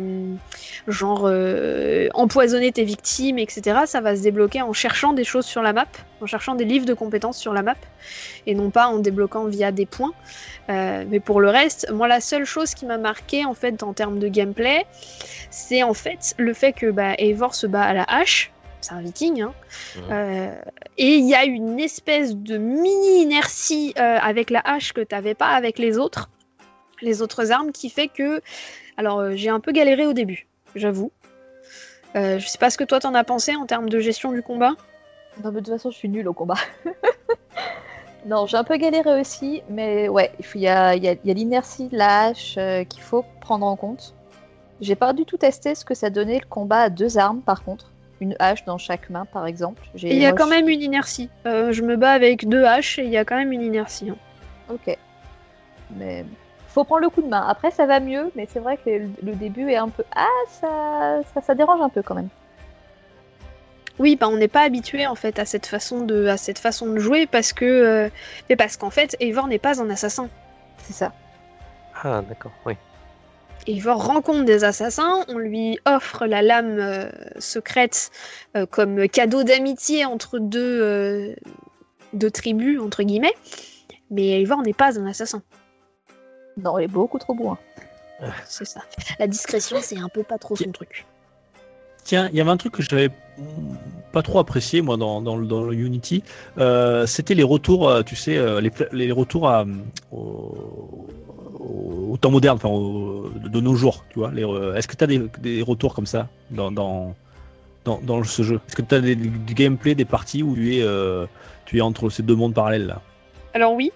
genre 0.88 1.24
euh, 1.26 2.10
empoisonner 2.14 2.72
tes 2.72 2.84
victimes, 2.84 3.40
etc. 3.40 3.80
Ça 3.88 4.00
va 4.00 4.16
se 4.16 4.22
débloquer 4.22 4.62
en 4.62 4.72
cherchant 4.72 5.14
des 5.14 5.24
choses 5.24 5.46
sur 5.46 5.64
la 5.64 5.74
map, 5.74 5.88
en 6.22 6.28
cherchant 6.28 6.54
des 6.54 6.64
livres 6.64 6.86
de 6.86 6.94
compétences 6.94 7.40
sur 7.40 7.54
la 7.54 7.64
map, 7.64 7.76
et 8.46 8.54
non 8.54 8.70
pas 8.70 8.86
en 8.86 9.00
débloquant 9.00 9.46
via 9.46 9.72
des 9.72 9.88
points. 9.88 10.14
Euh, 10.70 11.06
mais 11.10 11.20
pour 11.20 11.42
le 11.42 11.50
reste, 11.50 11.92
moi, 11.92 12.08
la 12.08 12.22
seule 12.22 12.46
chose 12.46 12.76
qui 12.76 12.86
m'a 12.86 13.00
marqué 13.00 13.44
en 13.44 13.56
fait 13.56 13.82
en 13.82 13.94
termes 13.94 14.20
de 14.20 14.28
gameplay, 14.28 14.86
c'est 15.50 15.82
en 15.82 15.96
fait 15.96 16.36
le 16.38 16.54
fait 16.54 16.74
que 16.74 16.92
bah, 16.92 17.16
Eivor 17.18 17.56
se 17.56 17.66
bat 17.66 17.82
à 17.82 17.94
la 17.94 18.04
hache. 18.04 18.53
C'est 18.84 18.94
un 18.94 19.02
viking, 19.02 19.42
hein. 19.42 19.54
Euh, 20.12 20.54
et 20.98 21.16
il 21.16 21.26
y 21.28 21.36
a 21.36 21.46
une 21.46 21.80
espèce 21.80 22.36
de 22.36 22.58
mini 22.58 23.22
inertie 23.22 23.94
euh, 23.98 24.18
avec 24.22 24.50
la 24.50 24.60
hache 24.60 24.92
que 24.94 25.02
t'avais 25.02 25.34
pas 25.36 25.48
avec 25.50 25.80
les 25.80 25.98
autres, 25.98 26.30
les 27.02 27.22
autres 27.22 27.52
armes, 27.52 27.72
qui 27.72 27.90
fait 27.90 28.10
que, 28.10 28.42
alors 28.98 29.20
euh, 29.20 29.32
j'ai 29.36 29.50
un 29.50 29.60
peu 29.62 29.72
galéré 29.72 30.06
au 30.06 30.14
début, 30.14 30.48
j'avoue. 30.76 31.12
Euh, 32.16 32.38
je 32.40 32.48
sais 32.48 32.58
pas 32.58 32.70
ce 32.70 32.78
que 32.78 32.84
toi 32.84 33.00
t'en 33.00 33.14
as 33.16 33.24
pensé 33.24 33.56
en 33.56 33.66
termes 33.66 33.90
de 33.90 34.00
gestion 34.00 34.32
du 34.34 34.44
combat. 34.44 34.74
Non, 35.44 35.52
mais 35.52 35.62
de 35.62 35.66
toute 35.66 35.74
façon, 35.74 35.90
je 35.90 35.98
suis 35.98 36.10
nulle 36.10 36.28
au 36.28 36.34
combat. 36.34 36.60
non, 38.26 38.46
j'ai 38.46 38.58
un 38.58 38.64
peu 38.64 38.78
galéré 38.78 39.20
aussi, 39.20 39.64
mais 39.70 40.08
ouais, 40.10 40.32
il 40.54 40.62
y 40.62 40.68
a, 40.68 40.96
y 40.96 41.08
a- 41.08 41.14
il 41.14 41.28
y 41.28 41.32
a 41.32 41.34
l'inertie 41.34 41.88
de 41.88 41.98
la 41.98 42.26
hache 42.26 42.56
euh, 42.58 42.84
qu'il 42.84 43.02
faut 43.02 43.24
prendre 43.42 43.66
en 43.66 43.76
compte. 43.76 44.14
J'ai 44.82 44.96
pas 44.96 45.14
du 45.14 45.26
tout 45.26 45.38
testé 45.38 45.74
ce 45.76 45.86
que 45.86 45.96
ça 45.96 46.10
donnait 46.10 46.40
le 46.40 46.46
combat 46.48 46.82
à 46.82 46.90
deux 46.90 47.18
armes, 47.18 47.42
par 47.42 47.64
contre. 47.64 47.90
Une 48.24 48.36
hache 48.40 48.64
dans 48.64 48.78
chaque 48.78 49.10
main, 49.10 49.26
par 49.26 49.46
exemple. 49.48 49.82
Il 49.96 50.18
y 50.18 50.26
a 50.26 50.32
quand 50.32 50.48
même 50.48 50.70
une 50.70 50.82
inertie. 50.82 51.30
Euh, 51.46 51.74
je 51.74 51.82
me 51.82 51.98
bats 51.98 52.14
avec 52.14 52.48
deux 52.48 52.64
haches 52.64 52.98
et 53.00 53.04
il 53.04 53.10
y 53.10 53.18
a 53.18 53.26
quand 53.26 53.36
même 53.36 53.52
une 53.52 53.62
inertie. 53.62 54.10
hein. 54.10 54.16
Ok. 54.70 54.98
Mais 55.98 56.24
faut 56.70 56.86
prendre 56.86 57.02
le 57.02 57.10
coup 57.10 57.22
de 57.22 57.28
main. 57.28 57.46
Après, 57.46 57.70
ça 57.70 57.86
va 57.86 58.00
mieux, 58.00 58.32
mais 58.36 58.48
c'est 58.50 58.60
vrai 58.60 58.78
que 58.78 58.90
le, 58.90 59.10
le 59.22 59.34
début 59.34 59.70
est 59.70 59.76
un 59.76 59.90
peu. 59.90 60.06
Ah, 60.16 60.28
ça, 60.48 61.20
ça, 61.34 61.42
ça 61.42 61.54
dérange 61.54 61.82
un 61.82 61.90
peu 61.90 62.02
quand 62.02 62.16
même. 62.16 62.30
Oui, 64.00 64.16
bah 64.16 64.28
on 64.30 64.38
n'est 64.38 64.48
pas 64.48 64.62
habitué 64.62 65.06
en 65.06 65.16
fait 65.16 65.38
à 65.38 65.46
cette 65.46 65.68
façon 65.68 66.00
de, 66.06 66.26
à 66.28 66.38
cette 66.38 66.60
façon 66.60 66.88
de 66.88 66.98
jouer 67.00 67.28
parce 67.28 67.52
que, 67.54 67.66
euh, 67.66 68.10
mais 68.50 68.56
parce 68.56 68.78
qu'en 68.78 68.90
fait, 68.90 69.16
Eivor 69.20 69.48
n'est 69.48 69.60
pas 69.60 69.82
un 69.82 69.90
assassin. 69.90 70.30
C'est 70.80 70.94
ça. 70.94 71.12
Ah, 72.04 72.22
d'accord, 72.28 72.54
oui. 72.66 72.74
Eivor 73.68 74.06
rencontre 74.06 74.44
des 74.46 74.64
assassins, 74.64 75.24
on 75.30 75.38
lui 75.38 75.80
offre 75.86 76.26
la 76.26 76.42
lame 76.42 76.78
euh, 76.80 77.10
secrète 77.40 78.12
euh, 78.58 78.66
comme 78.66 79.08
cadeau 79.08 79.44
d'amitié 79.44 80.06
entre 80.06 80.38
deux, 80.40 80.82
euh, 80.82 81.36
deux 82.14 82.30
tribus, 82.32 82.80
entre 82.82 83.04
guillemets. 83.04 83.34
Mais 84.12 84.42
Eivor 84.42 84.62
n'est 84.64 84.74
pas 84.74 85.00
un 85.00 85.08
assassin, 85.08 85.42
Non, 86.58 86.78
il 86.78 86.84
est 86.84 86.88
beaucoup 86.88 87.20
trop 87.20 87.34
bourrin. 87.34 87.58
c'est 88.46 88.66
ça. 88.66 88.82
La 89.18 89.28
discrétion, 89.28 89.78
c'est 89.82 89.98
un 89.98 90.10
peu 90.10 90.24
pas 90.24 90.38
trop 90.38 90.56
son 90.56 90.72
truc. 90.72 91.06
Tiens, 92.04 92.28
il 92.32 92.38
y 92.38 92.42
avait 92.42 92.50
un 92.52 92.58
truc 92.58 92.74
que 92.74 92.84
j'avais 92.84 93.10
pas 94.12 94.22
trop 94.22 94.40
apprécié 94.40 94.82
moi 94.82 94.98
dans, 94.98 95.22
dans, 95.22 95.38
le- 95.38 95.48
dans 95.48 95.64
le 95.64 95.74
Unity, 95.74 96.22
euh, 96.58 97.06
c'était 97.08 97.34
les 97.34 97.44
retours, 97.44 98.04
tu 98.06 98.16
sais, 98.18 98.38
les, 98.92 99.12
retours 99.14 99.48
à, 99.50 99.66
au- 100.12 101.08
au 102.12 102.18
temps 102.18 102.30
moderne, 102.30 102.58
enfin 102.58 102.70
au- 102.70 103.23
de 103.48 103.60
nos 103.62 103.76
jours, 103.76 104.04
tu 104.10 104.20
vois. 104.20 104.32
les 104.32 104.44
re- 104.44 104.76
Est-ce 104.76 104.88
que 104.88 104.96
tu 104.96 105.04
as 105.04 105.08
des, 105.08 105.20
des 105.40 105.62
retours 105.62 105.94
comme 105.96 106.06
ça 106.06 106.28
dans, 106.52 106.72
dans, 106.72 107.16
dans, 107.86 108.00
dans 108.02 108.24
ce 108.24 108.42
jeu? 108.44 108.60
Est-ce 108.68 108.76
que 108.76 108.82
tu 108.82 108.96
as 108.96 109.02
des, 109.02 109.16
du 109.16 109.54
gameplay, 109.54 109.96
des 109.96 110.06
parties 110.06 110.44
où 110.44 110.56
tu 110.56 110.76
es, 110.78 110.82
euh, 110.82 111.26
tu 111.66 111.78
es 111.78 111.82
entre 111.82 112.10
ces 112.10 112.24
deux 112.24 112.36
mondes 112.36 112.54
parallèles 112.54 112.88
là? 112.88 113.02
Alors 113.54 113.74
oui, 113.74 113.92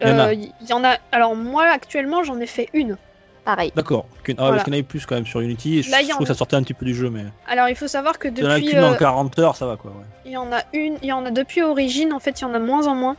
Il 0.00 0.08
y 0.08 0.10
en 0.12 0.18
a. 0.18 0.28
Euh, 0.28 0.34
y 0.34 0.72
en 0.72 0.84
a. 0.84 0.96
Alors 1.12 1.34
moi 1.36 1.64
actuellement, 1.64 2.22
j'en 2.24 2.38
ai 2.40 2.46
fait 2.46 2.68
une. 2.72 2.96
Pareil. 3.44 3.70
D'accord. 3.76 4.06
Ah, 4.10 4.32
Voilà. 4.38 4.50
Parce 4.52 4.64
qu'il 4.64 4.72
y 4.72 4.76
en 4.76 4.78
avait 4.78 4.82
plus 4.82 5.06
quand 5.06 5.14
même 5.14 5.24
sur 5.26 5.38
Unity. 5.40 5.78
Et 5.78 5.82
je, 5.82 5.90
Là, 5.92 6.00
il 6.00 6.04
y 6.04 6.08
je 6.08 6.12
en 6.12 6.16
trouve 6.16 6.26
que 6.26 6.32
a- 6.32 6.34
ça 6.34 6.38
sortait 6.38 6.56
un 6.56 6.62
petit 6.64 6.74
peu 6.74 6.84
du 6.84 6.94
jeu, 6.96 7.10
mais 7.10 7.26
Alors 7.46 7.68
il 7.68 7.76
faut 7.76 7.86
savoir 7.86 8.18
que 8.18 8.26
il 8.26 8.38
y 8.38 8.42
en 8.44 8.50
a 8.50 8.56
depuis, 8.58 8.70
qu'une 8.70 8.82
en 8.82 8.92
euh, 8.92 8.96
40 8.96 9.38
heures, 9.38 9.54
ça 9.56 9.66
va 9.66 9.76
quoi. 9.76 9.92
ouais. 9.92 10.04
il 10.24 10.32
y 10.32 10.36
en 10.36 10.52
a 10.52 10.62
une, 10.72 10.96
il 11.02 11.08
y 11.08 11.12
en 11.12 11.24
a 11.24 11.30
depuis 11.30 11.62
origine. 11.62 12.12
En 12.12 12.18
fait, 12.18 12.40
il 12.40 12.42
y 12.42 12.44
en 12.44 12.54
a 12.54 12.58
moins 12.58 12.86
en 12.88 12.94
moins. 12.96 13.16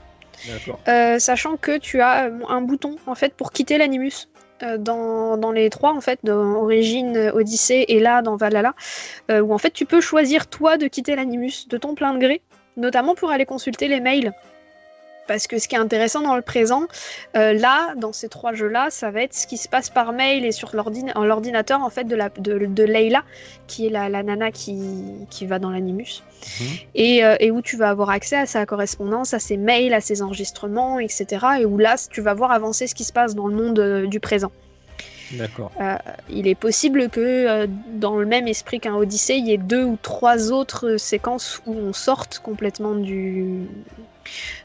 D'accord. 0.48 0.80
Euh, 0.89 1.17
sachant 1.17 1.56
que 1.58 1.78
tu 1.78 2.02
as 2.02 2.26
euh, 2.26 2.39
un 2.50 2.62
bouton 2.62 2.98
en 3.08 3.15
fait 3.15 3.34
pour 3.34 3.52
quitter 3.54 3.78
l'animus. 3.78 4.28
Euh, 4.63 4.78
dans, 4.78 5.52
les 5.52 5.70
trois 5.70 5.93
en 5.93 6.02
fait, 6.02 6.20
dans 6.24 6.56
Origine, 6.56 7.32
Odyssée 7.34 7.86
et 7.88 8.00
là 8.00 8.22
dans 8.22 8.36
Valhalla, 8.36 8.74
euh, 9.30 9.39
où 9.41 9.54
en 9.54 9.58
fait 9.58 9.72
tu 9.72 9.86
peux 9.86 10.02
choisir 10.02 10.48
toi 10.48 10.78
de 10.78 10.88
quitter 10.88 11.15
l'animus 11.15 11.67
de 11.70 11.78
ton 11.78 11.93
plein 11.93 12.13
de 12.13 12.20
gré, 12.20 12.41
notamment 12.76 13.13
pour 13.13 13.30
aller 13.30 13.46
consulter 13.46 13.88
les 13.88 14.00
mails. 14.00 14.34
Parce 15.27 15.47
que 15.47 15.59
ce 15.59 15.67
qui 15.67 15.75
est 15.75 15.79
intéressant 15.79 16.21
dans 16.21 16.35
le 16.35 16.41
présent, 16.41 16.83
euh, 17.35 17.53
là, 17.53 17.93
dans 17.95 18.13
ces 18.13 18.29
trois 18.29 18.53
jeux-là, 18.53 18.87
ça 18.89 19.11
va 19.11 19.23
être 19.23 19.33
ce 19.33 19.47
qui 19.47 19.57
se 19.57 19.67
passe 19.67 19.89
par 19.89 20.13
mail 20.13 20.45
et 20.45 20.51
sur 20.51 20.75
l'ordinateur 20.75 21.81
en 21.81 21.89
fait 21.89 22.05
de, 22.05 22.15
la, 22.15 22.29
de, 22.29 22.65
de 22.65 22.83
Leila, 22.83 23.23
qui 23.67 23.87
est 23.87 23.89
la, 23.89 24.09
la 24.09 24.23
nana 24.23 24.51
qui, 24.51 24.77
qui 25.29 25.45
va 25.45 25.59
dans 25.59 25.69
l'animus 25.69 26.23
Mhm. 26.59 26.67
et, 26.95 27.25
euh, 27.25 27.35
et 27.39 27.51
où 27.51 27.61
tu 27.61 27.77
vas 27.77 27.89
avoir 27.89 28.09
accès 28.09 28.37
à 28.37 28.45
sa 28.45 28.65
correspondance, 28.65 29.33
à 29.33 29.39
ses 29.39 29.57
mails, 29.57 29.93
à 29.93 30.01
ses 30.01 30.21
enregistrements, 30.21 30.99
etc. 30.99 31.45
Et 31.61 31.65
où 31.65 31.77
là, 31.77 31.95
tu 32.09 32.21
vas 32.21 32.33
voir 32.33 32.51
avancer 32.51 32.87
ce 32.87 32.95
qui 32.95 33.03
se 33.03 33.13
passe 33.13 33.35
dans 33.35 33.47
le 33.47 33.55
monde 33.55 33.79
euh, 33.79 34.07
du 34.07 34.19
présent. 34.19 34.51
D'accord. 35.33 35.71
Il 36.29 36.47
est 36.47 36.55
possible 36.55 37.09
que 37.09 37.19
euh, 37.19 37.67
dans 37.93 38.15
le 38.15 38.25
même 38.25 38.47
esprit 38.47 38.79
qu'un 38.79 38.95
Odyssée, 38.95 39.35
il 39.35 39.45
y 39.47 39.53
ait 39.53 39.57
deux 39.57 39.83
ou 39.83 39.97
trois 40.01 40.51
autres 40.51 40.91
euh, 40.93 40.97
séquences 40.97 41.61
où 41.65 41.73
on 41.73 41.93
sorte 41.93 42.39
complètement 42.39 42.95
du, 42.95 43.67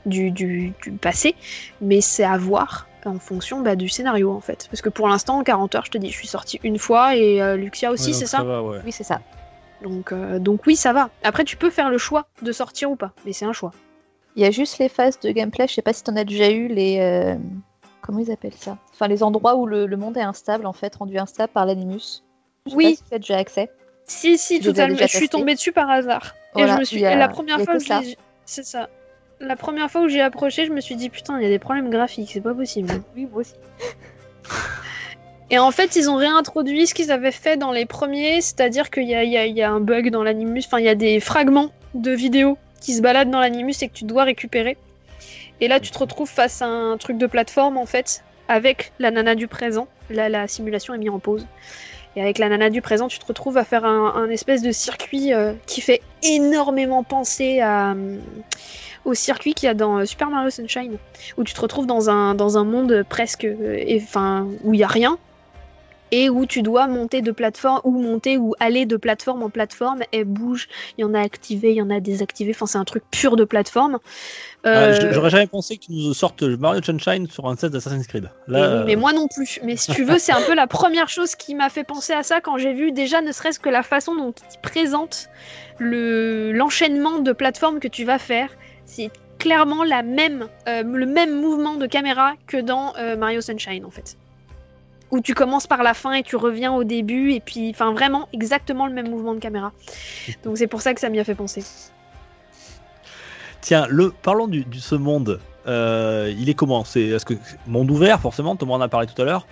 du, 0.07 0.31
du, 0.31 0.73
du 0.83 0.93
passé, 0.93 1.35
mais 1.81 2.01
c'est 2.01 2.25
à 2.25 2.37
voir. 2.39 2.89
en 3.05 3.19
fonction 3.19 3.61
bah, 3.61 3.75
du 3.77 3.89
scénario 3.89 4.31
en 4.33 4.41
fait. 4.41 4.69
Parce 4.71 4.81
que 4.83 4.89
pour 4.89 5.09
l'instant, 5.09 5.39
en 5.41 5.43
40 5.43 5.75
heures, 5.75 5.85
je 5.87 5.91
te 5.91 5.99
dis, 5.99 6.11
je 6.11 6.17
suis 6.17 6.29
sortie 6.29 6.61
une 6.63 6.79
fois 6.79 7.17
et 7.17 7.43
euh, 7.43 7.57
Luxia 7.57 7.91
aussi, 7.91 8.09
Ouais, 8.11 8.13
c'est 8.17 8.27
ça, 8.27 8.43
va, 8.45 8.63
ouais. 8.63 8.79
Oui, 8.85 8.93
c'est 8.93 9.05
ça. 9.05 9.21
donc, 9.83 10.13
euh, 10.13 10.39
donc 10.39 10.67
oui, 10.67 10.77
ça 10.77 10.93
va. 10.93 11.11
Après, 11.25 11.45
tu 11.45 11.57
peux 11.57 11.71
faire 11.71 11.91
le 11.91 11.99
choix 11.99 12.27
de 12.43 12.53
sortir 12.53 12.91
ou 12.91 12.97
pas, 12.97 13.13
mais 13.27 13.33
c'est 13.33 13.45
un 13.45 13.53
choix. 13.53 13.73
Il 14.37 14.43
y 14.43 14.47
a 14.47 14.51
juste 14.51 14.79
les 14.79 14.89
phases 14.89 15.19
de 15.21 15.31
gameplay. 15.31 15.67
Je 15.69 15.75
sais 15.75 15.83
pas 15.83 15.93
si 15.93 16.03
t'en 16.05 16.17
as 16.17 16.25
déjà 16.25 16.51
eu 16.51 16.69
les. 16.69 17.37
Comment 18.03 18.19
ils 18.19 18.31
appellent 18.31 18.53
ça 18.55 18.77
Enfin, 18.93 19.09
les 19.09 19.23
endroits 19.23 19.55
où 19.57 19.65
le, 19.65 19.87
le 19.87 19.97
monde 19.97 20.17
est 20.19 20.23
instable, 20.23 20.67
en 20.67 20.73
fait, 20.75 20.95
rendu 20.97 21.17
instable 21.19 21.53
par 21.53 21.65
l'animus. 21.65 22.23
Je 22.67 22.71
sais 22.71 22.77
Oui. 22.77 22.91
pas 22.91 22.97
si 22.97 23.03
tu 23.09 23.15
as 23.15 23.19
déjà 23.19 23.37
accès. 23.39 23.71
Si, 24.05 24.37
si, 24.37 24.57
as 24.57 24.61
totalement. 24.61 24.99
Je 24.99 25.07
suis 25.07 25.29
tombée 25.29 25.55
dessus 25.55 25.73
par 25.73 25.89
hasard. 25.89 26.35
Voilà, 26.55 26.73
et 26.73 26.75
je 26.75 26.79
me 26.81 26.85
suis. 26.85 27.05
a- 27.07 27.13
et 27.13 27.17
la 27.17 27.29
première 27.29 27.61
fois 27.63 27.79
je 27.79 28.15
C'est 28.45 28.65
ça. 28.65 28.89
La 29.41 29.57
première 29.57 29.91
fois 29.91 30.03
où 30.03 30.09
j'ai 30.09 30.21
approché, 30.21 30.67
je 30.67 30.73
me 30.73 30.81
suis 30.81 30.95
dit 30.97 31.09
putain, 31.11 31.39
il 31.39 31.43
y 31.43 31.47
a 31.47 31.49
des 31.49 31.59
problèmes 31.59 31.91
graphiques, 31.91 32.31
c'est 32.33 32.41
pas 32.41 32.55
possible. 32.55 32.89
Oui, 33.17 33.27
moi 33.31 33.41
aussi. 33.41 33.55
Et 35.51 35.59
en 35.59 35.71
fait, 35.71 35.97
ils 35.97 36.09
ont 36.09 36.17
réintroduit 36.17 36.87
ce 36.87 36.95
qu'ils 36.95 37.11
avaient 37.13 37.31
fait 37.33 37.57
dans 37.57 37.73
les 37.73 37.85
premiers, 37.87 38.41
c'est-à-dire 38.41 38.91
qu'il 38.91 39.05
y 39.05 39.13
y 39.13 39.53
y 39.53 39.63
a 39.63 39.71
un 39.71 39.81
bug 39.81 40.11
dans 40.11 40.23
l'animus, 40.23 40.63
enfin 40.65 40.79
il 40.79 40.85
y 40.87 40.89
a 40.89 40.95
des 40.95 41.21
fragments 41.21 41.71
de 41.95 42.11
vidéos 42.11 42.57
qui 42.81 42.95
se 42.95 43.03
baladent 43.03 43.31
dans 43.31 43.41
l'animus 43.41 43.75
et 43.83 43.89
que 43.89 43.93
tu 43.95 44.05
dois 44.05 44.25
récupérer. 44.25 44.77
Et 45.63 45.69
là, 45.69 45.79
tu 45.79 45.93
te 45.93 45.99
retrouves 45.99 46.29
face 46.29 46.61
à 46.61 46.67
un 46.67 46.97
truc 46.97 47.19
de 47.19 47.27
plateforme 47.29 47.77
en 47.77 47.87
fait, 47.87 48.25
avec 48.49 48.93
la 48.99 49.13
nana 49.13 49.37
du 49.37 49.47
présent. 49.47 49.87
Là, 50.11 50.29
la 50.29 50.49
simulation 50.49 50.93
est 50.93 50.99
mise 50.99 51.11
en 51.11 51.21
pause. 51.21 51.47
Et 52.17 52.21
avec 52.21 52.39
la 52.39 52.49
nana 52.49 52.69
du 52.69 52.83
présent, 52.83 53.07
tu 53.07 53.21
te 53.21 53.25
retrouves 53.25 53.57
à 53.57 53.63
faire 53.63 53.85
un, 53.85 54.29
espèce 54.29 54.61
de 54.61 54.73
circuit 54.73 55.33
euh, 55.33 55.53
qui 55.67 55.81
fait 55.81 56.03
énormément 56.25 57.05
penser 57.05 57.61
euh, 57.63 58.19
au 59.05 59.15
circuit 59.15 59.55
qu'il 59.55 59.69
y 59.69 59.71
a 59.71 59.75
dans 59.75 59.99
euh, 59.99 60.05
Super 60.05 60.31
Mario 60.31 60.51
Sunshine, 60.51 60.97
où 61.37 61.45
tu 61.45 61.55
te 61.55 61.61
retrouves 61.61 61.87
dans 61.87 62.11
un, 62.11 62.35
dans 62.35 62.59
un 62.59 62.65
monde 62.65 63.05
presque, 63.09 63.47
enfin, 63.95 64.49
où 64.65 64.75
il 64.75 64.81
y 64.81 64.85
a 64.85 64.89
rien, 64.89 65.17
et 66.13 66.29
où 66.31 66.47
tu 66.47 66.63
dois 66.63 66.87
monter 66.87 67.23
de 67.23 67.33
plateforme, 67.33 67.81
ou 67.85 67.91
monter 67.91 68.37
ou 68.37 68.55
aller 68.61 68.87
de 68.87 68.97
plateforme 68.97 69.43
en 69.43 69.51
plateforme, 69.51 70.03
elle 70.13 70.25
bouge, 70.27 70.69
il 70.97 71.01
y 71.01 71.05
en 71.05 71.15
a 71.15 71.21
activé, 71.21 71.71
il 71.71 71.77
y 71.77 71.83
en 71.83 71.91
a 71.91 71.99
désactivé, 72.01 72.53
enfin 72.55 72.67
c'est 72.67 72.79
un 72.79 72.85
truc 72.85 73.03
pur 73.11 73.35
de 73.35 73.45
plateforme. 73.45 73.99
Ah, 74.65 74.69
Euh, 74.69 75.13
J'aurais 75.13 75.31
jamais 75.31 75.47
pensé 75.49 75.77
que 75.77 75.87
tu 75.87 75.93
nous 75.93 76.15
sortes 76.15 76.43
Mario 76.43 76.83
Sunshine 76.83 77.27
sur 77.29 77.47
un 77.49 77.57
set 77.57 77.73
d'Assassin's 77.73 78.07
Creed. 78.07 78.31
mais, 78.47 78.61
Là, 78.61 78.85
mais 78.85 78.95
moi 78.95 79.13
non 79.13 79.27
plus. 79.27 79.59
Mais 79.65 79.77
si 79.77 79.91
tu 79.91 80.05
veux, 80.05 80.19
c'est 80.19 80.33
un 80.33 80.43
peu 80.43 80.55
la 80.55 80.67
première 80.69 81.09
chose 81.09 81.35
qui 81.35 81.55
m'a 81.55 81.69
fait 81.71 81.83
penser 81.83 82.13
à 82.13 82.23
ça 82.23 82.41
quand 82.41 82.59
j'ai 82.59 82.75
vu 82.75 82.93
déjà, 82.93 83.23
ne 83.23 83.33
serait-ce 83.33 83.59
que 83.59 83.71
la 83.71 83.83
façon 83.83 84.15
dont 84.15 84.35
il 84.53 84.61
présente 84.61 85.29
le 85.79 86.53
l'enchaînement 86.53 87.19
de 87.21 87.33
plateformes 87.33 87.81
que 87.81 87.89
tu 87.89 88.05
vas 88.05 88.19
faire. 88.19 88.51
C'est 88.85 89.11
clairement 89.39 89.83
la 89.83 90.03
même, 90.03 90.47
euh, 90.69 90.83
le 90.85 91.07
même 91.07 91.41
mouvement 91.41 91.75
de 91.75 91.87
caméra 91.87 92.35
que 92.47 92.59
dans 92.59 92.95
euh, 92.97 93.17
Mario 93.17 93.41
Sunshine 93.41 93.85
en 93.85 93.91
fait. 93.91 94.17
Où 95.13 95.21
tu 95.21 95.35
commences 95.35 95.67
par 95.69 95.83
la 95.85 95.95
fin 95.95 96.13
et 96.15 96.23
tu 96.23 96.35
reviens 96.37 96.73
au 96.73 96.83
début 96.85 97.33
et 97.33 97.41
puis, 97.41 97.71
enfin 97.71 97.93
vraiment 97.93 98.29
exactement 98.33 98.87
le 98.87 98.93
même 98.95 99.09
mouvement 99.11 99.35
de 99.35 99.39
caméra. 99.41 99.71
Donc 100.43 100.57
c'est 100.59 100.67
pour 100.67 100.81
ça 100.83 100.95
que 100.95 101.01
ça 101.01 101.09
m'y 101.11 101.21
a 101.21 101.25
fait 101.25 101.35
penser. 101.37 101.63
Tiens, 103.61 103.87
le, 103.89 104.11
parlons 104.11 104.49
du, 104.49 104.65
du 104.65 104.81
ce 104.81 104.95
monde. 104.95 105.39
Euh, 105.69 106.33
il 106.37 106.49
est 106.49 106.55
comment? 106.55 106.85
C'est 106.85 107.03
est-ce 107.03 107.25
que 107.25 107.35
monde 107.67 107.91
ouvert 107.91 108.21
forcément 108.21 108.57
Thomas 108.57 108.75
en 108.75 108.81
a 108.81 108.89
parlé 108.89 109.07
tout 109.07 109.21
à 109.23 109.25
l'heure. 109.25 109.47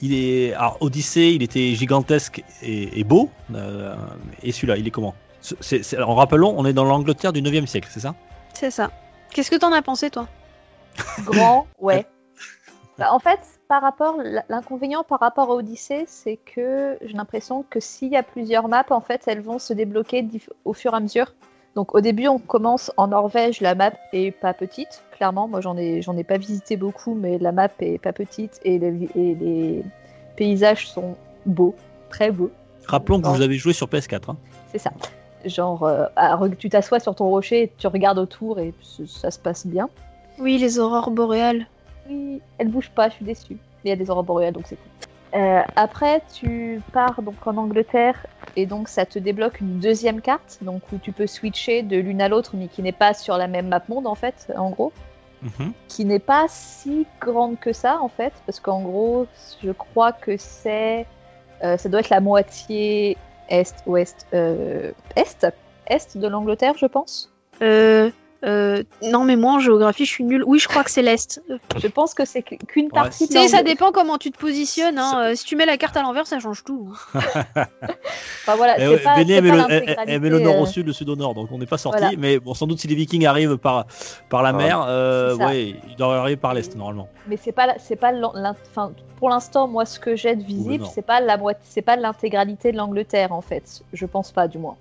Il 0.00 0.14
est 0.14 0.52
alors 0.54 0.76
Odyssée, 0.80 1.32
il 1.34 1.42
était 1.42 1.74
gigantesque 1.74 2.44
et, 2.62 3.00
et 3.00 3.04
beau. 3.04 3.30
euh, 3.54 3.94
et 4.42 4.52
celui-là, 4.52 4.76
il 4.76 4.86
est 4.86 4.90
comment? 4.90 5.14
C'est, 5.40 5.82
c'est- 5.82 5.96
alors, 5.96 6.16
rappelons, 6.16 6.54
on 6.56 6.64
est 6.66 6.72
dans 6.72 6.84
l'Angleterre 6.84 7.32
du 7.32 7.40
9e 7.42 7.66
siècle, 7.66 7.88
c'est 7.90 8.00
ça? 8.00 8.14
C'est 8.52 8.70
ça. 8.70 8.90
Qu'est-ce 9.32 9.50
que 9.50 9.56
t'en 9.56 9.72
as 9.72 9.82
pensé 9.82 10.10
toi? 10.10 10.28
Grand, 11.24 11.66
ouais. 11.80 12.06
Bah, 12.98 13.08
en 13.12 13.18
fait, 13.18 13.40
par 13.72 13.80
rapport, 13.80 14.18
l'inconvénient 14.50 15.02
par 15.02 15.18
rapport 15.20 15.50
à 15.50 15.54
Odyssée, 15.54 16.04
c'est 16.06 16.36
que 16.36 16.98
j'ai 17.00 17.14
l'impression 17.14 17.64
que 17.70 17.80
s'il 17.80 18.12
y 18.12 18.18
a 18.18 18.22
plusieurs 18.22 18.68
maps, 18.68 18.84
en 18.90 19.00
fait, 19.00 19.22
elles 19.26 19.40
vont 19.40 19.58
se 19.58 19.72
débloquer 19.72 20.28
au 20.66 20.74
fur 20.74 20.92
et 20.92 20.96
à 20.96 21.00
mesure. 21.00 21.32
Donc, 21.74 21.94
au 21.94 22.02
début, 22.02 22.28
on 22.28 22.38
commence 22.38 22.92
en 22.98 23.06
Norvège, 23.06 23.62
la 23.62 23.74
map 23.74 23.92
est 24.12 24.30
pas 24.30 24.52
petite, 24.52 25.02
clairement. 25.12 25.48
Moi, 25.48 25.62
j'en 25.62 25.78
ai, 25.78 26.02
j'en 26.02 26.14
ai 26.18 26.22
pas 26.22 26.36
visité 26.36 26.76
beaucoup, 26.76 27.14
mais 27.14 27.38
la 27.38 27.50
map 27.50 27.68
est 27.80 27.96
pas 27.96 28.12
petite 28.12 28.60
et 28.62 28.78
les, 28.78 28.90
vi- 28.90 29.08
et 29.16 29.34
les 29.36 29.82
paysages 30.36 30.86
sont 30.86 31.16
beaux, 31.46 31.74
très 32.10 32.30
beaux. 32.30 32.50
Rappelons 32.86 33.22
que 33.22 33.26
vous 33.28 33.40
avez 33.40 33.54
joué 33.56 33.72
sur 33.72 33.86
PS4. 33.86 34.32
hein. 34.32 34.36
C'est 34.70 34.80
ça. 34.80 34.90
Genre, 35.46 35.82
euh, 35.84 36.04
tu 36.58 36.68
t'assois 36.68 37.00
sur 37.00 37.14
ton 37.14 37.30
rocher, 37.30 37.72
tu 37.78 37.86
regardes 37.86 38.18
autour 38.18 38.58
et 38.58 38.74
ça 39.06 39.30
se 39.30 39.38
passe 39.38 39.66
bien. 39.66 39.88
Oui, 40.38 40.58
les 40.58 40.78
aurores 40.78 41.10
boréales. 41.10 41.66
Oui, 42.08 42.40
elle 42.58 42.68
bouge 42.68 42.90
pas, 42.90 43.08
je 43.08 43.14
suis 43.14 43.24
déçue. 43.24 43.54
Mais 43.54 43.58
il 43.84 43.88
y 43.90 43.92
a 43.92 43.96
des 43.96 44.10
aurores 44.10 44.24
boréales, 44.24 44.54
donc 44.54 44.64
c'est 44.66 44.76
cool. 44.76 45.40
Euh, 45.40 45.62
après, 45.76 46.22
tu 46.34 46.82
pars 46.92 47.22
donc 47.22 47.46
en 47.46 47.56
Angleterre 47.56 48.26
et 48.54 48.66
donc 48.66 48.88
ça 48.88 49.06
te 49.06 49.18
débloque 49.18 49.60
une 49.60 49.78
deuxième 49.78 50.20
carte, 50.20 50.58
donc 50.60 50.82
où 50.92 50.98
tu 50.98 51.10
peux 51.12 51.26
switcher 51.26 51.82
de 51.82 51.96
l'une 51.96 52.20
à 52.20 52.28
l'autre, 52.28 52.52
mais 52.54 52.68
qui 52.68 52.82
n'est 52.82 52.92
pas 52.92 53.14
sur 53.14 53.38
la 53.38 53.48
même 53.48 53.68
map 53.68 53.82
monde 53.88 54.06
en 54.06 54.14
fait, 54.14 54.52
en 54.56 54.70
gros, 54.70 54.92
Mhm. 55.42 55.72
qui 55.88 56.04
n'est 56.04 56.18
pas 56.20 56.46
si 56.48 57.06
grande 57.20 57.58
que 57.58 57.72
ça 57.72 57.98
en 58.00 58.08
fait, 58.08 58.32
parce 58.46 58.60
qu'en 58.60 58.82
gros, 58.82 59.26
je 59.62 59.72
crois 59.72 60.12
que 60.12 60.36
c'est, 60.36 61.06
euh, 61.64 61.76
ça 61.76 61.88
doit 61.88 62.00
être 62.00 62.10
la 62.10 62.20
moitié 62.20 63.16
est, 63.48 63.74
ouest, 63.86 64.26
euh, 64.34 64.92
est, 65.16 65.46
est 65.86 66.16
de 66.16 66.28
l'Angleterre, 66.28 66.74
je 66.76 66.86
pense. 66.86 67.32
Euh, 67.62 68.10
euh, 68.44 68.82
non, 69.02 69.24
mais 69.24 69.36
moi 69.36 69.52
en 69.52 69.58
géographie, 69.60 70.04
je 70.04 70.10
suis 70.10 70.24
nulle. 70.24 70.42
Oui, 70.46 70.58
je 70.58 70.66
crois 70.68 70.82
que 70.84 70.90
c'est 70.90 71.02
l'Est. 71.02 71.40
Je 71.76 71.86
pense 71.86 72.12
que 72.14 72.24
c'est 72.24 72.42
qu'une 72.42 72.88
partie. 72.90 73.28
Tu 73.28 73.34
sais, 73.34 73.48
ça 73.48 73.62
dépend 73.62 73.92
comment 73.92 74.18
tu 74.18 74.30
te 74.30 74.38
positionnes. 74.38 74.98
hein. 74.98 75.12
Euh, 75.30 75.34
si 75.34 75.44
tu 75.44 75.54
mets 75.56 75.66
la 75.66 75.76
carte 75.76 75.96
à 75.96 76.02
l'envers, 76.02 76.26
ça 76.26 76.38
change 76.40 76.64
tout. 76.64 76.92
Enfin, 78.44 78.56
voilà, 78.56 78.76
c'est 78.76 78.88
ouais, 78.88 78.98
pas, 78.98 79.14
elle 79.20 79.26
met 79.26 79.34
pas 79.36 79.40
le- 79.40 79.46
elle- 79.48 79.56
l'intégralité, 79.56 80.12
elle 80.12 80.20
met 80.20 80.28
le 80.30 80.38
nord 80.40 80.58
au 80.58 80.62
euh, 80.64 80.66
sud, 80.66 80.86
le 80.86 80.92
sud 80.92 81.08
au 81.08 81.14
nord, 81.16 81.34
donc 81.34 81.50
on 81.52 81.58
n'est 81.58 81.66
pas 81.66 81.78
sorti. 81.78 82.00
Voilà. 82.00 82.16
Mais 82.18 82.40
bon, 82.40 82.54
sans 82.54 82.66
doute 82.66 82.80
si 82.80 82.88
les 82.88 82.94
Vikings 82.96 83.24
arrivent 83.26 83.56
par, 83.56 83.86
par 84.28 84.42
la 84.42 84.52
mer, 84.52 84.84
euh, 84.88 85.36
ouais, 85.36 85.76
ils 85.88 85.96
doivent 85.96 86.18
arriver 86.18 86.36
par 86.36 86.52
l'est 86.54 86.74
normalement. 86.74 87.08
mais 87.28 87.36
c'est 87.36 87.52
pas 87.52 87.74
c'est 87.78 87.94
pas 87.96 88.12
enfin, 88.12 88.92
pour 89.18 89.28
l'instant 89.28 89.68
moi 89.68 89.84
ce 89.84 90.00
que 90.00 90.16
j'ai 90.16 90.34
de 90.34 90.42
visible 90.42 90.84
c'est 90.92 91.02
pas 91.06 91.20
la 91.20 91.36
moitié 91.36 91.62
c'est 91.68 91.82
pas 91.82 91.94
l'intégralité 91.96 92.72
de 92.72 92.76
l'Angleterre 92.76 93.32
en 93.32 93.40
fait 93.40 93.82
je 93.92 94.06
pense 94.06 94.32
pas 94.32 94.48
du 94.48 94.58
moins 94.58 94.76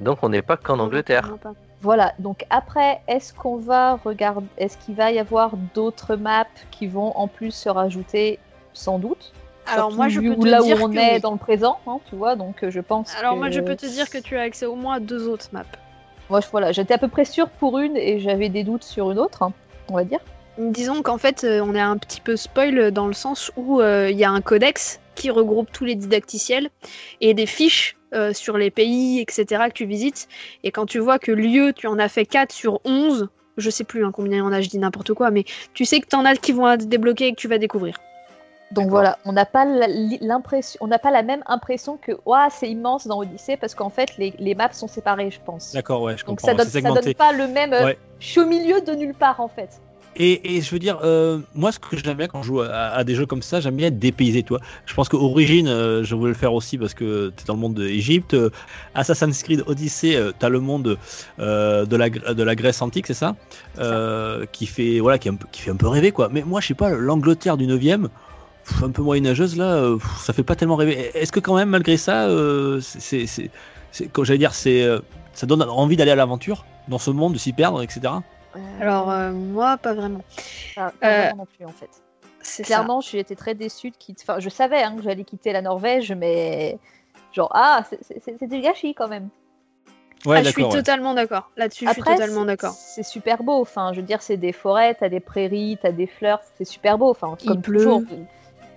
Donc 0.00 0.18
on 0.22 0.28
n'est 0.28 0.42
pas 0.42 0.56
qu'en 0.56 0.78
Angleterre. 0.78 1.26
Non, 1.28 1.38
pas. 1.38 1.54
Voilà 1.86 2.12
donc 2.18 2.44
après 2.50 3.00
est-ce 3.06 3.32
qu'on 3.32 3.56
va 3.56 3.94
regarder 4.04 4.46
est-ce 4.58 4.76
qu'il 4.76 4.94
va 4.96 5.12
y 5.12 5.18
avoir 5.20 5.56
d'autres 5.74 6.16
maps 6.16 6.44
qui 6.72 6.86
vont 6.88 7.12
en 7.16 7.28
plus 7.28 7.52
se 7.52 7.68
rajouter 7.68 8.38
sans 8.72 8.98
doute? 8.98 9.32
Alors 9.68 9.86
Surtout 9.90 9.96
moi, 9.96 10.08
je 10.08 10.20
peux 10.20 10.36
te 10.36 10.46
là 10.48 10.60
dire 10.62 10.78
où 10.80 10.84
on 10.86 10.90
que 10.90 10.98
est 10.98 11.14
oui. 11.14 11.20
dans 11.20 11.30
le 11.32 11.38
présent 11.38 11.78
hein, 11.86 11.98
tu 12.08 12.16
vois 12.16 12.34
donc 12.36 12.62
euh, 12.64 12.70
je 12.70 12.80
pense 12.80 13.14
Alors 13.16 13.34
que- 13.34 13.38
moi, 13.38 13.50
je 13.50 13.60
peux 13.60 13.76
te 13.76 13.86
dire 13.86 14.10
que 14.10 14.18
tu 14.18 14.36
as 14.36 14.42
accès 14.42 14.66
au 14.66 14.74
moins 14.74 14.94
à 14.96 15.00
deux 15.00 15.28
autres 15.28 15.48
maps. 15.52 15.64
moi 16.28 16.40
je- 16.40 16.48
voilà 16.50 16.72
j'étais 16.72 16.94
à 16.94 16.98
peu 16.98 17.08
près 17.08 17.24
sûre 17.24 17.48
pour 17.48 17.78
une 17.78 17.96
et 17.96 18.18
j'avais 18.18 18.48
des 18.48 18.64
doutes 18.64 18.84
sur 18.84 19.10
une 19.12 19.18
autre 19.20 19.42
hein, 19.44 19.52
on 19.88 19.94
va 19.94 20.02
dire 20.04 20.20
Disons 20.58 21.02
qu'en 21.02 21.18
fait, 21.18 21.44
euh, 21.44 21.60
on 21.62 21.74
est 21.74 21.80
un 21.80 21.98
petit 21.98 22.20
peu 22.20 22.36
spoil 22.36 22.90
dans 22.90 23.06
le 23.06 23.12
sens 23.12 23.52
où 23.56 23.80
euh, 23.80 24.08
il 24.10 24.16
y 24.16 24.24
a 24.24 24.30
un 24.30 24.40
codex 24.40 25.00
qui 25.14 25.30
regroupe 25.30 25.70
tous 25.72 25.84
les 25.84 25.94
didacticiels 25.94 26.70
et 27.20 27.34
des 27.34 27.46
fiches 27.46 27.96
euh, 28.14 28.32
sur 28.32 28.56
les 28.56 28.70
pays, 28.70 29.20
etc. 29.20 29.64
que 29.68 29.72
tu 29.74 29.84
visites. 29.84 30.28
Et 30.64 30.70
quand 30.70 30.86
tu 30.86 30.98
vois 30.98 31.18
que 31.18 31.32
lieu, 31.32 31.72
tu 31.74 31.86
en 31.86 31.98
as 31.98 32.08
fait 32.08 32.24
4 32.24 32.52
sur 32.52 32.80
11, 32.84 33.28
je 33.56 33.70
sais 33.70 33.84
plus 33.84 34.04
hein, 34.04 34.12
combien 34.14 34.34
il 34.36 34.38
y 34.38 34.42
en 34.42 34.52
a, 34.52 34.60
je 34.60 34.68
dis 34.68 34.78
n'importe 34.78 35.12
quoi, 35.12 35.30
mais 35.30 35.44
tu 35.74 35.84
sais 35.84 36.00
que 36.00 36.06
tu 36.06 36.16
en 36.16 36.24
as 36.24 36.36
qui 36.36 36.52
vont 36.52 36.70
être 36.70 36.88
débloqués 36.88 37.28
et 37.28 37.30
que 37.32 37.40
tu 37.40 37.48
vas 37.48 37.58
découvrir. 37.58 37.98
Donc 38.72 38.88
voilà, 38.88 39.18
on 39.24 39.32
n'a 39.32 39.44
pas 39.46 39.64
la- 39.64 39.86
l'impression, 40.20 40.78
on 40.80 40.88
n'a 40.88 40.98
pas 40.98 41.12
la 41.12 41.22
même 41.22 41.42
impression 41.46 41.96
que 41.98 42.12
Ouah, 42.26 42.48
c'est 42.50 42.68
immense 42.68 43.06
dans 43.06 43.20
Odyssey 43.20 43.56
parce 43.56 43.76
qu'en 43.76 43.90
fait 43.90 44.16
les, 44.18 44.34
les 44.40 44.56
maps 44.56 44.72
sont 44.72 44.88
séparées, 44.88 45.30
je 45.30 45.38
pense. 45.40 45.72
D'accord, 45.72 46.02
ouais, 46.02 46.16
je 46.16 46.24
Donc 46.24 46.40
comprends. 46.40 46.58
ça 46.58 46.64
donne, 46.82 47.04
ça 47.04 47.14
pas 47.14 47.32
le 47.32 47.46
même. 47.46 47.70
Ouais. 47.70 47.96
Je 48.18 48.26
suis 48.26 48.40
au 48.40 48.46
milieu 48.46 48.80
de 48.80 48.92
nulle 48.92 49.14
part 49.14 49.40
en 49.40 49.46
fait. 49.48 49.80
Et, 50.18 50.56
et 50.56 50.62
je 50.62 50.70
veux 50.70 50.78
dire, 50.78 50.98
euh, 51.04 51.40
moi, 51.54 51.72
ce 51.72 51.78
que 51.78 51.96
j'aime 51.96 52.16
bien 52.16 52.26
quand 52.26 52.42
je 52.42 52.46
joue 52.46 52.60
à, 52.62 52.68
à 52.68 53.04
des 53.04 53.14
jeux 53.14 53.26
comme 53.26 53.42
ça, 53.42 53.60
j'aime 53.60 53.76
bien 53.76 53.88
être 53.88 53.98
dépaysé, 53.98 54.42
toi. 54.42 54.60
Je 54.86 54.94
pense 54.94 55.10
qu'Origine, 55.10 55.68
euh, 55.68 56.04
je 56.04 56.14
voulais 56.14 56.30
le 56.32 56.36
faire 56.36 56.54
aussi 56.54 56.78
parce 56.78 56.94
que 56.94 57.32
tu 57.36 57.42
es 57.42 57.46
dans 57.46 57.54
le 57.54 57.60
monde 57.60 57.74
d'Égypte. 57.74 58.32
Euh, 58.32 58.50
Assassin's 58.94 59.42
Creed 59.42 59.62
Odyssey, 59.66 60.16
euh, 60.16 60.32
tu 60.38 60.46
as 60.46 60.48
le 60.48 60.60
monde 60.60 60.96
de, 61.38 61.96
la, 61.96 62.08
de 62.08 62.42
la 62.42 62.54
Grèce 62.54 62.80
antique, 62.80 63.06
c'est 63.06 63.14
ça, 63.14 63.36
Qui 64.52 64.66
fait 64.66 65.00
voilà, 65.00 65.18
qui, 65.18 65.30
fait 65.52 65.70
un 65.70 65.76
peu 65.76 65.88
rêver, 65.88 66.12
quoi. 66.12 66.30
Mais 66.32 66.42
moi, 66.42 66.62
je 66.62 66.68
sais 66.68 66.74
pas, 66.74 66.90
l'Angleterre 66.90 67.58
du 67.58 67.66
9e, 67.66 68.08
pff, 68.64 68.82
un 68.82 68.90
peu 68.90 69.02
moyenâgeuse, 69.02 69.56
là, 69.56 69.96
pff, 69.98 70.18
ça 70.18 70.32
fait 70.32 70.44
pas 70.44 70.56
tellement 70.56 70.76
rêver. 70.76 71.10
Est-ce 71.14 71.30
que 71.30 71.40
quand 71.40 71.56
même, 71.56 71.68
malgré 71.68 71.98
ça, 71.98 72.26
c'est, 72.80 73.26
j'allais 73.92 74.38
dire, 74.38 74.54
c'est, 74.54 74.88
ça 75.34 75.46
donne 75.46 75.62
envie 75.62 75.96
d'aller 75.96 76.12
à 76.12 76.16
l'aventure 76.16 76.64
dans 76.88 76.98
ce 76.98 77.10
monde, 77.10 77.34
de 77.34 77.38
s'y 77.38 77.52
perdre, 77.52 77.82
etc. 77.82 78.14
Alors 78.80 79.10
euh, 79.10 79.32
moi, 79.32 79.76
pas 79.78 79.94
vraiment. 79.94 80.20
pas, 80.74 80.92
pas 81.00 81.06
euh, 81.08 81.20
vraiment 81.22 81.36
non 81.36 81.46
plus 81.56 81.64
en 81.66 81.70
fait. 81.72 81.90
C'est 82.42 82.62
ça. 82.62 82.66
Clairement, 82.66 83.00
j'ai 83.00 83.18
été 83.18 83.34
très 83.34 83.54
déçue 83.54 83.90
de 83.90 83.96
quitter. 83.96 84.22
Enfin, 84.26 84.38
je 84.38 84.48
savais 84.48 84.82
hein, 84.82 84.94
que 84.96 85.02
j'allais 85.02 85.24
quitter 85.24 85.52
la 85.52 85.62
Norvège, 85.62 86.12
mais 86.12 86.78
genre 87.32 87.50
ah, 87.54 87.84
c'est- 87.88 87.98
c'est 88.24 88.36
c'est 88.38 88.46
du 88.46 88.60
gâchis 88.60 88.94
quand 88.94 89.08
même. 89.08 89.28
Ouais, 90.24 90.38
Ah, 90.38 90.42
je 90.42 90.50
suis 90.50 90.64
ouais. 90.64 90.70
totalement 90.70 91.14
d'accord. 91.14 91.50
Là-dessus, 91.56 91.86
je 91.86 91.90
suis 91.92 92.00
Après, 92.00 92.14
totalement 92.16 92.40
c'est- 92.40 92.46
d'accord. 92.46 92.72
C'est 92.72 93.02
super 93.04 93.42
beau. 93.42 93.60
Enfin, 93.60 93.92
je 93.92 94.00
veux 94.00 94.06
dire, 94.06 94.22
c'est 94.22 94.36
des 94.36 94.52
forêts, 94.52 94.94
t'as 94.94 95.08
des 95.08 95.20
prairies, 95.20 95.78
t'as 95.80 95.92
des 95.92 96.06
fleurs, 96.06 96.40
c'est 96.56 96.64
super 96.64 96.98
beau. 96.98 97.10
Enfin, 97.10 97.36
Il 97.44 97.60
pleut. 97.60 97.78
toujours. 97.78 98.02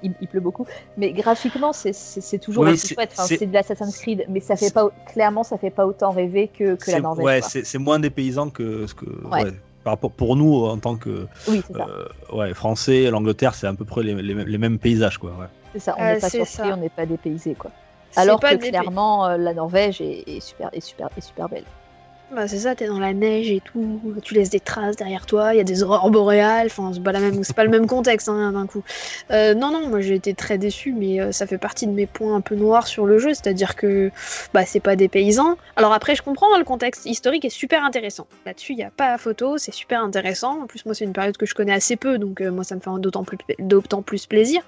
Il, 0.01 0.13
il 0.21 0.27
pleut 0.29 0.39
beaucoup, 0.39 0.65
mais 0.95 1.11
graphiquement, 1.11 1.73
c'est- 1.73 1.91
c'est 1.91 2.21
c'est 2.21 2.37
toujours 2.39 2.63
Oui, 2.63 2.71
aussi 2.71 2.87
c'est- 2.87 2.93
chouette. 2.95 3.11
Enfin, 3.13 3.23
c'est- 3.25 3.45
de 3.45 3.53
l'Assassin's 3.53 3.97
Creed, 3.97 4.25
mais 4.29 4.39
ça 4.39 4.55
fait 4.55 4.71
pas 4.73 4.89
clairement, 5.11 5.43
ça 5.43 5.57
fait 5.57 5.71
pas 5.71 5.85
autant 5.85 6.11
rêver 6.11 6.47
que, 6.47 6.75
que 6.75 6.89
la 6.91 7.01
Norvège. 7.01 7.25
Ouais, 7.25 7.41
c'est 7.41 7.65
c'est 7.65 7.77
moins 7.79 7.99
des 7.99 8.09
paysans 8.09 8.49
que 8.49 8.87
ce 8.87 8.93
que. 8.93 9.05
Ouais. 9.27 9.51
Par 9.83 9.93
rapport 9.93 10.11
pour 10.11 10.35
nous 10.35 10.65
en 10.65 10.77
tant 10.77 10.95
que 10.95 11.27
Oui, 11.47 11.61
euh, 11.75 12.05
ouais, 12.33 12.53
français, 12.53 13.09
l'Angleterre, 13.09 13.55
c'est 13.55 13.67
à 13.67 13.73
peu 13.73 13.85
près 13.85 14.03
les, 14.03 14.13
les 14.15 14.33
mêmes- 14.35 14.47
les 14.47 14.57
mêmes 14.57 14.77
paysages, 14.79 15.17
quoi. 15.17 15.31
Ouais. 15.31 15.45
C'est 15.73 15.79
ça. 15.79 15.95
On 15.97 16.01
Euh, 16.03 16.13
n'est 16.15 16.19
pas 16.19 16.29
surpris, 16.29 16.45
ça. 16.47 16.73
on 16.73 16.77
n'est 16.77 16.89
pas 16.89 17.05
dépaysé, 17.05 17.55
quoi. 17.55 17.71
Alors 18.15 18.39
que 18.39 18.55
clairement, 18.55 19.27
euh, 19.27 19.37
la 19.37 19.53
Norvège 19.53 20.01
est, 20.01 20.23
est 20.27 20.39
super, 20.39 20.69
est 20.73 20.79
super, 20.81 21.09
est 21.15 21.21
super 21.21 21.47
belle. 21.47 21.63
Bah, 22.31 22.47
c'est 22.47 22.59
ça, 22.59 22.75
t'es 22.75 22.85
dans 22.85 22.99
la 22.99 23.11
neige 23.11 23.49
et 23.49 23.59
tout, 23.59 23.99
tu 24.21 24.35
laisses 24.35 24.51
des 24.51 24.59
traces 24.59 24.95
derrière 24.95 25.25
toi, 25.25 25.55
il 25.55 25.57
y 25.57 25.59
a 25.59 25.63
des 25.63 25.81
aurores 25.81 26.11
boréales, 26.11 26.67
enfin 26.67 26.91
c'est 26.93 27.01
pas, 27.01 27.11
le 27.63 27.69
même 27.69 27.87
contexte 27.87 28.29
hein, 28.29 28.51
d'un 28.51 28.67
coup. 28.67 28.83
Euh, 29.31 29.55
non, 29.55 29.71
non, 29.71 29.87
moi 29.87 30.01
j'ai 30.01 30.13
été 30.13 30.35
très 30.35 30.59
déçu, 30.59 30.93
mais 30.93 31.19
euh, 31.19 31.31
ça 31.31 31.47
fait 31.47 31.57
partie 31.57 31.87
de 31.87 31.91
mes 31.91 32.05
points 32.05 32.35
un 32.35 32.41
peu 32.41 32.53
noirs 32.53 32.85
sur 32.85 33.07
le 33.07 33.17
jeu, 33.17 33.29
c'est-à-dire 33.29 33.75
que 33.75 34.11
bah, 34.53 34.63
c'est 34.63 34.79
pas 34.79 34.95
des 34.95 35.07
paysans. 35.07 35.57
Alors 35.75 35.91
après, 35.91 36.13
je 36.13 36.21
comprends, 36.21 36.53
hein, 36.53 36.59
le 36.59 36.65
contexte 36.65 37.07
historique 37.07 37.45
est 37.45 37.49
super 37.49 37.83
intéressant. 37.83 38.27
Là-dessus, 38.45 38.73
il 38.73 38.77
n'y 38.77 38.83
a 38.83 38.91
pas 38.91 39.17
photo, 39.17 39.57
c'est 39.57 39.73
super 39.73 40.03
intéressant. 40.03 40.61
En 40.61 40.67
plus, 40.67 40.85
moi 40.85 40.93
c'est 40.93 41.05
une 41.05 41.13
période 41.13 41.35
que 41.35 41.47
je 41.47 41.55
connais 41.55 41.73
assez 41.73 41.95
peu, 41.95 42.19
donc 42.19 42.41
euh, 42.41 42.51
moi 42.51 42.63
ça 42.63 42.75
me 42.75 42.79
fait 42.79 42.91
d'autant 42.99 43.23
plus, 44.03 44.27
plaisir. 44.27 44.61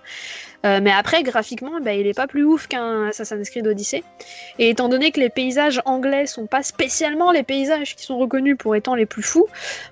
Mais 0.63 0.91
après, 0.91 1.23
graphiquement, 1.23 1.79
bah, 1.81 1.93
il 1.93 2.07
est 2.07 2.13
pas 2.15 2.27
plus 2.27 2.43
ouf 2.43 2.67
qu'un 2.67 3.07
Assassin's 3.07 3.49
Creed 3.49 3.67
Odyssey. 3.67 4.03
Et 4.57 4.69
étant 4.69 4.89
donné 4.89 5.11
que 5.11 5.19
les 5.19 5.29
paysages 5.29 5.81
anglais 5.85 6.27
sont 6.27 6.45
pas 6.45 6.63
spécialement 6.63 7.31
les 7.31 7.43
paysages 7.55 7.95
qui 7.97 8.03
sont 8.03 8.17
reconnus 8.17 8.55
pour 8.57 8.75
étant 8.77 8.95
les 8.95 9.05
plus 9.05 9.23
fous, 9.23 9.47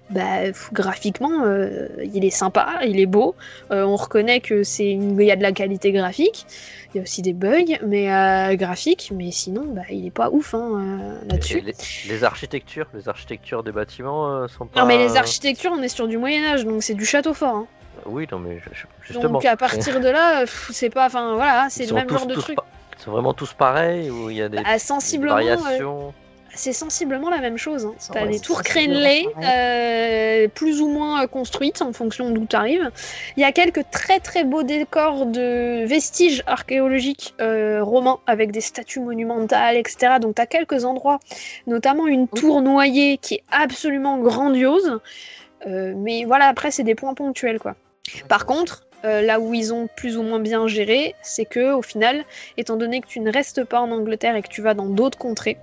bah, 0.09 0.51
graphiquement, 0.71 1.43
euh, 1.43 1.87
il 2.13 2.23
est 2.23 2.29
sympa, 2.29 2.79
il 2.85 2.99
est 2.99 3.05
beau. 3.05 3.35
Euh, 3.71 3.83
on 3.83 3.97
reconnaît 3.97 4.39
que 4.39 4.63
c'est 4.63 4.89
une- 4.91 5.19
il 5.19 5.25
y 5.27 5.31
a 5.31 5.35
de 5.35 5.41
la 5.43 5.51
qualité 5.51 5.91
graphique. 5.91 6.45
Il 6.93 6.97
y 6.97 6.99
a 6.99 7.03
aussi 7.03 7.21
des 7.21 7.33
bugs, 7.33 7.75
mais 7.85 8.11
euh, 8.11 8.55
graphiques. 8.55 9.11
Mais 9.13 9.31
sinon, 9.31 9.65
bah, 9.75 9.81
il 9.89 10.05
est 10.07 10.11
pas 10.21 10.29
ouf 10.31 10.53
hein, 10.53 10.69
euh, 10.73 11.27
là-dessus. 11.29 11.59
Les, 11.59 11.75
les 12.07 12.23
architectures, 12.23 12.87
les 12.93 13.09
architectures 13.09 13.61
des 13.63 13.71
bâtiments 13.73 14.47
sont 14.47 14.65
pas. 14.65 14.79
Non, 14.81 14.87
mais 14.87 14.97
les 14.97 15.17
architectures, 15.17 15.71
on 15.77 15.81
est 15.83 15.89
sur 15.89 16.07
du 16.07 16.17
Moyen 16.17 16.43
Âge, 16.53 16.63
donc 16.65 16.81
c'est 16.81 16.95
du 16.95 17.05
château 17.05 17.33
fort. 17.33 17.55
hein. 17.55 17.67
Oui, 18.05 18.25
non, 18.31 18.39
mais 18.39 18.59
justement. 19.05 19.33
Donc 19.33 19.45
à 19.45 19.57
partir 19.57 19.99
de 19.99 20.07
là, 20.09 20.45
c'est 20.71 20.89
pas, 20.89 21.05
enfin 21.07 21.33
voilà, 21.35 21.67
c'est 21.69 21.85
le 21.85 21.93
même 21.93 22.07
tous- 22.07 22.17
genre 22.17 22.27
de 22.27 22.35
truc. 22.35 22.57
sont 22.97 23.11
vraiment 23.11 23.33
tous 23.33 23.53
pareils 23.53 24.09
ou 24.09 24.29
il 24.29 24.37
y 24.37 24.41
a 24.41 24.47
des, 24.49 24.61
Bah, 24.63 24.79
sensiblement, 24.79 25.33
variations 25.35 26.13
c'est 26.59 26.73
sensiblement 26.73 27.29
la 27.29 27.39
même 27.39 27.57
chose. 27.57 27.85
Hein. 27.85 27.95
T'as 28.11 28.25
Ouais, 28.25 28.31
des 28.31 28.39
tours 28.39 28.63
crénelées, 28.63 29.25
euh, 29.41 30.49
plus 30.49 30.81
ou 30.81 30.89
moins 30.89 31.25
construites 31.25 31.81
en 31.81 31.93
fonction 31.93 32.31
d'où 32.31 32.45
tu 32.45 32.55
arrives. 32.55 32.91
Il 33.37 33.41
y 33.41 33.45
a 33.45 33.53
quelques 33.53 33.89
très 33.91 34.19
très 34.19 34.43
beaux 34.43 34.63
décors 34.63 35.25
de 35.25 35.85
vestiges 35.85 36.43
archéologiques 36.47 37.33
euh, 37.39 37.81
romains 37.81 38.19
avec 38.27 38.51
des 38.51 38.59
statues 38.59 38.99
monumentales, 38.99 39.77
etc. 39.77 40.15
Donc 40.19 40.35
tu 40.35 40.41
as 40.41 40.47
quelques 40.47 40.83
endroits, 40.83 41.19
notamment 41.65 42.07
une 42.07 42.27
tour 42.27 42.61
noyée 42.61 43.17
qui 43.17 43.35
est 43.35 43.43
absolument 43.51 44.17
grandiose. 44.17 44.99
Euh, 45.65 45.93
mais 45.95 46.25
voilà, 46.25 46.47
après, 46.47 46.71
c'est 46.71 46.83
des 46.83 46.95
points 46.95 47.13
ponctuels 47.13 47.59
quoi. 47.59 47.75
Par 48.27 48.45
contre, 48.45 48.83
euh, 49.05 49.21
là 49.21 49.39
où 49.39 49.53
ils 49.53 49.73
ont 49.73 49.87
plus 49.95 50.17
ou 50.17 50.23
moins 50.23 50.39
bien 50.39 50.67
géré, 50.67 51.15
c'est 51.21 51.45
que 51.45 51.73
au 51.73 51.81
final, 51.81 52.23
étant 52.57 52.75
donné 52.75 53.01
que 53.01 53.07
tu 53.07 53.19
ne 53.19 53.31
restes 53.31 53.63
pas 53.63 53.79
en 53.79 53.91
Angleterre 53.91 54.35
et 54.35 54.41
que 54.41 54.47
tu 54.49 54.61
vas 54.61 54.73
dans 54.73 54.87
d'autres 54.87 55.17
contrées, 55.17 55.57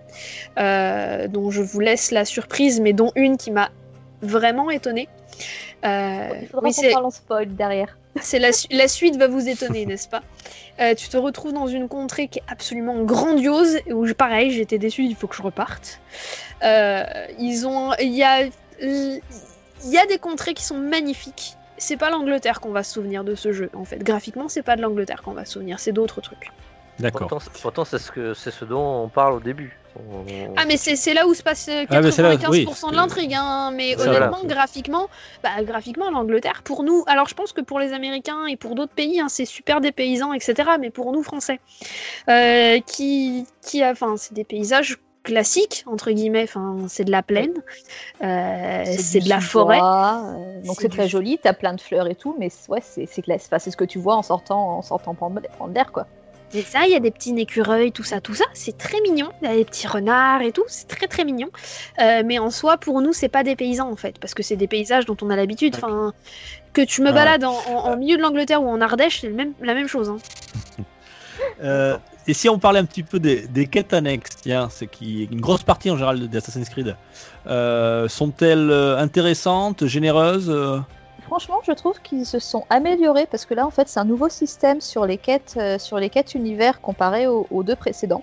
euh, 0.59 1.29
dont 1.29 1.51
je 1.51 1.63
vous 1.63 1.81
laisse 1.81 2.11
la 2.11 2.25
surprise, 2.25 2.81
mais 2.81 2.93
dont 2.93 3.13
une 3.15 3.37
qui 3.37 3.51
m'a 3.51 3.71
vraiment 4.23 4.71
étonnée. 4.71 5.09
Euh, 5.85 6.29
Il 6.41 6.49
faudra 6.49 6.69
oui, 6.69 6.75
qu'on 6.75 6.91
parle 6.93 7.05
en 7.07 7.11
spoil 7.11 7.55
derrière. 7.55 7.99
c'est 8.23 8.39
la, 8.39 8.53
su- 8.53 8.69
la 8.71 8.89
suite 8.89 9.17
va 9.17 9.29
vous 9.29 9.47
étonner, 9.49 9.85
n'est-ce 9.87 10.09
pas? 10.09 10.23
Euh, 10.81 10.95
Tu 10.95 11.09
te 11.09 11.17
retrouves 11.19 11.53
dans 11.53 11.67
une 11.67 11.89
contrée 11.89 12.29
qui 12.29 12.39
est 12.39 12.45
absolument 12.49 13.03
grandiose, 13.05 13.79
où 13.91 14.07
je- 14.07 14.15
pareil, 14.15 14.51
j'étais 14.51 14.79
déçue, 14.79 15.03
il 15.05 15.15
faut 15.15 15.27
que 15.27 15.37
je 15.37 15.43
reparte. 15.43 16.01
Euh, 16.65 17.05
ils 17.39 17.67
ont, 17.67 17.93
il 18.01 18.15
y 18.15 18.23
a, 18.23 18.45
il 18.81 19.21
y 19.85 19.99
a 19.99 20.07
des 20.07 20.19
contrées 20.19 20.55
qui 20.55 20.65
sont 20.65 20.79
magnifiques. 20.79 21.57
C'est 21.79 21.97
pas 21.97 22.11
l'Angleterre 22.11 22.61
qu'on 22.61 22.71
va 22.73 22.83
se 22.83 22.93
souvenir 22.95 23.25
de 23.25 23.35
ce 23.35 23.53
jeu, 23.53 23.71
en 23.75 23.85
fait. 23.85 23.99
Graphiquement, 24.03 24.49
c'est 24.49 24.63
pas 24.63 24.77
de 24.77 24.83
l'Angleterre 24.83 25.23
qu'on 25.23 25.33
va 25.35 25.45
se 25.45 25.53
souvenir, 25.55 25.79
c'est 25.79 25.93
d'autres 25.93 26.21
trucs. 26.21 26.51
D'accord. 26.99 27.29
Pourtant, 27.29 27.41
c'est- 27.41 27.63
pourtant, 27.63 27.85
c'est 27.85 27.99
ce, 27.99 28.11
que, 28.11 28.33
c'est 28.33 28.51
ce 28.51 28.65
dont 28.65 29.03
on 29.05 29.09
parle 29.09 29.35
au 29.35 29.41
début. 29.41 29.79
On- 29.99 30.25
Ah 30.57 30.65
mais 30.67 30.77
c'est 30.77 30.95
c'est 30.97 31.15
là 31.15 31.27
où 31.27 31.33
se 31.35 31.43
passe 31.43 31.69
euh, 31.69 31.85
Ah, 31.89 32.01
là, 32.01 32.11
95% 32.11 32.49
oui, 32.51 32.91
de 32.93 32.97
l'intrigue, 32.97 33.35
hein. 33.35 33.71
mais 33.75 33.95
honnêtement, 33.99 34.31
voilà. 34.41 34.55
graphiquement, 34.55 35.09
bah, 35.43 35.63
graphiquement, 35.63 36.11
l'Angleterre, 36.11 36.63
pour 36.65 36.83
nous, 36.85 37.03
alors 37.07 37.29
je 37.29 37.35
pense 37.35 37.53
que 37.55 37.63
pour 37.63 37.79
les 37.81 37.93
Américains 37.95 38.47
et 38.47 38.57
pour 38.57 38.75
d'autres 38.75 38.93
pays, 38.95 39.21
hein, 39.21 39.29
c'est 39.31 39.47
super 39.47 39.81
des 39.81 39.93
paysans, 39.93 40.33
etc., 40.35 40.55
mais 40.81 40.91
pour 40.91 41.13
nous, 41.13 41.23
Français, 41.23 41.61
euh, 42.29 42.79
qui, 42.81 43.47
qui 43.63 43.83
a, 43.83 43.91
enfin, 43.91 44.17
c'est 44.19 44.35
des 44.35 44.45
paysages 44.45 44.99
classiques, 45.27 45.85
entre 45.87 46.11
guillemets, 46.13 46.45
enfin, 46.45 46.77
c'est 46.89 47.05
de 47.05 47.11
la 47.11 47.23
plaine, 47.23 47.53
euh, 48.23 48.85
c'est 48.97 49.21
de 49.21 49.29
la 49.29 49.41
forêt, 49.41 49.81
euh, 49.83 50.63
donc 50.63 50.77
C'est 50.77 50.83
c'est 50.83 50.89
du- 50.89 50.97
très 50.97 51.09
joli, 51.09 51.39
t'as 51.43 51.53
plein 51.53 51.75
de 51.75 51.81
fleurs 51.81 52.07
et 52.07 52.15
tout, 52.15 52.35
mais 52.39 52.49
c'est- 52.49 52.71
ouais, 52.71 52.81
c'est 52.83 53.07
c'est. 53.07 53.23
Enfin, 53.31 53.59
c'est 53.59 53.71
ce 53.71 53.77
que 53.77 53.85
tu 53.85 53.99
vois 53.99 54.17
en 54.17 54.23
sortant, 54.23 54.79
en 54.79 54.83
sortant 54.83 55.15
prendre 55.15 55.41
prendre 55.59 55.75
l'air, 55.75 55.93
quoi. 55.93 56.07
Et 56.55 56.63
ça, 56.63 56.87
il 56.87 56.93
y 56.93 56.95
a 56.95 57.01
des 57.01 57.11
petits 57.11 57.35
écureuils, 57.39 57.91
tout 57.91 58.05
ça, 58.05 58.21
tout 58.21 58.33
ça, 58.35 58.45
c'est 58.55 58.79
très 58.79 59.01
mignon. 59.01 59.29
Il 59.43 59.49
y 59.49 59.53
a 59.53 59.57
des 59.57 59.65
petits 59.65 59.89
renards 59.89 60.43
et 60.43 60.53
tout, 60.53 60.63
c'est 60.69 60.87
très 60.87 61.09
très 61.09 61.25
mignon. 61.25 61.49
Euh, 62.01 62.23
mais 62.25 62.39
en 62.39 62.51
soi, 62.51 62.77
pour 62.77 63.03
nous, 63.03 63.13
c'est 63.13 63.29
pas 63.29 63.43
des 63.43 63.57
paysans 63.57 63.91
en 63.91 63.97
fait, 63.97 64.19
parce 64.21 64.33
que 64.33 64.45
c'est 64.45 64.55
des 64.57 64.69
paysages 64.69 65.07
dont 65.07 65.17
on 65.23 65.31
a 65.31 65.37
l'habitude. 65.37 65.75
Enfin, 65.75 66.13
que 66.73 66.83
tu 66.83 67.03
me 67.03 67.11
balades 67.15 67.43
en, 67.45 67.57
en- 67.69 67.91
en 67.91 67.97
milieu 67.97 68.17
de 68.17 68.23
l'Angleterre 68.23 68.63
ou 68.63 68.69
en 68.69 68.81
Ardèche, 68.81 69.21
c'est 69.23 69.29
le 69.29 69.35
même, 69.35 69.55
la 69.61 69.75
même 69.75 69.89
chose. 69.89 70.09
hein. 70.09 70.19
Euh, 71.63 71.97
et 72.27 72.35
si 72.35 72.49
on 72.49 72.59
parlait 72.59 72.81
un 72.81 72.85
petit 72.85 73.03
peu 73.03 73.19
des, 73.19 73.47
des 73.47 73.67
quêtes 73.67 73.93
annexes, 73.95 74.37
tiens, 74.43 74.69
c'est 74.71 74.87
qui 74.87 75.25
une 75.25 75.41
grosse 75.41 75.63
partie 75.63 75.91
en 75.91 75.95
général 75.97 76.29
d'Assassin's 76.29 76.69
Creed, 76.69 76.97
euh, 77.47 78.09
sont-elles 78.09 78.71
euh, 78.71 78.99
intéressantes, 78.99 79.87
généreuses 79.87 80.53
Franchement, 81.27 81.61
je 81.67 81.73
trouve 81.73 82.01
qu'ils 82.03 82.25
se 82.25 82.39
sont 82.39 82.65
améliorés 82.71 83.27
parce 83.29 83.47
que 83.47 83.55
là, 83.55 83.67
en 83.67 83.71
fait, 83.71 83.89
c'est 83.89 83.99
un 83.99 84.05
nouveau 84.05 84.29
système 84.29 84.81
sur 84.81 85.07
les 85.07 85.19
quêtes, 85.19 85.55
euh, 85.57 85.77
sur 85.77 85.99
les 85.99 86.09
quêtes 86.09 86.35
univers 86.37 86.81
comparé 86.81 87.27
aux, 87.27 87.49
aux 87.51 87.65
deux 87.65 87.75
précédents. 87.75 88.23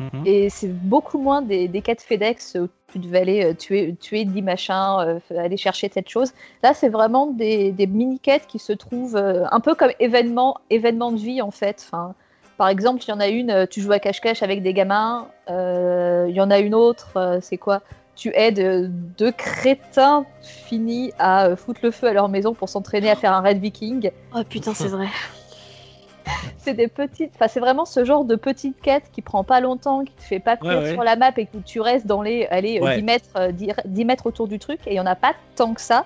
Mhm. 0.00 0.26
Et 0.26 0.50
c'est 0.50 0.72
beaucoup 0.72 1.18
moins 1.18 1.42
des, 1.42 1.68
des 1.68 1.82
quêtes 1.82 2.02
FedEx 2.02 2.56
où 2.60 2.68
tu 2.92 2.98
devais 2.98 3.18
aller 3.18 3.44
euh, 3.44 3.54
tuer, 3.54 3.94
tuer 4.00 4.24
10 4.24 4.42
machins, 4.42 4.74
euh, 5.00 5.18
aller 5.38 5.56
chercher 5.56 5.90
cette 5.92 6.08
chose. 6.08 6.32
Là, 6.62 6.74
c'est 6.74 6.88
vraiment 6.88 7.26
des, 7.26 7.72
des 7.72 7.86
mini-quêtes 7.86 8.46
qui 8.46 8.58
se 8.58 8.72
trouvent 8.72 9.16
euh, 9.16 9.44
un 9.50 9.60
peu 9.60 9.74
comme 9.74 9.90
événements 10.00 10.58
événements 10.70 11.12
de 11.12 11.18
vie, 11.18 11.42
en 11.42 11.50
fait. 11.50 11.84
Enfin, 11.86 12.14
par 12.56 12.68
exemple, 12.68 13.02
il 13.06 13.08
y 13.08 13.12
en 13.12 13.20
a 13.20 13.28
une, 13.28 13.66
tu 13.68 13.80
joues 13.80 13.92
à 13.92 13.98
cache-cache 13.98 14.42
avec 14.42 14.62
des 14.62 14.72
gamins. 14.72 15.28
Euh, 15.50 16.26
Il 16.28 16.34
y 16.34 16.40
en 16.40 16.50
a 16.50 16.58
une 16.58 16.74
autre, 16.74 17.12
euh, 17.16 17.38
c'est 17.40 17.58
quoi? 17.58 17.82
Tu 18.14 18.32
aides 18.34 18.90
deux 19.18 19.32
crétins 19.32 20.24
finis 20.40 21.12
à 21.18 21.54
foutre 21.54 21.80
le 21.82 21.90
feu 21.90 22.06
à 22.06 22.14
leur 22.14 22.30
maison 22.30 22.54
pour 22.54 22.70
s'entraîner 22.70 23.10
à 23.10 23.14
faire 23.14 23.34
un 23.34 23.42
raid 23.42 23.60
viking. 23.60 24.10
Oh 24.34 24.42
putain, 24.48 24.72
c'est 24.72 24.88
vrai. 24.88 25.08
C'est 26.58 26.74
des 26.74 26.88
petites, 26.88 27.32
enfin 27.36 27.46
c'est 27.48 27.60
vraiment 27.60 27.84
ce 27.84 28.04
genre 28.04 28.24
de 28.24 28.34
petite 28.34 28.80
quête 28.80 29.04
qui 29.12 29.22
prend 29.22 29.44
pas 29.44 29.60
longtemps, 29.60 30.04
qui 30.04 30.12
te 30.12 30.22
fait 30.22 30.40
pas 30.40 30.56
courir 30.56 30.78
Ouais, 30.78 30.84
ouais. 30.86 30.92
sur 30.94 31.04
la 31.04 31.14
map 31.16 31.30
et 31.36 31.46
que 31.46 31.58
tu 31.58 31.80
restes 31.80 32.06
dans 32.06 32.22
les, 32.22 32.46
allez, 32.46 32.80
euh, 32.80 32.84
Ouais. 32.84 32.96
10 32.96 33.02
mètres, 33.04 33.28
euh, 33.36 33.52
10, 33.52 33.72
10 33.84 34.04
mètres 34.04 34.26
autour 34.26 34.48
du 34.48 34.58
truc 34.58 34.80
et 34.86 34.92
il 34.92 34.96
y 34.96 35.00
en 35.00 35.06
a 35.06 35.14
pas 35.14 35.34
tant 35.54 35.72
que 35.74 35.80
ça. 35.80 36.04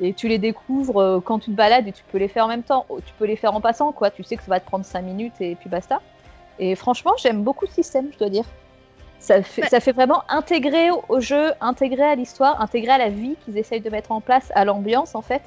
Et 0.00 0.14
tu 0.14 0.26
les 0.28 0.38
découvres 0.38 1.00
euh, 1.00 1.20
quand 1.20 1.38
tu 1.40 1.50
te 1.50 1.56
balades 1.56 1.86
et 1.86 1.92
tu 1.92 2.02
peux 2.10 2.18
les 2.18 2.28
faire 2.28 2.46
en 2.46 2.48
même 2.48 2.62
temps. 2.62 2.86
Oh, 2.88 3.00
Tu 3.04 3.12
peux 3.18 3.26
les 3.26 3.36
faire 3.36 3.54
en 3.54 3.60
passant, 3.60 3.92
quoi. 3.92 4.10
Tu 4.10 4.24
sais 4.24 4.36
que 4.36 4.42
ça 4.42 4.48
va 4.50 4.58
te 4.58 4.66
prendre 4.66 4.84
5 4.84 5.02
minutes 5.02 5.34
et 5.40 5.54
puis 5.54 5.68
basta. 5.68 6.00
Et 6.58 6.74
franchement, 6.74 7.12
j'aime 7.18 7.42
beaucoup 7.42 7.66
ce 7.66 7.74
système, 7.74 8.08
je 8.12 8.18
dois 8.18 8.30
dire. 8.30 8.44
Ça 9.20 9.42
fait, 9.42 9.62
Ouais. 9.62 9.68
ça 9.68 9.78
fait 9.78 9.92
vraiment 9.92 10.22
intégrer 10.28 10.90
au, 10.90 11.04
au 11.08 11.20
jeu, 11.20 11.52
intégrer 11.60 12.02
à 12.02 12.14
l'histoire, 12.16 12.60
intégrer 12.60 12.92
à 12.92 12.98
la 12.98 13.10
vie 13.10 13.36
qu'ils 13.44 13.56
essayent 13.58 13.80
de 13.80 13.90
mettre 13.90 14.10
en 14.10 14.20
place, 14.20 14.50
à 14.56 14.64
l'ambiance 14.64 15.14
en 15.14 15.22
fait, 15.22 15.42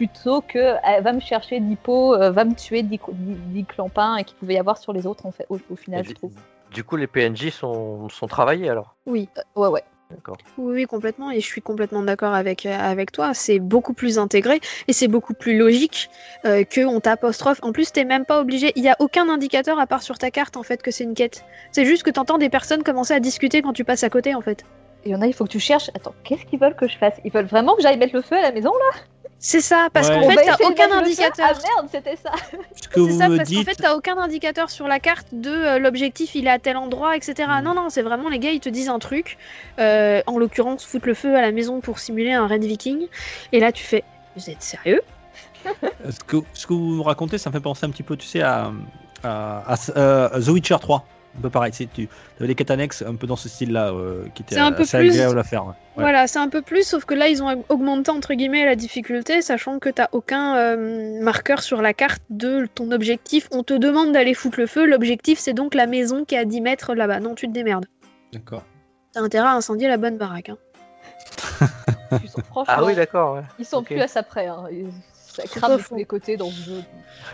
plutôt 0.00 0.40
que 0.40 0.58
euh, 0.58 1.00
va 1.02 1.12
me 1.12 1.20
chercher 1.20 1.60
10 1.60 1.76
pots, 1.76 2.14
euh, 2.14 2.30
va 2.30 2.46
me 2.46 2.54
tuer 2.54 2.82
10, 2.82 2.98
co- 2.98 3.12
10 3.14 3.34
10 3.52 3.64
clampins 3.66 4.16
et 4.16 4.24
qu'il 4.24 4.34
pouvait 4.38 4.54
y 4.54 4.58
avoir 4.58 4.78
sur 4.78 4.94
les 4.94 5.06
autres 5.06 5.26
en 5.26 5.30
fait, 5.30 5.44
au, 5.50 5.58
au 5.68 5.76
final, 5.76 6.00
Et 6.00 6.04
je 6.04 6.08
du- 6.08 6.14
trouve. 6.14 6.32
Du 6.72 6.84
coup, 6.84 6.96
les 6.96 7.06
PNJ 7.06 7.50
sont, 7.50 8.08
sont 8.08 8.26
travaillés 8.26 8.70
alors? 8.70 8.94
Oui. 9.04 9.28
Ouais, 9.56 9.68
ouais. 9.68 9.82
D'accord. 10.10 10.38
Oui, 10.56 10.72
oui, 10.74 10.84
complètement, 10.86 11.30
et 11.30 11.38
je 11.40 11.44
suis 11.46 11.60
complètement 11.60 12.02
d'accord 12.02 12.32
avec, 12.32 12.64
euh, 12.64 12.74
avec 12.78 13.12
toi. 13.12 13.34
C'est 13.34 13.58
beaucoup 13.58 13.92
plus 13.92 14.18
intégré 14.18 14.60
et 14.88 14.92
c'est 14.94 15.06
beaucoup 15.06 15.34
plus 15.34 15.58
logique 15.58 16.08
euh, 16.46 16.64
que 16.64 16.80
on 16.86 16.98
t'apostrophe. 17.00 17.58
En 17.62 17.72
plus, 17.72 17.92
t'es 17.92 18.04
même 18.04 18.24
pas 18.24 18.40
obligé. 18.40 18.72
Il 18.76 18.82
y 18.82 18.88
a 18.88 18.96
aucun 19.00 19.28
indicateur 19.28 19.78
à 19.78 19.86
part 19.86 20.02
sur 20.02 20.16
ta 20.16 20.30
carte 20.30 20.56
en 20.56 20.62
fait 20.62 20.80
que 20.80 20.90
c'est 20.90 21.04
une 21.04 21.14
quête. 21.14 21.44
C'est 21.72 21.84
juste 21.84 22.04
que 22.04 22.10
t'entends 22.10 22.38
des 22.38 22.48
personnes 22.48 22.82
commencer 22.82 23.12
à 23.12 23.20
discuter 23.20 23.60
quand 23.60 23.74
tu 23.74 23.84
passes 23.84 24.02
à 24.02 24.08
côté 24.08 24.34
en 24.34 24.40
fait. 24.40 24.64
Il 25.04 25.12
y 25.12 25.14
en 25.14 25.20
a, 25.22 25.26
il 25.26 25.34
faut 25.34 25.44
que 25.44 25.50
tu 25.50 25.60
cherches. 25.60 25.90
Attends, 25.94 26.14
qu'est-ce 26.24 26.44
qu'ils 26.46 26.58
veulent 26.58 26.74
que 26.76 26.88
je 26.88 26.96
fasse? 26.96 27.14
Ils 27.24 27.30
veulent 27.30 27.46
vraiment 27.46 27.74
que 27.76 27.82
j'aille 27.82 27.98
mettre 27.98 28.14
le 28.14 28.22
feu 28.22 28.36
à 28.36 28.42
la 28.42 28.52
maison 28.52 28.70
là? 28.70 29.00
C'est 29.42 29.62
ça, 29.62 29.88
parce 29.92 30.08
Ouais. 30.10 30.20
qu'en 30.20 30.28
fait, 30.30 30.44
t'as 30.44 30.68
aucun 30.68 30.92
indicateur. 30.92 31.46
Ah 31.48 31.54
merde, 31.76 31.88
c'était 31.90 32.16
ça. 32.16 32.30
C'est 32.92 33.00
vous 33.00 33.18
ça, 33.18 33.28
me 33.30 33.38
parce 33.38 33.48
qu'en 33.48 33.56
dites. 33.56 33.68
fait, 33.70 33.74
t'as 33.74 33.94
aucun 33.94 34.18
indicateur 34.18 34.68
sur 34.68 34.86
la 34.86 35.00
carte 35.00 35.28
de 35.32 35.50
euh, 35.50 35.78
l'objectif, 35.78 36.34
il 36.34 36.46
est 36.46 36.50
à 36.50 36.58
tel 36.58 36.76
endroit, 36.76 37.16
etc. 37.16 37.34
Mm. 37.48 37.64
Non, 37.64 37.72
non, 37.74 37.88
c'est 37.88 38.02
vraiment 38.02 38.28
les 38.28 38.38
gars, 38.38 38.50
ils 38.50 38.60
te 38.60 38.68
disent 38.68 38.90
un 38.90 38.98
truc. 38.98 39.38
euh, 39.78 40.20
en 40.26 40.36
l'occurrence, 40.38 40.84
foutre 40.84 41.06
le 41.06 41.14
feu 41.14 41.34
à 41.36 41.40
la 41.40 41.52
maison 41.52 41.80
pour 41.80 41.98
simuler 42.00 42.32
un 42.32 42.46
raid 42.46 42.62
viking. 42.62 43.06
Et 43.52 43.60
là, 43.60 43.72
tu 43.72 43.82
fais, 43.82 44.04
vous 44.36 44.50
êtes 44.50 44.62
sérieux? 44.62 45.00
Ce 45.64 46.20
que, 46.26 46.36
ce 46.52 46.66
que 46.66 46.74
vous 46.74 46.96
me 46.96 47.02
racontez, 47.02 47.38
ça 47.38 47.48
me 47.48 47.54
fait 47.54 47.60
penser 47.62 47.86
un 47.86 47.90
petit 47.90 48.02
peu, 48.02 48.16
tu 48.18 48.26
sais, 48.26 48.42
à, 48.42 48.70
à, 49.24 49.72
à- 49.74 49.76
euh, 49.96 50.28
The 50.40 50.48
Witcher 50.48 50.76
3. 50.80 51.02
Un 51.38 51.42
peu 51.42 51.50
pareil, 51.50 51.72
tu, 51.72 52.08
avais 52.38 52.48
les 52.48 52.54
quêtes 52.56 52.72
annexes 52.72 53.02
un 53.06 53.14
peu 53.14 53.26
dans 53.28 53.36
ce 53.36 53.48
style-là, 53.48 53.92
euh, 53.92 54.24
qui 54.34 54.42
était 54.42 54.56
C'est 54.56 54.60
un 54.60 54.72
peu 54.72 54.82
assez 54.82 54.98
plus- 54.98 55.10
agréable 55.10 55.38
à 55.38 55.44
faire. 55.44 55.64
ouais. 55.66 55.72
Voilà, 55.96 56.26
c'est 56.26 56.38
un 56.40 56.48
peu 56.48 56.60
plus, 56.60 56.82
sauf 56.86 57.04
que 57.04 57.14
là, 57.14 57.28
ils 57.28 57.40
ont 57.42 57.64
augmenté 57.68 58.10
entre 58.10 58.34
guillemets 58.34 58.64
la 58.64 58.74
difficulté, 58.74 59.40
sachant 59.40 59.78
que 59.78 59.88
t'as 59.90 60.08
aucun 60.12 60.56
euh, 60.56 61.22
marqueur 61.22 61.62
sur 61.62 61.82
la 61.82 61.94
carte 61.94 62.22
de 62.30 62.66
ton 62.74 62.90
objectif. 62.90 63.48
On 63.52 63.62
te 63.62 63.74
demande 63.74 64.12
d'aller 64.12 64.34
foutre 64.34 64.58
le 64.58 64.66
feu, 64.66 64.86
l'objectif, 64.86 65.38
c'est 65.38 65.52
donc 65.54 65.74
la 65.74 65.86
maison 65.86 66.24
qui 66.24 66.34
est 66.34 66.38
à 66.38 66.44
10 66.44 66.60
mètres 66.62 66.94
là-bas. 66.94 67.20
Non, 67.20 67.34
tu 67.36 67.46
te 67.46 67.52
démerdes. 67.52 67.86
D'accord. 68.32 68.64
T'as 69.12 69.20
intérêt 69.20 69.48
à 69.48 69.52
incendier 69.54 69.86
la 69.88 69.98
bonne 69.98 70.16
baraque. 70.18 70.48
hein. 70.50 70.58
Ils 72.24 72.28
sont- 72.28 72.42
Ah 72.66 72.82
oui, 72.84 72.94
d'accord. 72.94 73.34
ouais. 73.36 73.42
ils 73.58 73.64
sont 73.64 73.82
plus 73.84 74.00
à 74.00 74.08
ça 74.08 74.22
près. 74.24 74.46
Hein. 74.48 74.64
Ils- 74.72 74.86
Ça 75.14 75.44
crame 75.44 75.76
de 75.78 75.82
tous 75.82 75.94
les 75.94 76.04
côtés 76.04 76.36
dans 76.36 76.50
ce 76.50 76.60
jeu. 76.70 76.82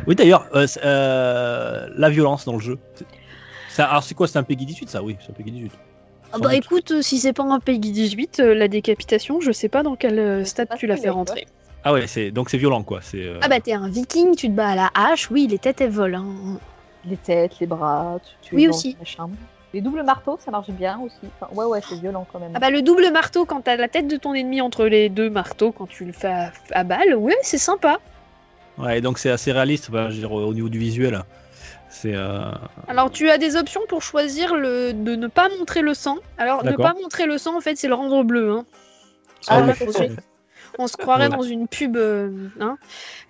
Oui, 0.06 0.14
d'ailleurs, 0.14 0.46
euh, 0.54 0.66
euh, 0.84 1.88
la 1.96 2.10
violence 2.10 2.44
dans 2.44 2.52
le 2.52 2.60
jeu. 2.60 2.78
Alors, 3.82 4.02
c'est 4.02 4.14
quoi 4.14 4.26
C'est 4.28 4.38
un 4.38 4.42
Peggy 4.42 4.66
18, 4.66 4.88
ça? 4.90 5.02
Oui, 5.02 5.16
c'est 5.20 5.30
un 5.30 5.34
Peggy 5.34 5.50
18. 5.50 5.72
Ah 6.32 6.38
bah 6.38 6.48
doute. 6.50 6.64
écoute, 6.64 6.90
euh, 6.90 7.02
si 7.02 7.18
c'est 7.18 7.32
pas 7.32 7.44
un 7.44 7.60
Peggy 7.60 7.92
18, 7.92 8.40
euh, 8.40 8.54
la 8.54 8.68
décapitation, 8.68 9.40
je 9.40 9.52
sais 9.52 9.68
pas 9.68 9.82
dans 9.82 9.96
quel 9.96 10.18
euh, 10.18 10.44
stade 10.44 10.68
tu 10.78 10.86
l'as 10.86 10.96
fait 10.96 11.08
rentrer. 11.10 11.46
Ah 11.84 11.92
ouais, 11.92 12.06
c'est 12.08 12.30
donc 12.32 12.50
c'est 12.50 12.58
violent, 12.58 12.82
quoi. 12.82 12.98
C'est. 13.00 13.22
euh, 13.22 13.38
Ah 13.42 13.48
bah 13.48 13.60
t'es 13.60 13.72
un 13.72 13.88
viking, 13.88 14.34
tu 14.34 14.48
te 14.48 14.52
bats 14.52 14.70
à 14.70 14.74
la 14.74 14.90
hache, 14.94 15.30
oui, 15.30 15.46
les 15.46 15.58
têtes 15.58 15.80
elles 15.80 15.90
volent. 15.90 16.18
hein. 16.24 16.58
Les 17.08 17.16
têtes, 17.16 17.60
les 17.60 17.66
bras, 17.66 18.18
tu, 18.42 18.48
tu 18.48 18.54
Oui, 18.56 18.64
es 18.64 18.66
dans 18.66 18.74
aussi. 18.74 18.92
le 18.94 18.98
machin. 18.98 19.30
Les 19.72 19.80
doubles 19.80 20.02
marteaux, 20.02 20.38
ça 20.44 20.50
marche 20.50 20.70
bien 20.70 20.98
aussi. 21.00 21.14
Enfin, 21.40 21.52
ouais, 21.54 21.64
ouais, 21.66 21.80
c'est 21.88 21.94
violent 22.00 22.26
quand 22.32 22.40
même. 22.40 22.50
Ah 22.54 22.58
bah 22.58 22.70
le 22.70 22.82
double 22.82 23.10
marteau 23.12 23.44
quand 23.44 23.60
t'as 23.60 23.76
la 23.76 23.88
tête 23.88 24.08
de 24.08 24.16
ton 24.16 24.34
ennemi 24.34 24.60
entre 24.60 24.86
les 24.86 25.08
deux 25.08 25.30
marteaux 25.30 25.70
quand 25.70 25.86
tu 25.86 26.04
le 26.04 26.12
fais 26.12 26.26
à, 26.28 26.52
à 26.72 26.82
balle, 26.82 27.14
ouais 27.14 27.36
c'est 27.42 27.58
sympa. 27.58 27.98
Ouais, 28.78 29.00
donc 29.00 29.18
c'est 29.18 29.30
assez 29.30 29.52
réaliste, 29.52 29.86
enfin, 29.88 30.08
je 30.10 30.14
veux 30.14 30.20
dire, 30.20 30.32
au 30.32 30.52
niveau 30.52 30.68
du 30.68 30.78
visuel. 30.78 31.22
C'est. 31.98 32.14
euh, 32.14 32.50
Alors 32.88 33.10
tu 33.10 33.30
as 33.30 33.38
des 33.38 33.56
options 33.56 33.80
pour 33.88 34.02
choisir 34.02 34.54
le 34.54 34.92
de 34.92 35.16
ne 35.16 35.26
pas 35.28 35.48
montrer 35.58 35.80
le 35.82 35.94
sang. 35.94 36.18
Alors 36.38 36.62
ne 36.64 36.72
pas 36.76 36.94
montrer 37.00 37.26
le 37.26 37.38
sang 37.38 37.56
en 37.56 37.60
fait 37.60 37.76
c'est 37.76 37.88
le 37.88 37.94
rendre 37.94 38.22
bleu. 38.22 38.50
Hein. 38.52 38.64
Ah, 39.48 39.62
On 40.78 40.86
se 40.88 40.96
croirait 40.96 41.28
Voilà. 41.28 41.36
dans 41.36 41.42
une 41.48 41.68
pub, 41.68 41.96
euh, 41.96 42.30
hein. 42.60 42.76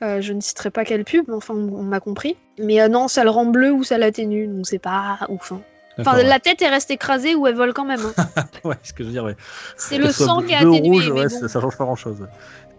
Euh, 0.03 0.21
je 0.21 0.33
ne 0.33 0.41
citerai 0.41 0.71
pas 0.71 0.85
quelle 0.85 1.05
pub, 1.05 1.27
mais 1.29 1.35
enfin 1.35 1.55
on, 1.55 1.73
on 1.75 1.83
m'a 1.83 2.01
compris. 2.01 2.37
Mais 2.59 2.81
euh, 2.81 2.89
non, 2.89 3.07
ça 3.07 3.23
le 3.23 3.31
rend 3.31 3.47
bleu 3.47 3.71
ou 3.71 3.85
ça 3.85 3.99
l'atténue, 3.99 4.49
donc 4.49 4.67
c'est 4.67 4.79
pas 4.81 5.19
ouf. 5.29 5.53
hein. 5.53 5.61
Enfin, 5.99 6.17
ouais. 6.17 6.25
la 6.25 6.41
tête 6.41 6.61
est 6.61 6.69
restée 6.69 6.95
écrasée 6.95 7.35
ou 7.37 7.47
elle 7.47 7.55
vole 7.55 7.73
quand 7.73 7.85
même. 7.85 8.01
hein. 8.05 8.45
Ouais, 8.65 8.75
ce 8.83 8.93
que 8.93 9.03
je 9.03 9.09
veux 9.09 9.13
dire, 9.13 9.25
ouais. 9.25 9.37
C'est 9.77 9.97
le 9.99 10.11
sang 10.11 10.43
qui 10.43 10.53
est 10.53 10.57
atténué. 10.57 10.81
rouge, 10.81 11.11
mais 11.11 11.21
ouais, 11.21 11.29
bon. 11.29 11.41
ça, 11.41 11.49
ça 11.49 11.61
change 11.61 11.77
pas 11.77 11.85
grand 11.85 11.97
chose. 11.97 12.27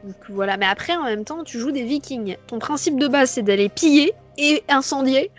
Donc 0.03 0.15
voilà, 0.29 0.57
mais 0.57 0.67
après 0.67 0.95
en 0.97 1.03
même 1.05 1.23
temps, 1.23 1.43
tu 1.43 1.59
joues 1.59 1.71
des 1.71 1.83
vikings. 1.83 2.35
Ton 2.47 2.59
principe 2.59 2.99
de 2.99 3.07
base, 3.07 3.31
c'est 3.31 3.41
d'aller 3.43 3.69
piller 3.69 4.13
et 4.37 4.63
incendier. 4.69 5.31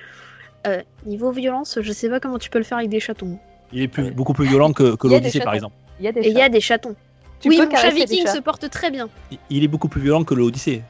Euh, 0.66 0.82
niveau 1.06 1.30
violence, 1.30 1.78
je 1.80 1.92
sais 1.92 2.08
pas 2.08 2.20
comment 2.20 2.38
tu 2.38 2.50
peux 2.50 2.58
le 2.58 2.64
faire 2.64 2.78
avec 2.78 2.90
des 2.90 3.00
chatons. 3.00 3.38
Il 3.72 3.82
est 3.82 3.88
plus, 3.88 4.10
beaucoup 4.10 4.32
plus 4.32 4.46
violent 4.46 4.72
que, 4.72 4.96
l'Odyssée, 5.06 5.40
par 5.40 5.54
exemple. 5.54 5.74
Il 6.00 6.04
y 6.04 6.08
a 6.08 6.12
des 6.12 6.20
Et 6.20 6.28
il 6.28 6.36
y 6.36 6.42
a 6.42 6.48
des 6.48 6.60
chatons. 6.60 6.96
Tu 7.40 7.48
oui, 7.48 7.58
peux 7.58 7.66
mon 7.68 7.76
chat 7.76 7.90
viking 7.90 8.26
se 8.26 8.38
porte 8.40 8.68
très 8.70 8.90
bien. 8.90 9.08
Il- 9.30 9.38
Il 9.50 9.64
est 9.64 9.68
beaucoup 9.68 9.88
plus 9.88 10.00
violent 10.00 10.24
que 10.24 10.34
l'Odyssée. 10.34 10.82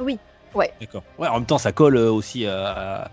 Oui. 0.00 0.18
Ouais. 0.54 0.72
D'accord. 0.80 1.02
Ouais, 1.18 1.28
en 1.28 1.34
même 1.34 1.46
temps, 1.46 1.58
ça 1.58 1.72
colle 1.72 1.96
euh, 1.96 2.10
aussi 2.10 2.44
à, 2.46 3.10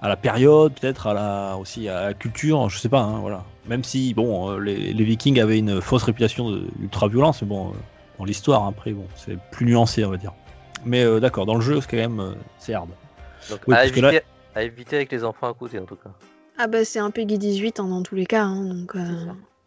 à 0.00 0.08
la 0.08 0.16
période, 0.16 0.72
peut-être 0.78 1.06
à 1.08 1.14
la, 1.14 1.56
aussi 1.58 1.88
à 1.88 2.06
la 2.06 2.14
culture, 2.14 2.68
je 2.70 2.78
sais 2.78 2.88
pas, 2.88 3.00
hein, 3.00 3.18
voilà. 3.20 3.44
Même 3.66 3.84
si, 3.84 4.14
bon, 4.14 4.50
euh, 4.50 4.58
les, 4.58 4.92
les 4.92 5.04
Vikings 5.04 5.38
avaient 5.40 5.58
une 5.58 5.80
fausse 5.80 6.02
réputation 6.04 6.50
d'ultra-violence, 6.78 7.42
mais 7.42 7.48
bon, 7.48 7.72
dans 8.18 8.24
l'histoire, 8.24 8.66
après, 8.66 8.92
bon, 8.92 9.06
c'est 9.16 9.38
plus 9.50 9.66
nuancé, 9.66 10.04
on 10.04 10.10
va 10.10 10.16
dire. 10.16 10.32
Mais 10.84 11.04
euh, 11.04 11.20
d'accord, 11.20 11.46
dans 11.46 11.54
le 11.54 11.60
jeu, 11.60 11.80
c'est 11.80 11.88
quand 11.90 11.96
même, 11.98 12.18
euh, 12.20 12.32
c'est 12.58 12.74
hard. 12.74 12.88
Donc, 13.50 13.60
Oui, 13.68 13.74
à, 13.74 13.78
parce 13.78 13.90
que 13.90 13.98
éviter, 13.98 14.16
là- 14.16 14.22
à 14.54 14.62
éviter 14.62 14.96
avec 14.96 15.12
les 15.12 15.24
enfants 15.24 15.48
à 15.48 15.54
côté, 15.54 15.78
en 15.78 15.84
tout 15.84 15.96
cas. 15.96 16.10
Ah 16.58 16.66
bah 16.66 16.84
c'est 16.84 16.98
un 16.98 17.10
Peggy 17.10 17.38
18 17.38 17.80
hein, 17.80 17.88
dans 17.88 18.02
tous 18.02 18.14
les 18.14 18.26
cas. 18.26 18.44
hein, 18.44 18.64
donc 18.64 18.94
euh, 18.94 19.00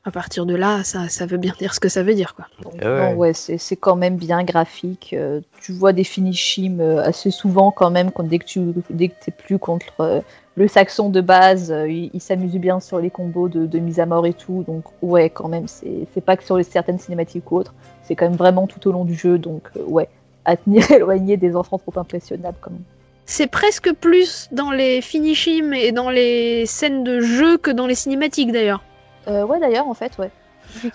à 0.03 0.11
partir 0.11 0.45
de 0.45 0.53
là, 0.53 0.83
ça, 0.83 1.09
ça 1.09 1.25
veut 1.25 1.37
bien 1.37 1.53
dire 1.57 1.73
ce 1.73 1.79
que 1.79 1.89
ça 1.89 2.03
veut 2.03 2.13
dire 2.13 2.35
quoi. 2.35 2.45
Donc, 2.61 2.75
Ah 2.83 3.07
ouais. 3.09 3.13
ouais, 3.15 3.33
c'est 3.33 3.57
c'est 3.57 3.75
quand 3.75 3.95
même 3.95 4.17
bien 4.17 4.43
graphique. 4.43 5.13
euh, 5.17 5.41
tu 5.61 5.71
vois 5.73 5.93
des 5.93 6.03
finishim 6.03 6.79
euh, 6.79 7.01
assez 7.01 7.31
souvent 7.31 7.71
quand 7.71 7.89
même 7.89 8.11
quand, 8.11 8.23
dès 8.23 8.37
que 8.37 8.45
tu 8.45 8.61
dès 8.91 9.07
que 9.09 9.15
t'es 9.19 9.31
plus 9.31 9.57
contre 9.57 9.93
euh, 10.01 10.21
le 10.57 10.67
saxon 10.67 11.09
de 11.09 11.19
base, 11.21 11.71
euh, 11.71 11.89
il, 11.89 12.11
il 12.13 12.21
s'amuse 12.21 12.53
bien 12.53 12.79
sur 12.79 12.99
les 12.99 13.09
combos 13.09 13.49
de, 13.49 13.65
de 13.65 13.79
mise 13.79 13.99
à 13.99 14.05
mort 14.05 14.27
et 14.27 14.33
tout. 14.33 14.63
Donc 14.67 14.83
ouais, 15.01 15.31
quand 15.31 15.47
même, 15.49 15.67
c'est 15.67 16.07
c'est 16.13 16.21
pas 16.21 16.37
que 16.37 16.43
sur 16.43 16.55
les 16.57 16.63
certaines 16.63 16.99
cinématiques 16.99 17.51
ou 17.51 17.57
autres, 17.57 17.73
c'est 18.03 18.15
quand 18.15 18.25
même 18.29 18.37
vraiment 18.37 18.67
tout 18.67 18.87
au 18.87 18.91
long 18.91 19.05
du 19.05 19.15
jeu. 19.15 19.39
Donc 19.39 19.63
euh, 19.75 19.81
ouais, 19.87 20.07
à 20.45 20.55
tenir 20.55 20.89
éloigné 20.91 21.35
des 21.35 21.55
enfants 21.55 21.79
trop 21.79 21.99
impressionnables 21.99 22.57
quand 22.61 22.69
même. 22.71 22.83
C'est 23.25 23.47
presque 23.47 23.91
plus 23.93 24.47
dans 24.51 24.71
les 24.71 25.01
finishim 25.01 25.73
et 25.73 25.91
dans 25.91 26.09
les 26.09 26.65
scènes 26.65 27.03
de 27.03 27.21
jeu 27.21 27.57
que 27.57 27.71
dans 27.71 27.87
les 27.87 27.95
cinématiques 27.95 28.51
d'ailleurs. 28.51 28.83
Euh, 29.27 29.43
ouais 29.45 29.59
d'ailleurs 29.59 29.87
en 29.87 29.93
fait 29.95 30.11
ouais. 30.19 30.29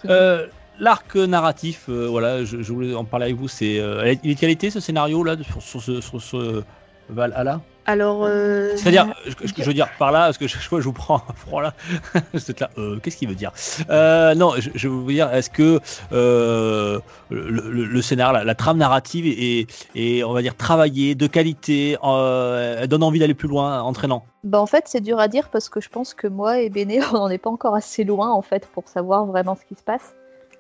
Euh, 0.09 0.47
L'arc 0.79 1.15
narratif, 1.17 1.87
euh, 1.89 2.07
voilà, 2.09 2.43
je, 2.45 2.63
je 2.63 2.73
voulais 2.73 2.95
en 2.95 3.05
parler 3.05 3.27
avec 3.27 3.37
vous, 3.37 3.49
c'est. 3.49 3.79
euh, 3.79 4.15
il 4.25 4.31
est 4.31 4.35
qualité 4.35 4.71
ce 4.71 4.81
scénario 4.81 5.23
là, 5.23 5.37
sur, 5.43 5.61
sur 5.61 5.83
ce, 5.83 6.01
sur 6.01 6.23
ce 6.23 6.63
Valhalla 7.11 7.61
Alors 7.87 8.23
euh, 8.25 8.73
C'est-à-dire, 8.77 9.09
ce 9.29 9.35
que, 9.53 9.63
je 9.63 9.67
veux 9.67 9.75
dire 9.75 9.89
par 9.99 10.13
là, 10.13 10.27
parce 10.27 10.39
que 10.39 10.47
chaque 10.47 10.63
fois 10.63 10.81
je 10.81 10.85
vous 10.85 10.93
prends 10.93 11.17
un 11.29 11.33
froid 11.35 11.63
là, 11.63 11.75
là, 12.61 12.71
euh, 12.79 12.99
qu'est-ce 13.03 13.17
qu'il 13.17 13.29
veut 13.29 13.35
dire? 13.35 13.53
Euh, 13.91 14.35
Non, 14.35 14.53
je, 14.59 14.71
je 14.75 14.89
veux 14.89 15.13
dire, 15.13 15.33
est-ce 15.35 15.51
que 15.51 15.81
euh, 16.13 17.01
le, 17.31 17.49
le- 17.51 17.85
le 17.87 18.03
scénario, 18.03 18.35
la, 18.35 18.45
la 18.45 18.55
trame 18.55 18.79
narrative 18.79 19.27
est, 19.27 19.67
est, 19.95 20.23
on 20.25 20.33
va 20.33 20.43
dire, 20.43 20.57
travaillée, 20.57 21.15
de 21.15 21.27
qualité, 21.27 21.97
elle 22.03 22.89
donne 22.89 23.03
envie 23.03 23.19
d'aller 23.19 23.35
plus 23.35 23.49
loin, 23.49 23.81
entraînant? 23.83 24.25
Bah 24.43 24.59
en 24.59 24.67
fait 24.67 24.85
c'est 24.87 25.03
dur 25.03 25.19
à 25.21 25.29
dire 25.29 25.51
parce 25.51 25.69
que 25.69 25.83
je 25.83 25.91
pense 25.91 26.15
que 26.15 26.27
moi 26.27 26.61
et 26.61 26.71
Béné 26.71 27.01
on 27.13 27.17
n'en 27.19 27.29
est 27.29 27.37
pas 27.37 27.51
encore 27.51 27.75
assez 27.75 28.05
loin 28.05 28.31
en 28.31 28.41
fait 28.41 28.67
pour 28.73 28.89
savoir 28.89 29.27
vraiment 29.27 29.55
ce 29.55 29.67
qui 29.67 29.75
se 29.79 29.83
passe. 29.85 30.15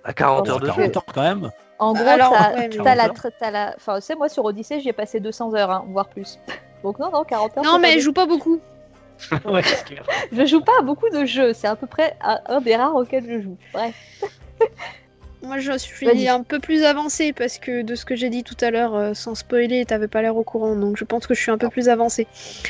À 0.04 0.12
40 0.12 0.44
Oh, 0.46 0.50
heures 0.52 0.60
de 0.60 0.66
jeu. 0.66 0.72
40 0.72 0.96
heures 0.96 1.04
quand 1.14 1.22
même 1.22 1.50
En 1.78 1.92
gros, 1.92 2.06
Alors, 2.06 2.32
t'as 2.32 2.54
ouais, 2.54 2.68
t'as 2.70 2.94
la, 2.94 3.04
40 3.04 3.18
tra- 3.18 3.30
t'as 3.38 3.50
la, 3.50 3.74
enfin, 3.76 3.96
tu 3.96 4.02
sais, 4.06 4.14
moi 4.14 4.28
sur 4.28 4.44
Odyssey, 4.44 4.80
j'y 4.80 4.88
ai 4.88 4.92
passé 4.92 5.20
200 5.20 5.54
heures, 5.54 5.70
hein, 5.70 5.84
voire 5.88 6.08
plus. 6.08 6.38
Donc 6.82 6.98
non, 6.98 7.10
non, 7.12 7.24
40 7.24 7.58
heures. 7.58 7.64
non 7.64 7.72
c'est 7.74 7.78
mais 7.80 7.92
je 7.94 8.00
joue 8.00 8.12
pas 8.12 8.26
beaucoup. 8.26 8.60
Ouais, 9.44 9.60
Je 10.32 10.46
joue 10.46 10.62
pas 10.62 10.72
à 10.78 10.82
beaucoup 10.82 11.10
de 11.10 11.26
jeux, 11.26 11.52
c'est 11.52 11.66
à 11.68 11.76
peu 11.76 11.86
près 11.86 12.16
un, 12.22 12.38
un 12.46 12.60
des 12.62 12.74
rares 12.74 12.94
auxquels 12.96 13.26
je 13.28 13.40
joue. 13.42 13.56
Bref. 13.74 13.94
Moi 15.42 15.58
je 15.58 15.76
suis 15.78 16.06
Vas-y. 16.06 16.28
un 16.28 16.42
peu 16.42 16.58
plus 16.58 16.84
avancée 16.84 17.32
parce 17.34 17.58
que 17.58 17.80
de 17.82 17.94
ce 17.94 18.04
que 18.06 18.14
j'ai 18.14 18.28
dit 18.30 18.44
tout 18.44 18.56
à 18.62 18.70
l'heure, 18.70 18.94
euh, 18.94 19.14
sans 19.14 19.34
spoiler, 19.34 19.84
t'avais 19.86 20.08
pas 20.08 20.20
l'air 20.22 20.36
au 20.36 20.42
courant, 20.42 20.74
donc 20.76 20.96
je 20.98 21.04
pense 21.04 21.26
que 21.26 21.32
je 21.34 21.40
suis 21.40 21.50
un 21.50 21.56
peu 21.58 21.68
plus 21.70 21.88
avancée 21.88 22.26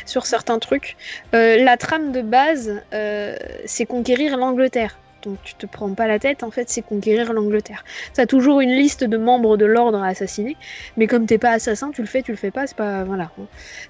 sur 0.07 0.25
certains 0.27 0.59
trucs. 0.61 0.97
Euh, 1.35 1.63
la 1.65 1.77
trame 1.77 2.13
de 2.13 2.23
base, 2.23 2.81
euh, 2.95 3.37
c'est 3.65 3.87
conquérir 3.87 4.37
l'Angleterre. 4.37 4.97
Donc 5.23 5.39
tu 5.43 5.55
te 5.55 5.67
prends 5.67 5.93
pas 5.95 6.07
la 6.07 6.19
tête, 6.19 6.43
en 6.43 6.51
fait 6.51 6.69
c'est 6.69 6.83
conquérir 6.83 7.33
l'Angleterre. 7.33 7.85
T'as 8.15 8.27
toujours 8.27 8.61
une 8.61 8.71
liste 8.71 9.05
de 9.05 9.17
membres 9.17 9.57
de 9.57 9.67
l'ordre 9.67 10.03
à 10.03 10.09
assassiner, 10.09 10.57
mais 10.97 11.07
comme 11.07 11.27
t'es 11.27 11.39
pas 11.39 11.51
assassin, 11.51 11.91
tu 11.91 12.01
le 12.01 12.07
fais, 12.07 12.23
tu 12.23 12.31
le 12.31 12.37
fais 12.37 12.51
pas, 12.51 12.67
c'est 12.67 12.77
pas... 12.77 13.05
Voilà. 13.05 13.31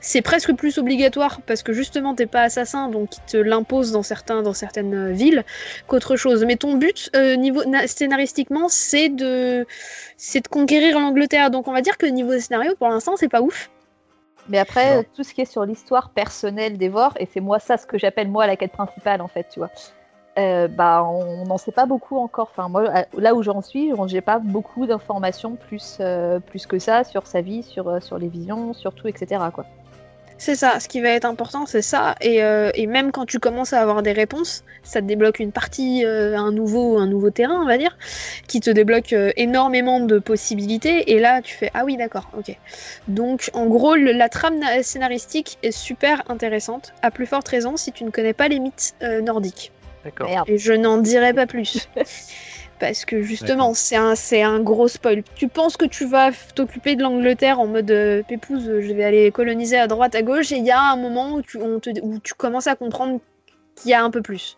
C'est 0.00 0.22
presque 0.22 0.52
plus 0.54 0.78
obligatoire 0.78 1.40
parce 1.46 1.62
que 1.62 1.72
justement 1.72 2.14
t'es 2.14 2.26
pas 2.26 2.42
assassin, 2.42 2.88
donc 2.88 3.16
ils 3.16 3.30
te 3.32 3.36
l'imposent 3.36 3.92
dans, 3.92 4.02
certains, 4.02 4.42
dans 4.42 4.54
certaines 4.54 4.94
euh, 4.94 5.12
villes 5.12 5.44
qu'autre 5.86 6.16
chose. 6.16 6.44
Mais 6.44 6.56
ton 6.56 6.74
but, 6.76 7.10
euh, 7.14 7.36
niveau 7.36 7.62
scénaristiquement, 7.86 8.68
c'est 8.68 9.08
de, 9.08 9.66
c'est 10.16 10.40
de 10.40 10.48
conquérir 10.48 10.98
l'Angleterre. 10.98 11.50
Donc 11.50 11.68
on 11.68 11.72
va 11.72 11.80
dire 11.80 11.98
que 11.98 12.06
niveau 12.06 12.38
scénario, 12.38 12.74
pour 12.76 12.88
l'instant, 12.88 13.16
c'est 13.16 13.28
pas 13.28 13.40
ouf. 13.42 13.70
Mais 14.48 14.58
après, 14.58 14.96
Non. 14.96 15.04
tout 15.14 15.22
ce 15.22 15.32
qui 15.34 15.42
est 15.42 15.50
sur 15.50 15.64
l'histoire 15.64 16.10
personnelle 16.10 16.76
d'Evor, 16.76 17.12
et 17.20 17.28
c'est 17.32 17.40
moi 17.40 17.58
ça 17.60 17.76
ce 17.76 17.86
que 17.86 17.98
j'appelle 17.98 18.28
moi 18.28 18.46
la 18.46 18.56
quête 18.56 18.72
principale 18.72 19.20
en 19.20 19.28
fait, 19.28 19.46
tu 19.52 19.60
vois. 19.60 19.70
Euh, 20.38 20.68
bah, 20.68 21.04
on 21.04 21.44
n'en 21.44 21.58
sait 21.58 21.72
pas 21.72 21.86
beaucoup 21.86 22.16
encore. 22.16 22.50
Enfin, 22.52 22.68
moi, 22.68 22.84
là 23.16 23.34
où 23.34 23.42
j'en 23.42 23.62
suis, 23.62 23.92
j'ai 24.06 24.20
pas 24.20 24.38
beaucoup 24.38 24.86
d'informations 24.86 25.56
plus, 25.56 25.98
euh, 26.00 26.38
plus 26.38 26.66
que 26.66 26.78
ça 26.78 27.04
sur 27.04 27.26
sa 27.26 27.40
vie, 27.40 27.62
sur, 27.62 27.88
euh, 27.88 28.00
sur 28.00 28.18
les 28.18 28.28
visions, 28.28 28.72
sur 28.72 28.94
tout, 28.94 29.08
etc. 29.08 29.42
C'est 30.38 30.54
ça, 30.54 30.80
ce 30.80 30.88
qui 30.88 31.02
va 31.02 31.10
être 31.10 31.26
important, 31.26 31.66
c'est 31.66 31.82
ça. 31.82 32.14
Et, 32.22 32.86
même 32.86 33.12
quand 33.12 33.26
tu 33.26 33.38
commences 33.38 33.74
à 33.74 33.80
avoir 33.82 34.02
des 34.02 34.12
réponses, 34.12 34.64
ça 34.82 35.02
te 35.02 35.06
débloque 35.06 35.38
une 35.38 35.52
partie, 35.52 36.02
un, 36.06 36.50
nouveau, 36.50 36.96
un 36.96 37.06
nouveau 37.06 37.28
terrain, 37.28 37.60
on 37.60 37.66
va 37.66 37.76
dire, 37.76 37.98
qui 38.48 38.60
te 38.60 38.70
débloque 38.70 39.14
énormément 39.36 40.00
de 40.00 40.18
possibilités. 40.18 41.12
Et 41.12 41.20
là, 41.20 41.42
tu 41.42 41.54
fais 41.54 41.70
Ah 41.74 41.84
oui, 41.84 41.98
d'accord, 41.98 42.30
ok. 42.38 42.56
Donc, 43.06 43.50
en 43.52 43.66
gros, 43.66 43.96
la 43.96 44.30
trame 44.30 44.58
na- 44.58 44.82
scénaristique 44.82 45.58
est 45.62 45.72
super 45.72 46.22
intéressante, 46.30 46.94
à 47.02 47.10
plus 47.10 47.26
forte 47.26 47.48
raison 47.48 47.76
si 47.76 47.92
tu 47.92 48.04
ne 48.04 48.10
connais 48.10 48.32
pas 48.32 48.48
les 48.48 48.60
mythes 48.60 48.94
nordiques. 49.22 49.72
D'accord. 50.04 50.28
Merde. 50.28 50.48
Et 50.48 50.58
je 50.58 50.72
n'en 50.72 50.98
dirai 50.98 51.34
pas 51.34 51.46
plus. 51.46 51.88
parce 52.78 53.04
que 53.04 53.20
justement, 53.22 53.74
c'est 53.74 53.96
un, 53.96 54.14
c'est 54.14 54.42
un 54.42 54.60
gros 54.60 54.88
spoil. 54.88 55.22
Tu 55.34 55.48
penses 55.48 55.76
que 55.76 55.84
tu 55.84 56.06
vas 56.06 56.30
t'occuper 56.54 56.96
de 56.96 57.02
l'Angleterre 57.02 57.60
en 57.60 57.66
mode 57.66 57.90
euh, 57.90 58.22
pépouze, 58.22 58.64
je 58.80 58.92
vais 58.94 59.04
aller 59.04 59.30
coloniser 59.30 59.76
à 59.78 59.86
droite, 59.86 60.14
à 60.14 60.22
gauche, 60.22 60.50
et 60.52 60.56
il 60.56 60.64
y 60.64 60.70
a 60.70 60.80
un 60.80 60.96
moment 60.96 61.34
où 61.34 61.42
tu, 61.42 61.58
on 61.58 61.78
te- 61.80 62.00
où 62.02 62.18
tu 62.20 62.32
commences 62.34 62.66
à 62.66 62.76
comprendre 62.76 63.20
qu'il 63.76 63.90
y 63.90 63.94
a 63.94 64.02
un 64.02 64.10
peu 64.10 64.22
plus. 64.22 64.56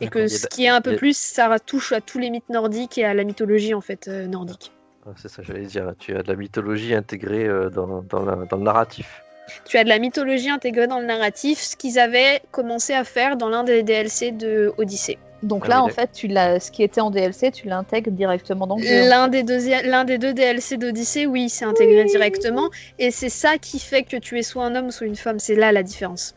Et 0.00 0.04
D'accord. 0.04 0.22
que 0.22 0.26
Il 0.28 0.32
y 0.32 0.34
a 0.34 0.38
ce 0.38 0.46
qui 0.46 0.64
est 0.64 0.68
un 0.68 0.80
peu 0.80 0.92
a- 0.92 0.96
plus, 0.96 1.16
ça 1.16 1.58
touche 1.58 1.90
à 1.92 2.00
tous 2.00 2.18
les 2.20 2.30
mythes 2.30 2.48
nordiques 2.50 2.98
et 2.98 3.04
à 3.04 3.14
la 3.14 3.24
mythologie 3.24 3.74
en 3.74 3.80
fait 3.80 4.06
euh, 4.06 4.26
nordique. 4.28 4.70
Ah, 5.04 5.10
C'est 5.16 5.28
ça, 5.28 5.42
j'allais 5.42 5.66
dire. 5.66 5.92
Tu 5.98 6.16
as 6.16 6.22
de 6.22 6.28
la 6.28 6.36
mythologie 6.36 6.94
intégrée 6.94 7.46
euh, 7.46 7.68
dans, 7.70 8.02
dans 8.02 8.24
la- 8.24 8.44
dans 8.44 8.56
le 8.58 8.62
narratif. 8.62 9.22
Tu 9.64 9.78
as 9.78 9.84
de 9.84 9.88
la 9.88 9.98
mythologie 9.98 10.50
intégrée 10.50 10.86
dans 10.86 10.98
le 11.00 11.06
narratif, 11.06 11.60
ce 11.60 11.76
qu'ils 11.76 11.98
avaient 11.98 12.40
commencé 12.50 12.92
à 12.94 13.04
faire 13.04 13.36
dans 13.36 13.48
l'un 13.48 13.64
des 13.64 13.82
DLC 13.82 14.32
de 14.32 14.72
Odyssée. 14.78 15.18
Donc 15.42 15.64
Ah 15.66 15.68
là, 15.68 15.82
oui, 15.84 15.90
en 15.90 15.94
fait, 15.94 16.10
tu 16.12 16.28
l'as, 16.28 16.58
ce 16.60 16.70
qui 16.70 16.82
était 16.82 17.00
en 17.00 17.10
DLC, 17.10 17.50
tu 17.52 17.68
l'intègres 17.68 18.10
directement 18.10 18.66
dans 18.66 18.76
le 18.76 18.82
jeu. 18.82 19.08
L'un 19.08 19.28
des, 19.28 19.42
deuxi- 19.42 19.86
l'un 19.86 20.04
des 20.04 20.18
deux 20.18 20.32
DLC 20.32 20.78
d'Odyssée, 20.78 21.26
oui, 21.26 21.48
c'est 21.50 21.64
intégré 21.66 22.02
Oui. 22.02 22.06
directement. 22.10 22.70
Et 22.98 23.10
c'est 23.10 23.28
ça 23.28 23.58
qui 23.58 23.78
fait 23.78 24.02
que 24.02 24.16
tu 24.16 24.38
es 24.38 24.42
soit 24.42 24.64
un 24.64 24.74
homme, 24.74 24.90
soit 24.90 25.06
une 25.06 25.14
femme. 25.16 25.38
C'est 25.38 25.54
là 25.54 25.72
la 25.72 25.82
différence. 25.82 26.34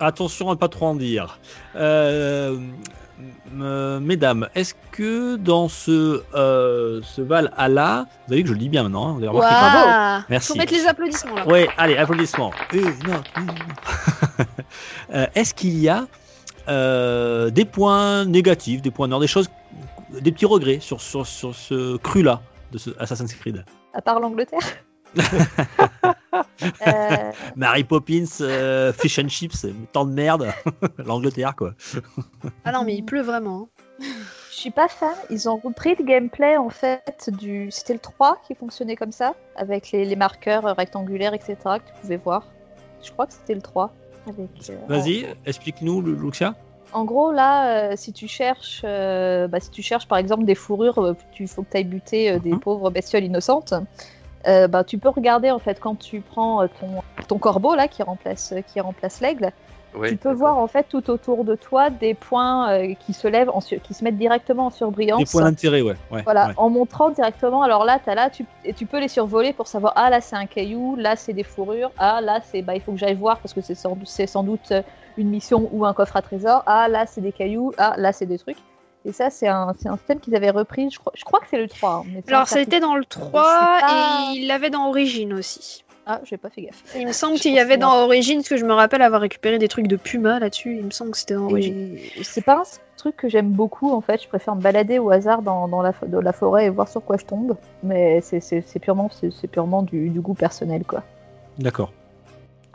Attention 0.00 0.50
à 0.50 0.56
pas 0.56 0.68
trop 0.68 0.86
en 0.86 0.94
dire. 0.94 1.38
Euh, 1.76 2.58
euh, 3.60 4.00
mesdames, 4.00 4.48
est-ce 4.54 4.74
que 4.90 5.36
dans 5.36 5.68
ce, 5.68 6.22
euh, 6.34 7.00
ce 7.02 7.20
Valhalla, 7.20 8.06
vous 8.26 8.32
avez 8.32 8.42
vu 8.42 8.42
que 8.44 8.48
je 8.48 8.54
le 8.54 8.58
dis 8.58 8.68
bien 8.68 8.82
maintenant, 8.82 9.08
hein, 9.08 9.12
vous 9.12 9.18
avez 9.18 9.28
remarqué 9.28 10.24
Merci. 10.28 10.48
Faut 10.52 10.58
mettre 10.58 10.72
les 10.72 10.86
applaudissements 10.86 11.34
là. 11.36 11.46
Ouais, 11.46 11.68
allez, 11.76 11.96
applaudissements. 11.96 12.52
Euh, 15.14 15.26
Est-ce 15.34 15.52
qu'il 15.52 15.78
y 15.78 15.90
a 15.90 16.06
euh, 16.68 17.50
des 17.50 17.66
points 17.66 18.24
négatifs, 18.24 18.80
des 18.80 18.90
points 18.90 19.06
noirs, 19.06 19.20
des 19.20 19.26
choses, 19.26 19.50
des 20.10 20.32
petits 20.32 20.46
regrets 20.46 20.78
sur, 20.80 21.02
sur, 21.02 21.26
sur 21.26 21.54
ce 21.54 21.98
cru-là 21.98 22.40
de 22.72 22.78
ce 22.78 22.90
Assassin's 22.98 23.34
Creed? 23.34 23.64
À 23.92 24.00
part 24.00 24.20
l'Angleterre? 24.20 24.60
Euh, 26.86 27.32
Mary 27.56 27.84
Poppins, 27.84 28.24
euh, 28.40 28.92
Fish 28.92 29.18
and 29.18 29.28
Chips, 29.28 29.66
tant 29.92 30.04
de 30.04 30.12
merde. 30.12 30.52
L'Angleterre, 30.98 31.54
quoi. 31.56 31.74
Ah 32.64 32.72
non, 32.72 32.84
mais 32.84 32.94
il 32.94 33.04
pleut 33.04 33.22
vraiment. 33.22 33.68
hein. 34.00 34.04
je 34.50 34.56
suis 34.56 34.70
pas 34.70 34.88
fan. 34.88 35.14
Ils 35.30 35.48
ont 35.48 35.56
repris 35.56 35.94
le 35.98 36.04
gameplay 36.04 36.56
en 36.56 36.70
fait 36.70 37.30
du. 37.38 37.70
C'était 37.70 37.94
le 37.94 37.98
3 37.98 38.38
qui 38.46 38.54
fonctionnait 38.54 38.96
comme 38.96 39.12
ça, 39.12 39.34
avec 39.56 39.90
les, 39.92 40.04
les 40.04 40.16
marqueurs 40.16 40.66
euh, 40.66 40.72
rectangulaires, 40.72 41.34
etc. 41.34 41.56
que 41.64 41.88
tu 41.92 42.00
pouvais 42.00 42.16
voir. 42.16 42.46
Je 43.02 43.10
crois 43.10 43.26
que 43.26 43.32
c'était 43.32 43.54
le 43.54 43.62
3. 43.62 43.92
Avec, 44.28 44.50
euh, 44.70 44.76
Vas-y, 44.88 45.26
explique-nous, 45.46 46.00
Lu- 46.00 46.14
Luxia. 46.16 46.54
En 46.92 47.04
gros, 47.04 47.32
là, 47.32 47.90
euh, 47.90 47.94
si 47.96 48.12
tu 48.12 48.28
cherches, 48.28 48.82
euh, 48.84 49.48
bah, 49.48 49.58
si 49.60 49.70
tu 49.70 49.82
cherches 49.82 50.06
par 50.06 50.18
exemple 50.18 50.44
des 50.44 50.54
fourrures, 50.54 50.98
euh, 50.98 51.16
tu 51.32 51.46
faut 51.48 51.62
que 51.62 51.70
tu 51.70 51.76
ailles 51.78 51.84
buter 51.84 52.30
euh, 52.30 52.38
des 52.38 52.50
Mhm. 52.52 52.60
pauvres 52.60 52.90
bestioles 52.90 53.24
innocentes. 53.24 53.74
Euh, 54.46 54.68
bah, 54.68 54.84
tu 54.84 54.98
peux 54.98 55.08
regarder 55.08 55.50
en 55.50 55.58
fait 55.58 55.80
quand 55.80 55.98
tu 55.98 56.20
prends 56.20 56.62
euh, 56.62 56.66
ton, 56.80 57.02
ton 57.28 57.38
corbeau 57.38 57.74
là 57.74 57.88
qui 57.88 58.02
remplace 58.02 58.54
qui 58.72 58.80
remplace 58.80 59.20
l'aigle. 59.20 59.52
Oui, 59.94 60.08
tu 60.08 60.16
peux 60.16 60.32
voir 60.32 60.56
en 60.56 60.66
fait 60.66 60.86
tout 60.88 61.10
autour 61.10 61.44
de 61.44 61.54
toi 61.54 61.90
des 61.90 62.14
points 62.14 62.70
euh, 62.70 62.94
qui 62.98 63.12
se 63.12 63.28
lèvent, 63.28 63.50
en 63.50 63.60
qui 63.60 63.92
se 63.92 64.02
mettent 64.02 64.16
directement 64.16 64.66
en 64.66 64.70
surbrillance. 64.70 65.18
Des 65.18 65.30
points 65.30 65.42
d'intérêt, 65.42 65.82
ouais. 65.82 65.96
ouais, 66.10 66.22
Voilà, 66.22 66.48
ouais. 66.48 66.54
en 66.56 66.70
montrant 66.70 67.10
directement. 67.10 67.62
Alors 67.62 67.84
là, 67.84 67.98
as 68.06 68.14
là, 68.14 68.30
tu, 68.30 68.46
et 68.64 68.72
tu 68.72 68.86
peux 68.86 69.00
les 69.00 69.08
survoler 69.08 69.52
pour 69.52 69.66
savoir. 69.66 69.92
Ah 69.96 70.08
là, 70.08 70.20
c'est 70.20 70.36
un 70.36 70.46
caillou. 70.46 70.96
Là, 70.96 71.16
c'est 71.16 71.34
des 71.34 71.42
fourrures. 71.42 71.90
Ah 71.98 72.20
là, 72.22 72.40
c'est 72.42 72.62
bah 72.62 72.74
il 72.74 72.80
faut 72.80 72.92
que 72.92 72.98
j'aille 72.98 73.14
voir 73.16 73.38
parce 73.38 73.52
que 73.52 73.60
c'est 73.60 73.74
sans, 73.74 73.98
c'est 74.04 74.26
sans 74.26 74.42
doute 74.42 74.72
euh, 74.72 74.82
une 75.18 75.28
mission 75.28 75.68
ou 75.72 75.84
un 75.84 75.92
coffre 75.92 76.16
à 76.16 76.22
trésor. 76.22 76.62
Ah 76.64 76.88
là, 76.88 77.04
c'est 77.06 77.20
des 77.20 77.32
cailloux. 77.32 77.72
Ah 77.76 77.94
là, 77.98 78.12
c'est 78.12 78.26
des 78.26 78.38
trucs. 78.38 78.56
Et 79.04 79.12
ça, 79.12 79.30
c'est 79.30 79.48
un, 79.48 79.74
c'est 79.78 79.88
un 79.88 79.96
système 79.96 80.20
qu'ils 80.20 80.36
avaient 80.36 80.50
repris. 80.50 80.90
Je 80.90 80.98
crois, 80.98 81.12
je 81.16 81.24
crois 81.24 81.40
que 81.40 81.46
c'est 81.50 81.58
le 81.58 81.68
3. 81.68 81.90
hein, 81.90 82.02
mais 82.14 82.22
Alors, 82.28 82.56
été 82.56 82.78
dans 82.80 82.94
le 82.94 83.04
3 83.04 83.42
pas- 83.80 84.32
et 84.34 84.38
il 84.38 84.46
l'avait 84.46 84.70
dans 84.70 84.88
Origin 84.88 85.32
aussi. 85.34 85.84
Ah, 86.06 86.20
j'ai 86.24 86.36
pas 86.36 86.50
fait 86.50 86.62
gaffe. 86.62 86.82
Il 86.96 87.06
me 87.06 87.12
semble 87.12 87.38
qu'il 87.38 87.52
y 87.54 87.60
avait 87.60 87.76
dans. 87.76 88.04
Origin, 88.04 88.38
parce 88.38 88.48
que 88.48 88.56
je 88.56 88.64
me 88.64 88.72
rappelle 88.72 89.02
avoir 89.02 89.20
récupéré 89.20 89.58
des 89.58 89.68
trucs 89.68 89.86
de 89.86 89.94
Puma 89.96 90.40
là-dessus. 90.40 90.76
Il 90.78 90.84
me 90.86 90.90
semble 90.90 91.12
que 91.12 91.16
c'était 91.18 91.34
dans 91.34 91.44
Origin. 91.44 91.96
C'est 92.22 92.44
pas 92.44 92.58
un 92.58 92.62
truc 92.96 93.16
que 93.16 93.28
j'aime 93.28 93.50
beaucoup 93.50 93.92
en 93.92 94.00
fait. 94.00 94.20
Je 94.20 94.26
préfère 94.28 94.56
me 94.56 94.60
balader 94.60 94.98
au 94.98 95.10
hasard 95.10 95.42
dans, 95.42 95.68
dans 95.68 95.80
la, 95.80 95.92
dans 96.08 96.20
la 96.20 96.32
forêt 96.32 96.66
et 96.66 96.70
voir 96.70 96.88
sur 96.88 97.04
quoi 97.04 97.16
je 97.18 97.24
tombe. 97.24 97.56
Mais 97.84 98.20
c'est- 98.20 98.40
purement, 98.80 99.10
c'est 99.12 99.30
c'est 99.32 99.46
purement 99.48 99.82
du, 99.82 100.08
du 100.10 100.20
goût 100.20 100.34
personnel 100.34 100.82
quoi. 100.84 101.02
D'accord. 101.58 101.92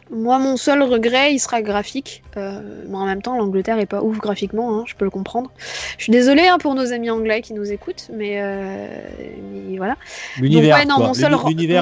Moi, 0.09 0.39
mon 0.39 0.57
seul 0.57 0.81
regret, 0.83 1.33
il 1.33 1.39
sera 1.39 1.61
graphique. 1.61 2.23
Euh, 2.37 2.61
mais 2.87 2.97
en 2.97 3.05
même 3.05 3.21
temps, 3.21 3.37
l'Angleterre 3.37 3.79
est 3.79 3.85
pas 3.85 4.01
ouf 4.01 4.17
graphiquement, 4.19 4.79
hein, 4.79 4.83
je 4.85 4.95
peux 4.95 5.05
le 5.05 5.11
comprendre. 5.11 5.51
Je 5.97 6.03
suis 6.03 6.11
désolée 6.11 6.47
hein, 6.47 6.57
pour 6.59 6.75
nos 6.75 6.93
amis 6.93 7.09
anglais 7.09 7.41
qui 7.41 7.53
nous 7.53 7.71
écoutent, 7.71 8.09
mais, 8.13 8.41
euh, 8.41 8.87
mais 9.69 9.77
voilà. 9.77 9.95
L'univers, 10.37 10.77
ouais, 10.77 11.13
seul 11.13 11.33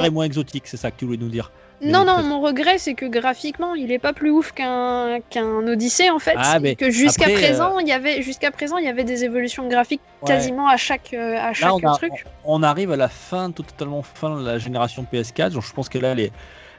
est 0.04 0.10
moins 0.10 0.24
exotique, 0.24 0.64
c'est 0.66 0.76
ça 0.76 0.90
que 0.90 0.96
tu 0.98 1.04
voulais 1.04 1.18
nous 1.18 1.28
dire. 1.28 1.50
Non, 1.82 2.04
non, 2.06 2.22
mon 2.22 2.40
regret, 2.40 2.78
c'est 2.78 2.94
que 2.94 3.04
graphiquement, 3.04 3.74
il 3.74 3.92
est 3.92 3.98
pas 3.98 4.14
plus 4.14 4.30
ouf 4.30 4.52
qu'un 4.52 5.18
qu'un 5.28 5.66
Odyssée 5.68 6.08
en 6.08 6.18
fait. 6.18 6.34
Ah, 6.36 6.58
que 6.58 6.90
jusqu'à 6.90 7.28
euh, 7.28 7.34
présent, 7.34 7.78
il 7.78 7.86
y 7.86 7.92
avait 7.92 8.22
jusqu'à 8.22 8.50
présent, 8.50 8.78
il 8.78 8.86
y 8.86 8.88
avait 8.88 9.04
des 9.04 9.24
évolutions 9.24 9.68
graphiques 9.68 10.00
Ouais. 10.22 10.28
quasiment 10.28 10.68
à 10.68 10.78
chaque 10.78 11.12
à 11.12 11.52
chaque 11.52 11.68
Là, 11.68 11.74
on, 11.74 11.92
a- 11.92 11.96
truc. 11.98 12.24
on 12.44 12.62
arrive 12.62 12.92
à 12.92 12.96
la 12.96 13.08
fin, 13.08 13.50
totalement 13.50 14.02
fin 14.02 14.40
de 14.40 14.46
la 14.46 14.58
génération 14.58 15.06
PS4. 15.12 15.50
Donc, 15.50 15.62
je 15.62 15.72
pense 15.74 15.90
qu'elle 15.90 16.06
a 16.06 16.14
les, 16.14 16.32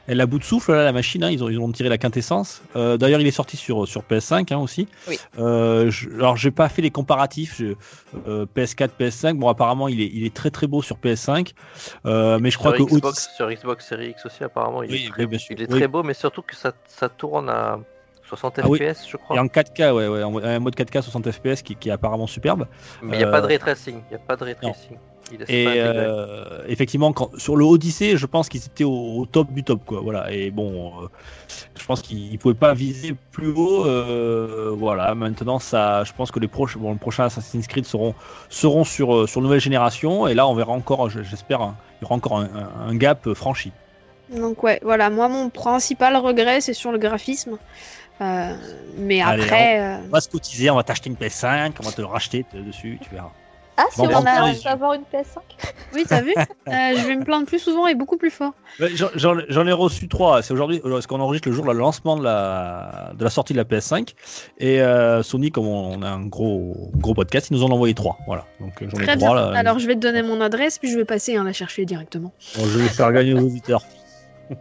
elle 0.08 0.20
a 0.20 0.26
bout 0.26 0.38
de 0.40 0.44
souffle 0.44 0.72
là, 0.72 0.82
la 0.84 0.92
machine. 0.92 1.22
hein. 1.22 1.30
ils 1.30 1.44
ont 1.44 1.48
ils 1.48 1.58
ont 1.60 1.70
tiré 1.70 1.88
la 1.88 1.98
quintessence. 1.98 2.62
Euh, 2.74 2.96
D'ailleurs, 2.96 3.20
il 3.20 3.26
est 3.26 3.30
sorti 3.30 3.56
sur 3.56 3.86
sur 3.86 4.02
PS5 4.02 4.52
hein, 4.52 4.58
aussi. 4.58 4.88
Oui. 5.06 5.18
Euh, 5.38 5.90
je, 5.90 6.08
alors, 6.14 6.36
j'ai 6.36 6.50
pas 6.50 6.68
fait 6.68 6.82
les 6.82 6.90
comparatifs. 6.90 7.56
je- 7.58 7.74
euh, 8.26 8.46
PS4, 8.56 8.90
PS5. 8.98 9.34
Bon, 9.38 9.48
apparemment, 9.48 9.86
il 9.86 10.00
est 10.00 10.10
il 10.12 10.24
est 10.24 10.34
très 10.34 10.50
très 10.50 10.66
beau 10.66 10.82
sur 10.82 10.96
PS5. 10.96 11.52
Euh, 12.06 12.38
mais 12.40 12.50
je 12.50 12.58
crois 12.58 12.74
sur 12.74 12.86
que 12.86 12.94
Xbox, 12.94 13.28
sur 13.36 13.48
Xbox 13.50 13.86
Series 13.86 14.10
X 14.10 14.26
aussi, 14.26 14.42
apparemment, 14.42 14.82
il 14.82 14.90
Oui, 14.90 15.04
est, 15.06 15.10
très, 15.10 15.26
bien 15.26 15.38
sûr. 15.38 15.54
il 15.56 15.62
est 15.62 15.70
Oui. 15.72 15.78
très 15.78 15.88
beau, 15.88 16.02
mais 16.02 16.14
surtout 16.14 16.42
que 16.42 16.56
ça, 16.56 16.72
ça 16.88 17.08
tourne 17.08 17.48
à 17.50 17.78
60 18.24 18.58
Ah 18.62 18.68
oui. 18.68 18.78
FPS, 18.78 19.08
je 19.08 19.16
crois. 19.16 19.36
et 19.36 19.38
en 19.38 19.46
4K, 19.46 19.90
ouais, 19.94 20.06
ouais, 20.06 20.22
en 20.22 20.36
un 20.38 20.58
mode 20.58 20.74
4K 20.76 21.00
60 21.02 21.30
FPS 21.30 21.62
qui, 21.62 21.76
qui 21.76 21.88
est 21.88 21.92
apparemment 21.92 22.26
superbe. 22.26 22.66
Mais 23.02 23.16
il 23.16 23.18
n'y 23.18 23.24
a 23.24 23.30
pas 23.30 23.40
de 23.40 23.46
Euh, 23.46 23.48
ray 23.48 23.58
tracing. 23.58 24.02
Il 24.10 24.16
a 24.16 24.18
pas 24.18 24.36
de 24.36 24.44
ray 24.44 24.54
tracing. 24.54 24.90
Il 24.92 24.94
est 24.94 25.17
Et 25.48 25.66
euh, 25.80 26.62
effectivement, 26.68 27.12
quand, 27.12 27.30
sur 27.38 27.56
le 27.56 27.64
Odyssey, 27.64 28.16
je 28.16 28.26
pense 28.26 28.48
qu'ils 28.48 28.64
étaient 28.64 28.84
au, 28.84 29.18
au 29.18 29.26
top 29.26 29.52
du 29.52 29.62
top, 29.64 29.84
quoi. 29.84 30.00
Voilà. 30.00 30.32
Et 30.32 30.50
bon, 30.50 30.92
euh, 31.02 31.08
je 31.78 31.84
pense 31.84 32.02
qu'ils 32.02 32.32
ne 32.32 32.36
pouvaient 32.36 32.54
pas 32.54 32.74
viser 32.74 33.14
plus 33.32 33.48
haut. 33.52 33.84
euh, 33.86 34.70
voilà. 34.76 35.14
Maintenant, 35.14 35.58
ça, 35.58 36.04
je 36.04 36.12
pense 36.12 36.30
que 36.30 36.38
les 36.40 36.48
proches, 36.48 36.76
bon, 36.76 36.92
le 36.92 36.98
prochain 36.98 37.24
Assassin's 37.24 37.66
Creed 37.66 37.84
seront 37.86 38.14
seront 38.48 38.84
sur 38.84 39.28
sur 39.28 39.40
nouvelle 39.40 39.60
génération. 39.60 40.26
Et 40.28 40.34
là, 40.34 40.46
on 40.48 40.54
verra 40.54 40.72
encore, 40.72 41.10
je- 41.10 41.22
j'espère, 41.22 41.60
un- 41.62 41.76
il 42.00 42.02
y 42.02 42.04
aura 42.06 42.14
encore 42.14 42.38
un, 42.38 42.44
un- 42.44 42.88
un 42.88 42.94
gap 42.96 43.32
franchi. 43.34 43.72
Donc 44.34 44.62
ouais, 44.62 44.78
voilà, 44.82 45.08
moi 45.08 45.28
mon 45.28 45.48
principal 45.48 46.14
regret, 46.16 46.60
c'est 46.60 46.74
sur 46.74 46.92
le 46.92 46.98
graphisme. 46.98 47.56
Euh, 48.20 48.56
mais 48.98 49.22
Allez, 49.22 49.44
après, 49.44 49.80
euh, 49.80 49.96
On 50.06 50.10
va 50.10 50.20
se 50.20 50.28
cotiser, 50.28 50.68
on 50.70 50.76
va 50.76 50.82
t'acheter 50.82 51.08
une 51.08 51.16
PS5, 51.16 51.72
on 51.80 51.84
va 51.84 51.92
te 51.92 52.00
le 52.00 52.06
racheter 52.06 52.44
dessus, 52.52 52.98
tu 53.00 53.10
verras. 53.10 53.30
Ah, 53.80 53.84
si 53.92 54.00
Bon, 54.02 54.08
on 54.12 54.26
a 54.26 54.30
allez. 54.30 54.58
avoir 54.66 54.92
une 54.94 55.02
PS5 55.02 55.38
oui, 55.94 56.04
t'as 56.06 56.20
vu, 56.20 56.34
Euh, 56.68 56.72
je 56.98 57.06
vais 57.06 57.16
me 57.16 57.24
plaindre 57.24 57.46
plus 57.46 57.60
souvent 57.60 57.86
et 57.86 57.94
beaucoup 57.94 58.16
plus 58.18 58.30
fort. 58.30 58.52
J'en 59.14 59.66
ai 59.66 59.72
reçu 59.72 60.06
trois. 60.08 60.42
C'est 60.42 60.52
aujourd'hui, 60.52 60.80
parce 60.80 61.06
qu'on 61.06 61.20
enregistre 61.20 61.48
le 61.48 61.54
jour 61.54 61.64
de 61.64 61.72
le 61.72 61.78
lancement 61.78 62.16
de 62.16 62.24
la, 62.24 63.12
de 63.16 63.24
la 63.24 63.30
sortie 63.30 63.52
de 63.54 63.58
la 63.58 63.64
PS5. 63.64 64.12
Et 64.58 64.82
euh, 64.82 65.22
Sony, 65.22 65.50
comme 65.50 65.66
on 65.66 66.02
a 66.02 66.08
un 66.10 66.26
gros, 66.26 66.90
gros 66.96 67.14
podcast, 67.14 67.48
ils 67.50 67.54
nous 67.54 67.62
en 67.62 67.70
ont 67.70 67.74
envoyé 67.74 67.94
trois. 67.94 68.18
Voilà. 68.26 68.44
Donc 68.60 68.82
euh, 68.82 68.88
j'en 68.90 68.98
ai 68.98 69.04
Très 69.04 69.16
trois 69.16 69.34
bien. 69.34 69.50
là. 69.52 69.58
Alors 69.58 69.78
je 69.78 69.86
vais 69.86 69.94
te 69.94 70.00
donner 70.00 70.22
mon 70.22 70.40
adresse, 70.42 70.78
puis 70.78 70.90
je 70.90 70.96
vais 70.98 71.04
passer 71.06 71.36
hein, 71.36 71.44
la 71.44 71.52
chercher 71.54 71.84
directement. 71.86 72.32
Bon, 72.56 72.64
je 72.66 72.78
vais 72.78 72.88
faire 72.88 73.12
gagner 73.12 73.32
aux 73.32 73.40
auditeurs. 73.46 73.82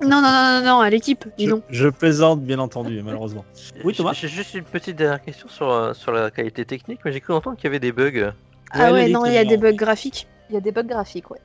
Non, 0.01 0.21
non, 0.21 0.21
non, 0.21 0.59
non, 0.59 0.65
non, 0.65 0.79
à 0.81 0.89
l'équipe, 0.89 1.25
dis 1.37 1.45
Je, 1.45 1.49
donc. 1.51 1.63
je 1.69 1.87
plaisante, 1.87 2.41
bien 2.41 2.59
entendu, 2.59 3.01
malheureusement. 3.01 3.45
Oui, 3.85 3.93
Thomas 3.93 4.11
J'ai 4.13 4.27
juste 4.27 4.53
une 4.53 4.65
petite 4.65 4.97
dernière 4.97 5.21
question 5.21 5.47
sur, 5.47 5.71
euh, 5.71 5.93
sur 5.93 6.11
la 6.11 6.29
qualité 6.29 6.65
technique, 6.65 6.99
mais 7.05 7.13
j'ai 7.13 7.21
cru 7.21 7.31
entendre 7.33 7.55
qu'il 7.55 7.65
y 7.65 7.67
avait 7.67 7.79
des 7.79 7.93
bugs. 7.93 8.33
Ah 8.71 8.91
ouais, 8.91 9.07
non, 9.09 9.25
il 9.25 9.33
y 9.33 9.37
a 9.37 9.45
des 9.45 9.57
bugs 9.57 9.73
graphiques. 9.73 10.27
Il 10.49 10.53
y 10.55 10.57
a 10.57 10.61
des 10.61 10.71
bugs 10.71 10.83
graphiques, 10.83 11.29
ouais. 11.31 11.39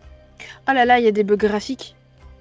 Ah 0.67 0.75
là 0.75 0.85
là, 0.85 0.99
il 0.99 1.05
y 1.05 1.09
a 1.09 1.13
des 1.13 1.25
bugs 1.25 1.37
graphiques. 1.37 1.95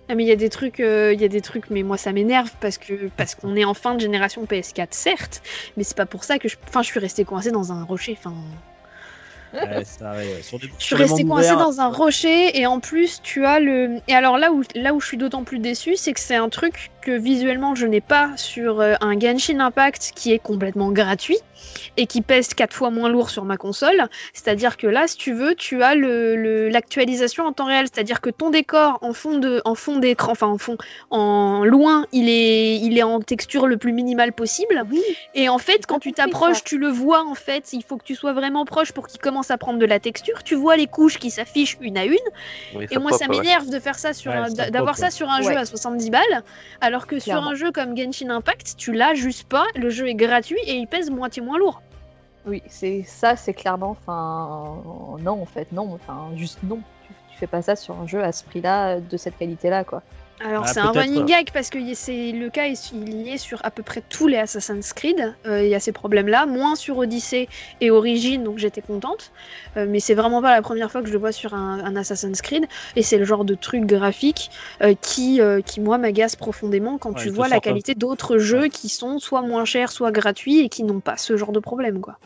Ah 0.10 0.16
mais 0.16 0.24
il 0.24 0.28
y 0.28 0.32
a 0.32 0.36
des 0.36 0.50
trucs, 0.50 0.80
euh, 0.82 1.14
il 1.14 1.22
y 1.22 1.24
a 1.24 1.30
des 1.30 1.40
trucs, 1.42 1.70
mais 1.70 1.84
moi 1.84 1.96
ça 1.98 2.12
m'énerve 2.12 2.52
parce 2.60 2.78
que 2.78 3.10
parce 3.16 3.34
qu'on 3.36 3.56
est 3.56 3.64
en 3.64 3.74
fin 3.74 3.94
de 3.96 4.02
génération 4.02 4.44
PS4, 4.44 4.88
certes, 4.92 5.42
mais 5.78 5.84
c'est 5.84 5.96
pas 5.96 6.06
pour 6.06 6.26
ça 6.26 6.38
que 6.38 6.50
je, 6.50 6.58
enfin, 6.68 6.82
je 6.82 6.88
suis 6.88 7.00
restée 7.00 7.24
coincée 7.24 7.52
dans 7.52 7.72
un 7.72 7.84
rocher. 7.84 8.18
Enfin, 8.20 8.34
Ouais, 9.54 9.84
ça, 9.86 10.12
ouais, 10.12 10.18
ouais. 10.18 10.42
Sur 10.42 10.60
des- 10.60 10.70
je 10.80 10.84
suis 10.84 10.96
restée 10.96 11.24
coincée 11.26 11.56
dans 11.56 11.80
un 11.82 11.88
rocher 11.90 12.58
et 12.60 12.66
en 12.66 12.80
plus 12.80 13.22
tu 13.22 13.46
as 13.46 13.60
le. 13.60 14.00
Et 14.08 14.14
alors 14.14 14.38
là 14.38 14.52
où 14.52 14.64
là 14.76 14.94
où 14.94 15.00
je 15.00 15.08
suis 15.08 15.18
d'autant 15.18 15.44
plus 15.44 15.60
déçue, 15.60 15.96
c'est 15.96 16.14
que 16.14 16.20
c'est 16.20 16.36
un 16.36 16.50
truc 16.50 16.92
que 17.02 17.12
visuellement 17.12 17.76
je 17.76 17.86
n'ai 17.88 18.02
pas 18.02 18.32
sur 18.38 18.80
euh, 18.80 18.94
un 19.02 19.20
Genshin 19.20 19.60
Impact 19.60 20.12
qui 20.16 20.32
est 20.32 20.40
complètement 20.40 20.92
gratuit 20.92 21.38
et 21.98 22.08
qui 22.08 22.22
pèse 22.22 22.54
quatre 22.56 22.74
fois 22.74 22.90
moins 22.90 23.08
lourd 23.10 23.30
sur 23.30 23.46
ma 23.46 23.56
console. 23.58 24.08
C'est-à-dire 24.34 24.78
que 24.78 24.88
là, 24.88 25.08
si 25.08 25.16
tu 25.18 25.34
veux, 25.34 25.54
tu 25.56 25.84
as 25.84 25.94
le- 25.94 26.36
le- 26.36 26.70
l'actualisation 26.70 27.46
en 27.46 27.54
temps 27.54 27.66
réel. 27.66 27.86
C'est-à-dire 27.94 28.20
que 28.20 28.30
ton 28.32 28.50
décor 28.50 28.98
en 29.02 29.14
fond 29.14 29.38
de, 29.38 29.62
en 29.66 29.76
fond 29.76 29.98
d'écran, 29.98 30.32
enfin 30.32 30.48
en 30.48 30.58
fond, 30.58 30.78
en 31.12 31.64
loin, 31.64 32.08
il 32.12 32.30
est, 32.30 32.78
il 32.78 32.98
est 32.98 33.04
en 33.04 33.20
texture 33.22 33.68
le 33.68 33.78
plus 33.78 33.94
minimale 33.94 34.34
possible. 34.34 34.84
Oui, 34.92 35.02
Et 35.36 35.50
en 35.50 35.60
fait, 35.60 35.86
quand 35.86 36.00
tu 36.00 36.14
t'approches, 36.14 36.64
tu 36.64 36.78
le 36.78 36.88
vois 36.88 37.24
en 37.26 37.36
fait. 37.36 37.74
Il 37.74 37.84
faut 37.84 37.98
que 37.98 38.04
tu 38.06 38.16
sois 38.16 38.34
vraiment 38.34 38.66
proche 38.66 38.92
pour 38.92 39.08
qu'il 39.08 39.20
commence 39.22 39.52
à 39.52 39.58
prendre 39.58 39.78
de 39.80 39.86
la 39.86 40.00
texture. 40.00 40.44
Tu 40.44 40.56
vois 40.56 40.78
les 40.78 40.88
couches 40.88 41.20
qui 41.20 41.30
s'affichent 41.30 41.78
une 41.82 41.98
à 41.98 42.06
une. 42.06 42.16
Oui, 42.76 42.86
Et 42.90 42.98
moi, 42.98 43.12
pop, 43.12 43.20
ça 43.20 43.28
ouais. 43.28 43.38
m'énerve 43.38 43.70
de 43.70 43.80
faire 43.80 44.00
ça 44.00 44.14
sur 44.14 44.32
Ouais, 44.32 44.70
d'avoir 44.72 44.98
ça 44.98 45.12
sur 45.12 45.30
un 45.30 45.40
Ouais. 45.44 45.54
jeu 45.54 45.58
à 45.58 45.66
70 45.66 46.10
balles, 46.10 46.22
alors 46.80 46.91
que 47.08 47.20
sur 47.20 47.36
un 47.36 47.56
jeu 47.56 47.72
comme 47.72 47.96
Genshin 47.98 48.30
Impact, 48.30 48.76
tu 48.78 48.92
l'as 48.94 49.14
juste 49.14 49.48
pas. 49.48 49.66
Le 49.76 49.90
jeu 49.90 50.08
est 50.08 50.16
gratuit 50.16 50.60
et 50.66 50.76
il 50.76 50.88
pèse 50.88 51.10
moitié 51.10 51.42
moins 51.42 51.58
lourd. 51.58 51.82
oui, 52.46 52.62
c'est 52.68 53.04
ça, 53.04 53.36
c'est 53.36 53.54
clairement, 53.54 53.92
enfin, 53.92 54.82
non, 55.22 55.42
en 55.42 55.46
fait, 55.46 55.72
non, 55.72 55.94
enfin, 55.94 56.30
juste 56.36 56.60
non. 56.64 56.80
Tu, 57.08 57.14
tu 57.32 57.38
fais 57.38 57.48
pas 57.48 57.62
ça 57.62 57.76
sur 57.76 58.00
un 58.00 58.08
jeu 58.08 58.24
à 58.24 58.32
ce 58.32 58.44
prix-là, 58.44 59.00
de 59.00 59.18
cette 59.18 59.38
qualité-là, 59.38 59.84
quoi. 59.84 60.02
Alors 60.44 60.64
Ah, 60.66 60.74
c'est 60.74 60.80
un 60.80 60.92
running 60.92 61.20
ouais. 61.20 61.26
gag 61.26 61.52
parce 61.54 61.70
que 61.70 61.78
c'est 61.94 62.32
le 62.32 62.50
cas 62.50 62.66
est- 62.68 62.92
il 62.94 63.22
y 63.22 63.30
est 63.30 63.38
sur 63.38 63.60
à 63.64 63.70
peu 63.70 63.84
près 63.84 64.02
tous 64.02 64.28
les 64.28 64.38
Assassin's 64.38 64.92
Creed. 64.94 65.36
Euh, 65.46 65.64
Il 65.64 65.70
y 65.70 65.76
a 65.76 65.80
ces 65.80 65.92
problèmes-là, 65.92 66.48
moins 66.48 66.76
sur 66.76 66.98
Odyssey 66.98 67.48
et 67.80 67.92
Origin, 67.92 68.44
donc 68.44 68.58
j'étais 68.58 68.82
contente. 68.82 69.32
Euh, 69.78 69.86
mais 69.88 70.00
c'est 70.00 70.16
vraiment 70.16 70.42
pas 70.42 70.52
la 70.56 70.62
première 70.64 70.92
fois 70.92 71.02
que 71.02 71.08
je 71.08 71.14
le 71.14 71.20
vois 71.20 71.32
sur 71.32 71.54
un, 71.54 71.84
un 71.86 71.96
Assassin's 71.96 72.42
Creed. 72.42 72.66
Et 72.96 73.04
c'est 73.04 73.20
le 73.20 73.26
genre 73.26 73.46
de 73.46 73.54
truc 73.54 73.86
graphique 73.86 74.50
euh, 74.82 74.96
qui, 75.00 75.42
euh, 75.42 75.62
qui 75.62 75.80
moi 75.80 75.98
m'agace 76.00 76.36
profondément 76.36 76.98
quand 76.98 77.14
Ouais, 77.14 77.22
tu 77.22 77.30
vois 77.30 77.48
la 77.48 77.60
qualité 77.60 77.94
d'autres 77.94 78.38
jeux 78.40 78.68
qui 78.68 78.90
sont 78.90 79.20
soit 79.20 79.42
moins 79.44 79.66
chers, 79.66 79.92
soit 79.92 80.12
gratuits 80.12 80.60
et 80.60 80.70
qui 80.70 80.84
n'ont 80.84 81.02
pas 81.02 81.18
ce 81.18 81.38
genre 81.38 81.52
de 81.52 81.60
problème 81.60 82.02
quoi. 82.02 82.18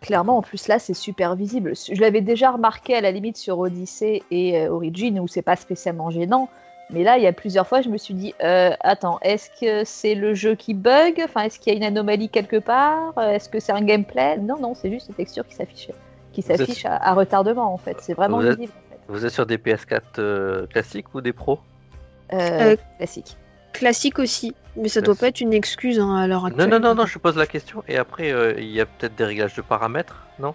Clairement, 0.00 0.36
en 0.38 0.42
plus 0.42 0.68
là, 0.68 0.78
c'est 0.78 0.94
super 0.94 1.34
visible. 1.34 1.72
Je 1.90 2.00
l'avais 2.00 2.20
déjà 2.20 2.50
remarqué 2.50 2.94
à 2.94 3.00
la 3.00 3.10
limite 3.10 3.38
sur 3.38 3.58
Odyssey 3.58 4.22
et 4.30 4.60
euh, 4.60 4.70
Origin 4.70 5.18
où 5.18 5.26
c'est 5.28 5.42
pas 5.42 5.56
spécialement 5.56 6.10
gênant. 6.10 6.50
Mais 6.90 7.02
là, 7.02 7.16
il 7.16 7.24
y 7.24 7.26
a 7.26 7.32
plusieurs 7.32 7.66
fois, 7.66 7.80
je 7.80 7.88
me 7.88 7.96
suis 7.96 8.14
dit, 8.14 8.34
euh, 8.42 8.70
attends, 8.80 9.18
est-ce 9.22 9.50
que 9.60 9.84
c'est 9.84 10.14
le 10.14 10.34
jeu 10.34 10.54
qui 10.54 10.74
bug? 10.74 11.20
Enfin, 11.24 11.42
est-ce 11.42 11.58
qu'il 11.58 11.72
y 11.72 11.74
a 11.74 11.78
une 11.78 11.84
anomalie 11.84 12.28
quelque 12.28 12.58
part? 12.58 13.12
Euh, 13.18 13.30
Est-ce 13.32 13.48
que 13.48 13.58
c'est 13.58 13.72
un 13.72 13.82
gameplay? 13.82 14.36
Non, 14.38 14.58
non, 14.60 14.74
c'est 14.74 14.90
juste 14.90 15.08
les 15.08 15.14
textures 15.14 15.46
qui 15.46 15.54
s'affichent, 15.54 15.90
qui 16.32 16.42
Vous 16.42 16.52
êtes- 16.52 16.58
s'affichent 16.58 16.84
à, 16.86 16.96
à 16.96 17.14
retardement 17.14 17.72
en 17.72 17.78
fait. 17.78 17.96
C'est 18.00 18.14
vraiment 18.14 18.38
Vous 18.38 18.46
êtes- 18.46 18.58
visible. 18.58 18.72
En 18.76 18.92
fait. 18.92 19.00
Vous 19.08 19.26
êtes 19.26 19.32
sur 19.32 19.46
des 19.46 19.56
PS4 19.58 20.02
euh, 20.18 20.66
classiques 20.66 21.14
ou 21.14 21.20
des 21.20 21.32
pros? 21.32 21.58
Euh, 22.32 22.72
Euh, 22.72 22.76
classique. 22.98 23.36
Classique 23.72 24.18
aussi, 24.20 24.54
mais 24.76 24.88
ça 24.88 25.00
doit 25.00 25.16
pas 25.16 25.28
être 25.28 25.40
une 25.40 25.52
excuse 25.52 25.98
hein, 25.98 26.14
à 26.14 26.26
l'heure 26.28 26.42
Non, 26.42 26.46
actuelle. 26.48 26.68
non, 26.68 26.78
non, 26.80 26.94
non, 26.94 27.06
je 27.06 27.18
pose 27.18 27.36
la 27.36 27.46
question. 27.46 27.82
Et 27.88 27.96
après, 27.96 28.30
euh, 28.30 28.54
il 28.58 28.70
y 28.70 28.80
a 28.80 28.86
peut-être 28.86 29.16
des 29.16 29.24
réglages 29.24 29.54
de 29.54 29.62
paramètres, 29.62 30.22
non? 30.38 30.54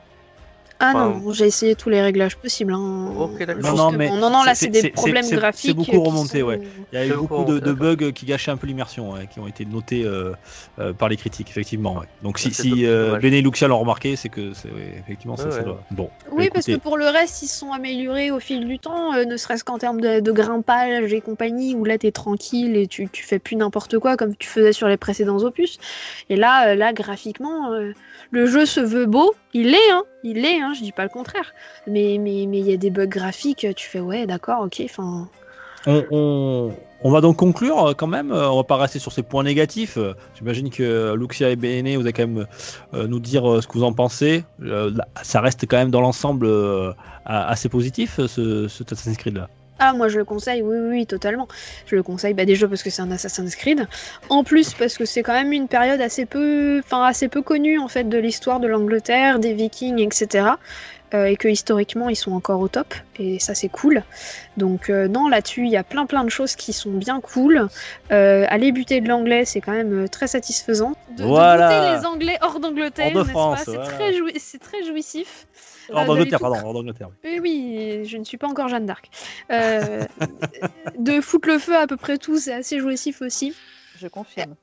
Ah 0.82 0.92
Enfin, 0.96 1.20
non, 1.24 1.34
j'ai 1.34 1.46
essayé 1.46 1.76
tous 1.76 1.90
les 1.90 2.02
réglages 2.02 2.38
possibles. 2.38 2.74
hein, 2.74 3.14
Ok, 3.18 3.44
d'accord. 3.44 3.62
Non, 3.64 3.76
non, 3.76 3.92
mais 3.92 4.10
non, 4.10 4.30
non, 4.30 4.44
là 4.44 4.56
c'est- 4.56 4.70
des 4.70 4.90
problèmes 4.92 5.24
c'est- 5.24 5.32
c'est 5.32 5.36
graphiques. 5.36 5.76
beaucoup 5.76 6.02
remonté, 6.02 6.40
sont- 6.40 6.46
ouais. 6.48 6.62
Il 6.94 6.98
y 6.98 7.02
a 7.02 7.06
eu 7.06 7.14
beaucoup 7.14 7.36
au 7.36 7.60
de, 7.60 7.74
bugs 7.74 8.12
qui 8.14 8.26
gâchaient 8.26 8.52
un 8.52 8.56
peu 8.58 8.66
l'immersion, 8.66 9.12
ouais, 9.12 9.28
qui 9.28 9.40
ont 9.42 9.48
été 9.48 9.66
notés 9.66 10.06
euh, 10.06 10.32
euh, 10.80 10.94
par 10.94 11.10
les 11.10 11.18
critiques, 11.18 11.50
effectivement. 11.50 12.00
ouais. 12.00 12.08
Donc 12.22 12.40
si, 12.40 12.54
si 12.54 12.86
euh, 12.86 13.20
Bene 13.20 13.34
et 13.34 13.42
Luxia 13.42 13.68
l'ont 13.68 13.80
remarqué, 13.80 14.16
c'est 14.16 14.30
que 14.30 14.54
c'est 14.54 14.72
ouais, 14.72 14.96
effectivement 14.98 15.36
ça, 15.36 15.46
Ouais, 15.46 15.52
ça 15.52 15.58
ouais. 15.60 15.64
doit- 15.66 15.84
Bon. 15.92 16.10
Oui, 16.32 16.46
bah, 16.46 16.52
parce 16.54 16.66
que 16.68 16.78
pour 16.78 16.98
le 16.98 17.08
reste, 17.08 17.42
ils 17.42 17.48
se 17.48 17.58
sont 17.58 17.74
améliorés 17.74 18.32
au 18.32 18.40
fil 18.40 18.66
du 18.66 18.80
temps, 18.80 19.14
euh, 19.14 19.26
ne 19.26 19.36
serait-ce 19.36 19.66
qu'en 19.66 19.80
termes 19.80 20.00
de, 20.00 20.22
de 20.22 20.32
grimpage 20.32 21.12
et 21.14 21.20
compagnie, 21.20 21.76
où 21.76 21.84
là 21.84 21.98
t'es 21.98 22.12
tranquille 22.14 22.78
et 22.78 22.88
tu, 22.88 23.10
tu 23.10 23.24
fais 23.24 23.40
plus 23.40 23.58
n'importe 23.58 24.00
quoi 24.00 24.16
comme 24.16 24.36
tu 24.38 24.48
faisais 24.48 24.72
sur 24.72 24.88
les 24.88 24.98
précédents 24.98 25.40
opus. 25.40 25.78
Et 26.30 26.38
là, 26.38 26.70
euh, 26.70 26.76
là 26.76 26.94
graphiquement, 26.94 27.74
euh, 27.74 27.92
le 28.32 28.46
jeu 28.46 28.66
se 28.66 28.80
veut 28.80 29.06
beau, 29.06 29.34
il 29.54 29.72
l'est, 29.72 29.92
hein, 29.92 30.04
il 30.24 30.42
l'est, 30.42 30.62
hein, 30.62 30.74
je 30.76 30.82
dis 30.84 30.92
pas 30.92 31.04
le 31.04 31.10
contraire. 31.10 31.54
Mais 31.88 32.18
mais 32.20 32.46
mais 32.48 32.60
il 32.60 32.70
y 32.70 32.74
a 32.74 32.78
des 32.78 32.90
bugs 32.92 33.08
graphiques, 33.08 33.66
tu 33.76 33.90
fais 33.90 34.00
ouais, 34.00 34.26
d'accord, 34.28 34.64
ok, 34.64 34.82
enfin. 34.86 35.28
on, 35.88 36.72
va 37.04 37.22
donc 37.22 37.38
conclure 37.38 37.88
euh, 37.90 37.94
quand 37.94 38.08
même. 38.08 38.32
euh, 38.32 38.50
On 38.50 38.58
va 38.58 38.64
pas 38.64 38.78
rester 38.78 39.00
sur 39.00 39.12
ces 39.12 39.24
points 39.24 39.44
négatifs. 39.44 39.98
Euh, 39.98 40.14
J'imagine 40.36 40.70
que 40.70 41.14
Luxia 41.16 41.50
et 41.50 41.56
Bene, 41.56 41.96
vous 41.96 42.02
allez 42.02 42.14
quand 42.14 42.28
même 42.28 42.46
nous 42.94 43.20
dire 43.20 43.62
ce 43.62 43.68
que 43.68 43.74
vous 43.74 43.84
en 43.84 43.94
pensez. 43.94 44.44
Ça 45.24 45.42
reste 45.42 45.66
quand 45.68 45.78
même 45.78 45.92
dans 45.92 46.02
l'ensemble 46.02 46.48
assez 47.26 47.70
positif, 47.70 48.20
ce, 48.28 48.68
ce 48.68 48.84
Assassin's 48.84 49.18
Creed 49.18 49.38
là. 49.38 49.50
Ah, 49.80 49.94
moi 49.94 50.08
je 50.10 50.18
le 50.18 50.26
conseille, 50.26 50.62
oui, 50.62 50.76
oui, 50.78 50.90
oui, 50.90 51.06
totalement. 51.08 51.48
Je 51.86 51.96
le 51.96 52.04
conseille 52.04 52.34
bah, 52.34 52.46
déjà 52.46 52.68
parce 52.68 52.84
que 52.84 52.90
c'est 52.90 53.02
un 53.02 53.12
Assassin's 53.12 53.56
Creed. 53.56 53.88
En 54.30 54.44
plus, 54.44 54.74
parce 54.74 54.98
que 54.98 55.06
c'est 55.06 55.24
quand 55.24 55.34
même 55.34 55.54
une 55.54 55.68
période 55.68 56.02
assez 56.02 56.26
peu, 56.26 56.80
enfin, 56.84 57.04
assez 57.04 57.28
peu 57.30 57.42
connue 57.42 57.80
en 57.80 57.88
fait 57.88 58.04
de 58.08 58.18
l'histoire 58.18 58.60
de 58.60 58.68
l'Angleterre, 58.68 59.40
des 59.40 59.54
Vikings, 59.54 60.00
etc. 60.02 60.50
Euh, 61.16 61.26
et 61.26 61.38
que 61.38 61.48
historiquement 61.48 62.08
ils 62.10 62.16
sont 62.16 62.34
encore 62.34 62.60
au 62.60 62.68
top. 62.68 62.94
Et 63.18 63.40
ça, 63.40 63.56
c'est 63.56 63.70
cool. 63.70 64.04
Donc, 64.58 64.90
euh, 64.92 65.08
non, 65.08 65.28
là-dessus, 65.28 65.64
il 65.64 65.72
y 65.72 65.78
a 65.78 65.84
plein 65.84 66.06
plein 66.06 66.24
de 66.24 66.30
choses 66.30 66.56
qui 66.56 66.72
sont 66.72 66.92
bien 66.92 67.20
cool. 67.20 67.68
Euh, 68.12 68.46
aller 68.50 68.72
buter 68.72 69.02
de 69.02 69.08
l'anglais, 69.08 69.44
c'est 69.46 69.60
quand 69.60 69.72
même 69.72 70.04
euh, 70.04 70.08
très 70.08 70.28
satisfaisant. 70.28 70.94
De, 71.18 71.24
de 71.24 71.28
Voilà. 71.28 71.70
buter 71.70 72.00
les 72.00 72.06
Anglais 72.06 72.38
hors 72.42 72.60
d'Angleterre, 72.60 73.16
n'est-ce 73.16 73.34
pas? 73.34 73.56
Très, 73.86 74.12
c'est 74.38 74.60
très 74.60 74.84
jouissif. 74.84 75.48
Hors 75.92 76.02
Euh, 76.04 76.06
d'Angleterre, 76.06 76.40
pardon, 76.40 76.58
hors 76.64 76.74
d'Angleterre. 76.74 77.10
oui, 77.24 77.40
oui, 77.42 78.06
je 78.06 78.18
ne 78.18 78.24
suis 78.24 78.38
pas 78.38 78.48
encore 78.48 78.68
Jeanne 78.68 78.86
d'Arc. 78.86 79.10
Euh, 79.52 80.04
de 80.98 81.22
foutre 81.22 81.48
le 81.50 81.58
feu 81.60 81.76
à 81.76 81.88
peu 81.88 81.98
près 81.98 82.18
tout, 82.18 82.38
c'est 82.38 82.54
assez 82.54 82.80
jouissif 82.80 83.22
aussi. 83.22 83.54
Je 83.98 84.08
confirme. 84.08 84.56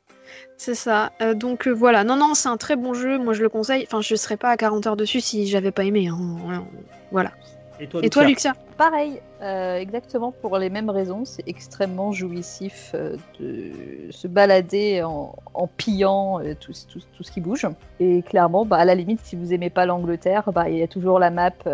C'est 0.57 0.75
ça. 0.75 1.13
Euh, 1.21 1.35
donc 1.35 1.69
euh, 1.69 1.71
voilà, 1.71 2.03
non, 2.05 2.17
non, 2.17 2.35
c'est 2.35 2.49
un 2.49 2.57
très 2.57 2.75
bon 2.77 2.95
jeu. 2.95 3.19
Moi, 3.19 3.33
je 3.35 3.43
le 3.43 3.49
conseille. 3.49 3.85
Enfin, 3.87 4.01
je 4.01 4.15
serais 4.17 4.37
pas 4.37 4.51
à 4.51 4.57
40 4.57 4.87
heures 4.87 4.97
dessus 4.97 5.21
si 5.21 5.47
j'avais 5.47 5.71
pas 5.73 5.85
aimé. 5.85 6.09
hein. 6.09 6.65
Voilà. 7.13 7.33
Et 7.79 7.87
toi, 7.89 8.01
Et 8.03 8.09
toi, 8.11 8.25
Luxia 8.25 8.55
Pareil, 8.79 9.21
euh, 9.43 9.77
exactement 9.79 10.33
pour 10.33 10.59
les 10.59 10.71
mêmes 10.71 10.91
raisons. 10.91 11.25
C'est 11.25 11.47
extrêmement 11.49 12.13
jouissif 12.13 12.93
euh, 12.95 13.17
de 13.41 14.11
se 14.11 14.27
balader 14.29 15.03
en, 15.03 15.35
en 15.55 15.67
pillant 15.67 16.41
euh, 16.41 16.55
tout, 16.59 16.73
tout- 16.91 17.01
tout 17.17 17.23
ce 17.23 17.31
qui 17.33 17.41
bouge. 17.41 17.67
Et 18.01 18.23
clairement, 18.23 18.65
bah, 18.65 18.77
à 18.77 18.85
la 18.85 18.95
limite, 18.95 19.21
si 19.25 19.37
vous 19.37 19.53
aimez 19.53 19.71
pas 19.71 19.87
l'Angleterre, 19.87 20.51
bah, 20.53 20.69
il 20.69 20.79
y 20.79 20.83
a 20.83 20.89
toujours 20.89 21.19
la 21.19 21.31
map, 21.31 21.51
il 21.67 21.73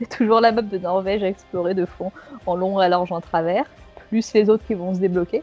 y 0.00 0.04
a 0.04 0.16
toujours 0.16 0.40
la 0.40 0.52
map 0.52 0.62
de 0.62 0.78
Norvège 0.78 1.22
à 1.22 1.28
explorer 1.28 1.74
de 1.74 1.84
fond, 1.86 2.10
en 2.46 2.56
long, 2.56 2.78
à 2.78 2.88
large, 2.88 3.10
en 3.12 3.20
travers, 3.20 3.64
plus 4.08 4.32
les 4.32 4.50
autres 4.50 4.64
qui 4.66 4.74
vont 4.74 4.94
se 4.94 5.00
débloquer. 5.00 5.42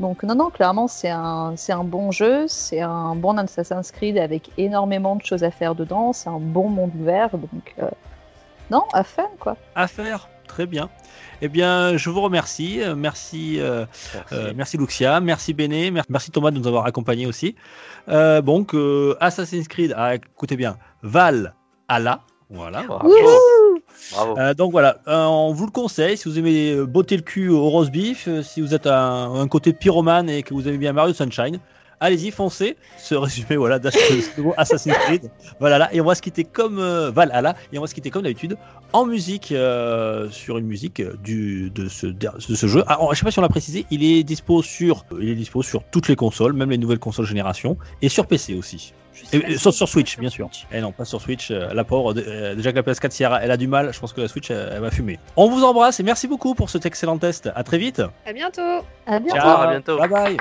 Donc 0.00 0.24
non, 0.24 0.34
non, 0.34 0.50
clairement, 0.50 0.88
c'est 0.88 1.10
un, 1.10 1.52
c'est 1.56 1.72
un 1.72 1.84
bon 1.84 2.10
jeu, 2.10 2.46
c'est 2.48 2.80
un 2.80 3.14
bon 3.14 3.38
Assassin's 3.38 3.92
Creed 3.92 4.18
avec 4.18 4.50
énormément 4.58 5.14
de 5.16 5.22
choses 5.22 5.44
à 5.44 5.50
faire 5.50 5.74
dedans, 5.74 6.12
c'est 6.12 6.28
un 6.28 6.40
bon 6.40 6.68
monde 6.68 6.90
ouvert, 6.98 7.30
donc 7.38 7.74
non, 8.70 8.82
à 8.92 9.04
fun 9.04 9.28
quoi. 9.40 9.56
à 9.74 9.86
faire. 9.88 10.28
Très 10.46 10.66
bien. 10.66 10.88
Eh 11.42 11.48
bien, 11.48 11.96
je 11.96 12.10
vous 12.10 12.20
remercie. 12.20 12.80
Euh, 12.80 12.94
Merci, 12.94 13.58
euh, 13.60 13.86
Merci. 14.14 14.34
euh, 14.34 14.52
merci 14.54 14.76
Luxia, 14.76 15.20
merci 15.20 15.52
Béné, 15.52 15.90
mer- 15.90 16.04
merci 16.08 16.30
Thomas 16.30 16.50
de 16.52 16.58
nous 16.58 16.66
avoir 16.68 16.86
accompagnés 16.86 17.26
aussi. 17.26 17.56
Euh, 18.08 18.40
donc, 18.40 18.74
euh, 18.74 19.16
Assassin's 19.20 19.66
Creed, 19.66 19.94
ah, 19.96 20.14
écoutez 20.14 20.56
bien, 20.56 20.76
Val 21.02 21.54
Allah. 21.88 22.20
Voilà. 22.50 22.82
Bravo. 22.82 23.10
Bravo. 24.12 24.38
Euh, 24.38 24.54
donc 24.54 24.70
voilà, 24.72 24.98
euh, 25.08 25.24
on 25.24 25.52
vous 25.52 25.64
le 25.66 25.70
conseille 25.72 26.16
si 26.16 26.28
vous 26.28 26.38
aimez 26.38 26.72
euh, 26.72 26.84
botter 26.86 27.16
le 27.16 27.22
cul 27.22 27.48
au 27.48 27.68
roast 27.68 27.90
beef, 27.90 28.28
euh, 28.28 28.42
si 28.42 28.60
vous 28.60 28.74
êtes 28.74 28.86
un, 28.86 29.34
un 29.34 29.48
côté 29.48 29.72
pyromane 29.72 30.28
et 30.28 30.42
que 30.42 30.52
vous 30.54 30.68
aimez 30.68 30.78
bien 30.78 30.92
Mario 30.92 31.14
Sunshine, 31.14 31.58
allez-y, 32.00 32.30
foncez. 32.30 32.76
Ce 32.98 33.14
résumé 33.14 33.56
voilà 33.56 33.78
Assassin's 34.56 34.96
Creed. 34.98 35.30
Voilà 35.60 35.78
là, 35.78 35.88
et 35.92 36.00
on 36.00 36.04
va 36.04 36.14
se 36.14 36.22
quitter 36.22 36.44
comme 36.44 36.78
euh, 36.78 37.10
Valhalla 37.10 37.54
et 37.72 37.78
on 37.78 37.80
va 37.80 37.86
se 37.86 37.94
quitter 37.94 38.10
comme 38.10 38.22
d'habitude 38.22 38.56
en 38.92 39.06
musique 39.06 39.52
euh, 39.52 40.30
sur 40.30 40.58
une 40.58 40.66
musique 40.66 41.00
euh, 41.00 41.14
du 41.22 41.70
de 41.70 41.88
ce 41.88 42.06
de 42.06 42.30
ce 42.38 42.66
jeu. 42.66 42.84
Ah, 42.86 42.98
je 43.12 43.18
sais 43.18 43.24
pas 43.24 43.30
si 43.30 43.38
on 43.38 43.42
l'a 43.42 43.48
précisé, 43.48 43.86
il 43.90 44.04
est 44.04 44.22
dispo 44.22 44.62
sur 44.62 45.04
il 45.20 45.28
est 45.28 45.34
dispo 45.34 45.62
sur 45.62 45.82
toutes 45.84 46.08
les 46.08 46.16
consoles, 46.16 46.52
même 46.52 46.70
les 46.70 46.78
nouvelles 46.78 46.98
consoles 46.98 47.26
génération 47.26 47.76
et 48.02 48.08
sur 48.08 48.26
PC 48.26 48.54
aussi. 48.54 48.92
Et, 49.32 49.56
sur, 49.58 49.72
sur 49.72 49.88
Switch, 49.88 50.18
bien 50.18 50.30
sûr. 50.30 50.50
Et 50.72 50.80
non, 50.80 50.92
pas 50.92 51.04
sur 51.04 51.20
Switch. 51.20 51.50
euh, 51.50 51.72
la 51.72 51.84
pauvre, 51.84 52.14
euh, 52.16 52.54
déjà 52.54 52.72
que 52.72 52.76
la 52.76 52.82
PS4, 52.82 53.10
si 53.10 53.22
elle, 53.22 53.38
elle 53.42 53.50
a 53.50 53.56
du 53.56 53.68
mal, 53.68 53.92
je 53.92 54.00
pense 54.00 54.12
que 54.12 54.20
la 54.20 54.28
Switch, 54.28 54.50
elle, 54.50 54.72
elle 54.74 54.80
va 54.80 54.90
fumer. 54.90 55.18
On 55.36 55.48
vous 55.48 55.62
embrasse 55.64 56.00
et 56.00 56.02
merci 56.02 56.26
beaucoup 56.26 56.54
pour 56.54 56.70
cet 56.70 56.86
excellent 56.86 57.18
test. 57.18 57.50
À 57.54 57.62
très 57.62 57.78
vite. 57.78 58.02
À 58.26 58.32
bientôt. 58.32 58.84
À 59.06 59.20
bientôt. 59.20 59.38
Ciao, 59.38 59.60
à 59.62 59.70
bientôt. 59.70 59.98
Bye 59.98 60.08
bye. 60.08 60.36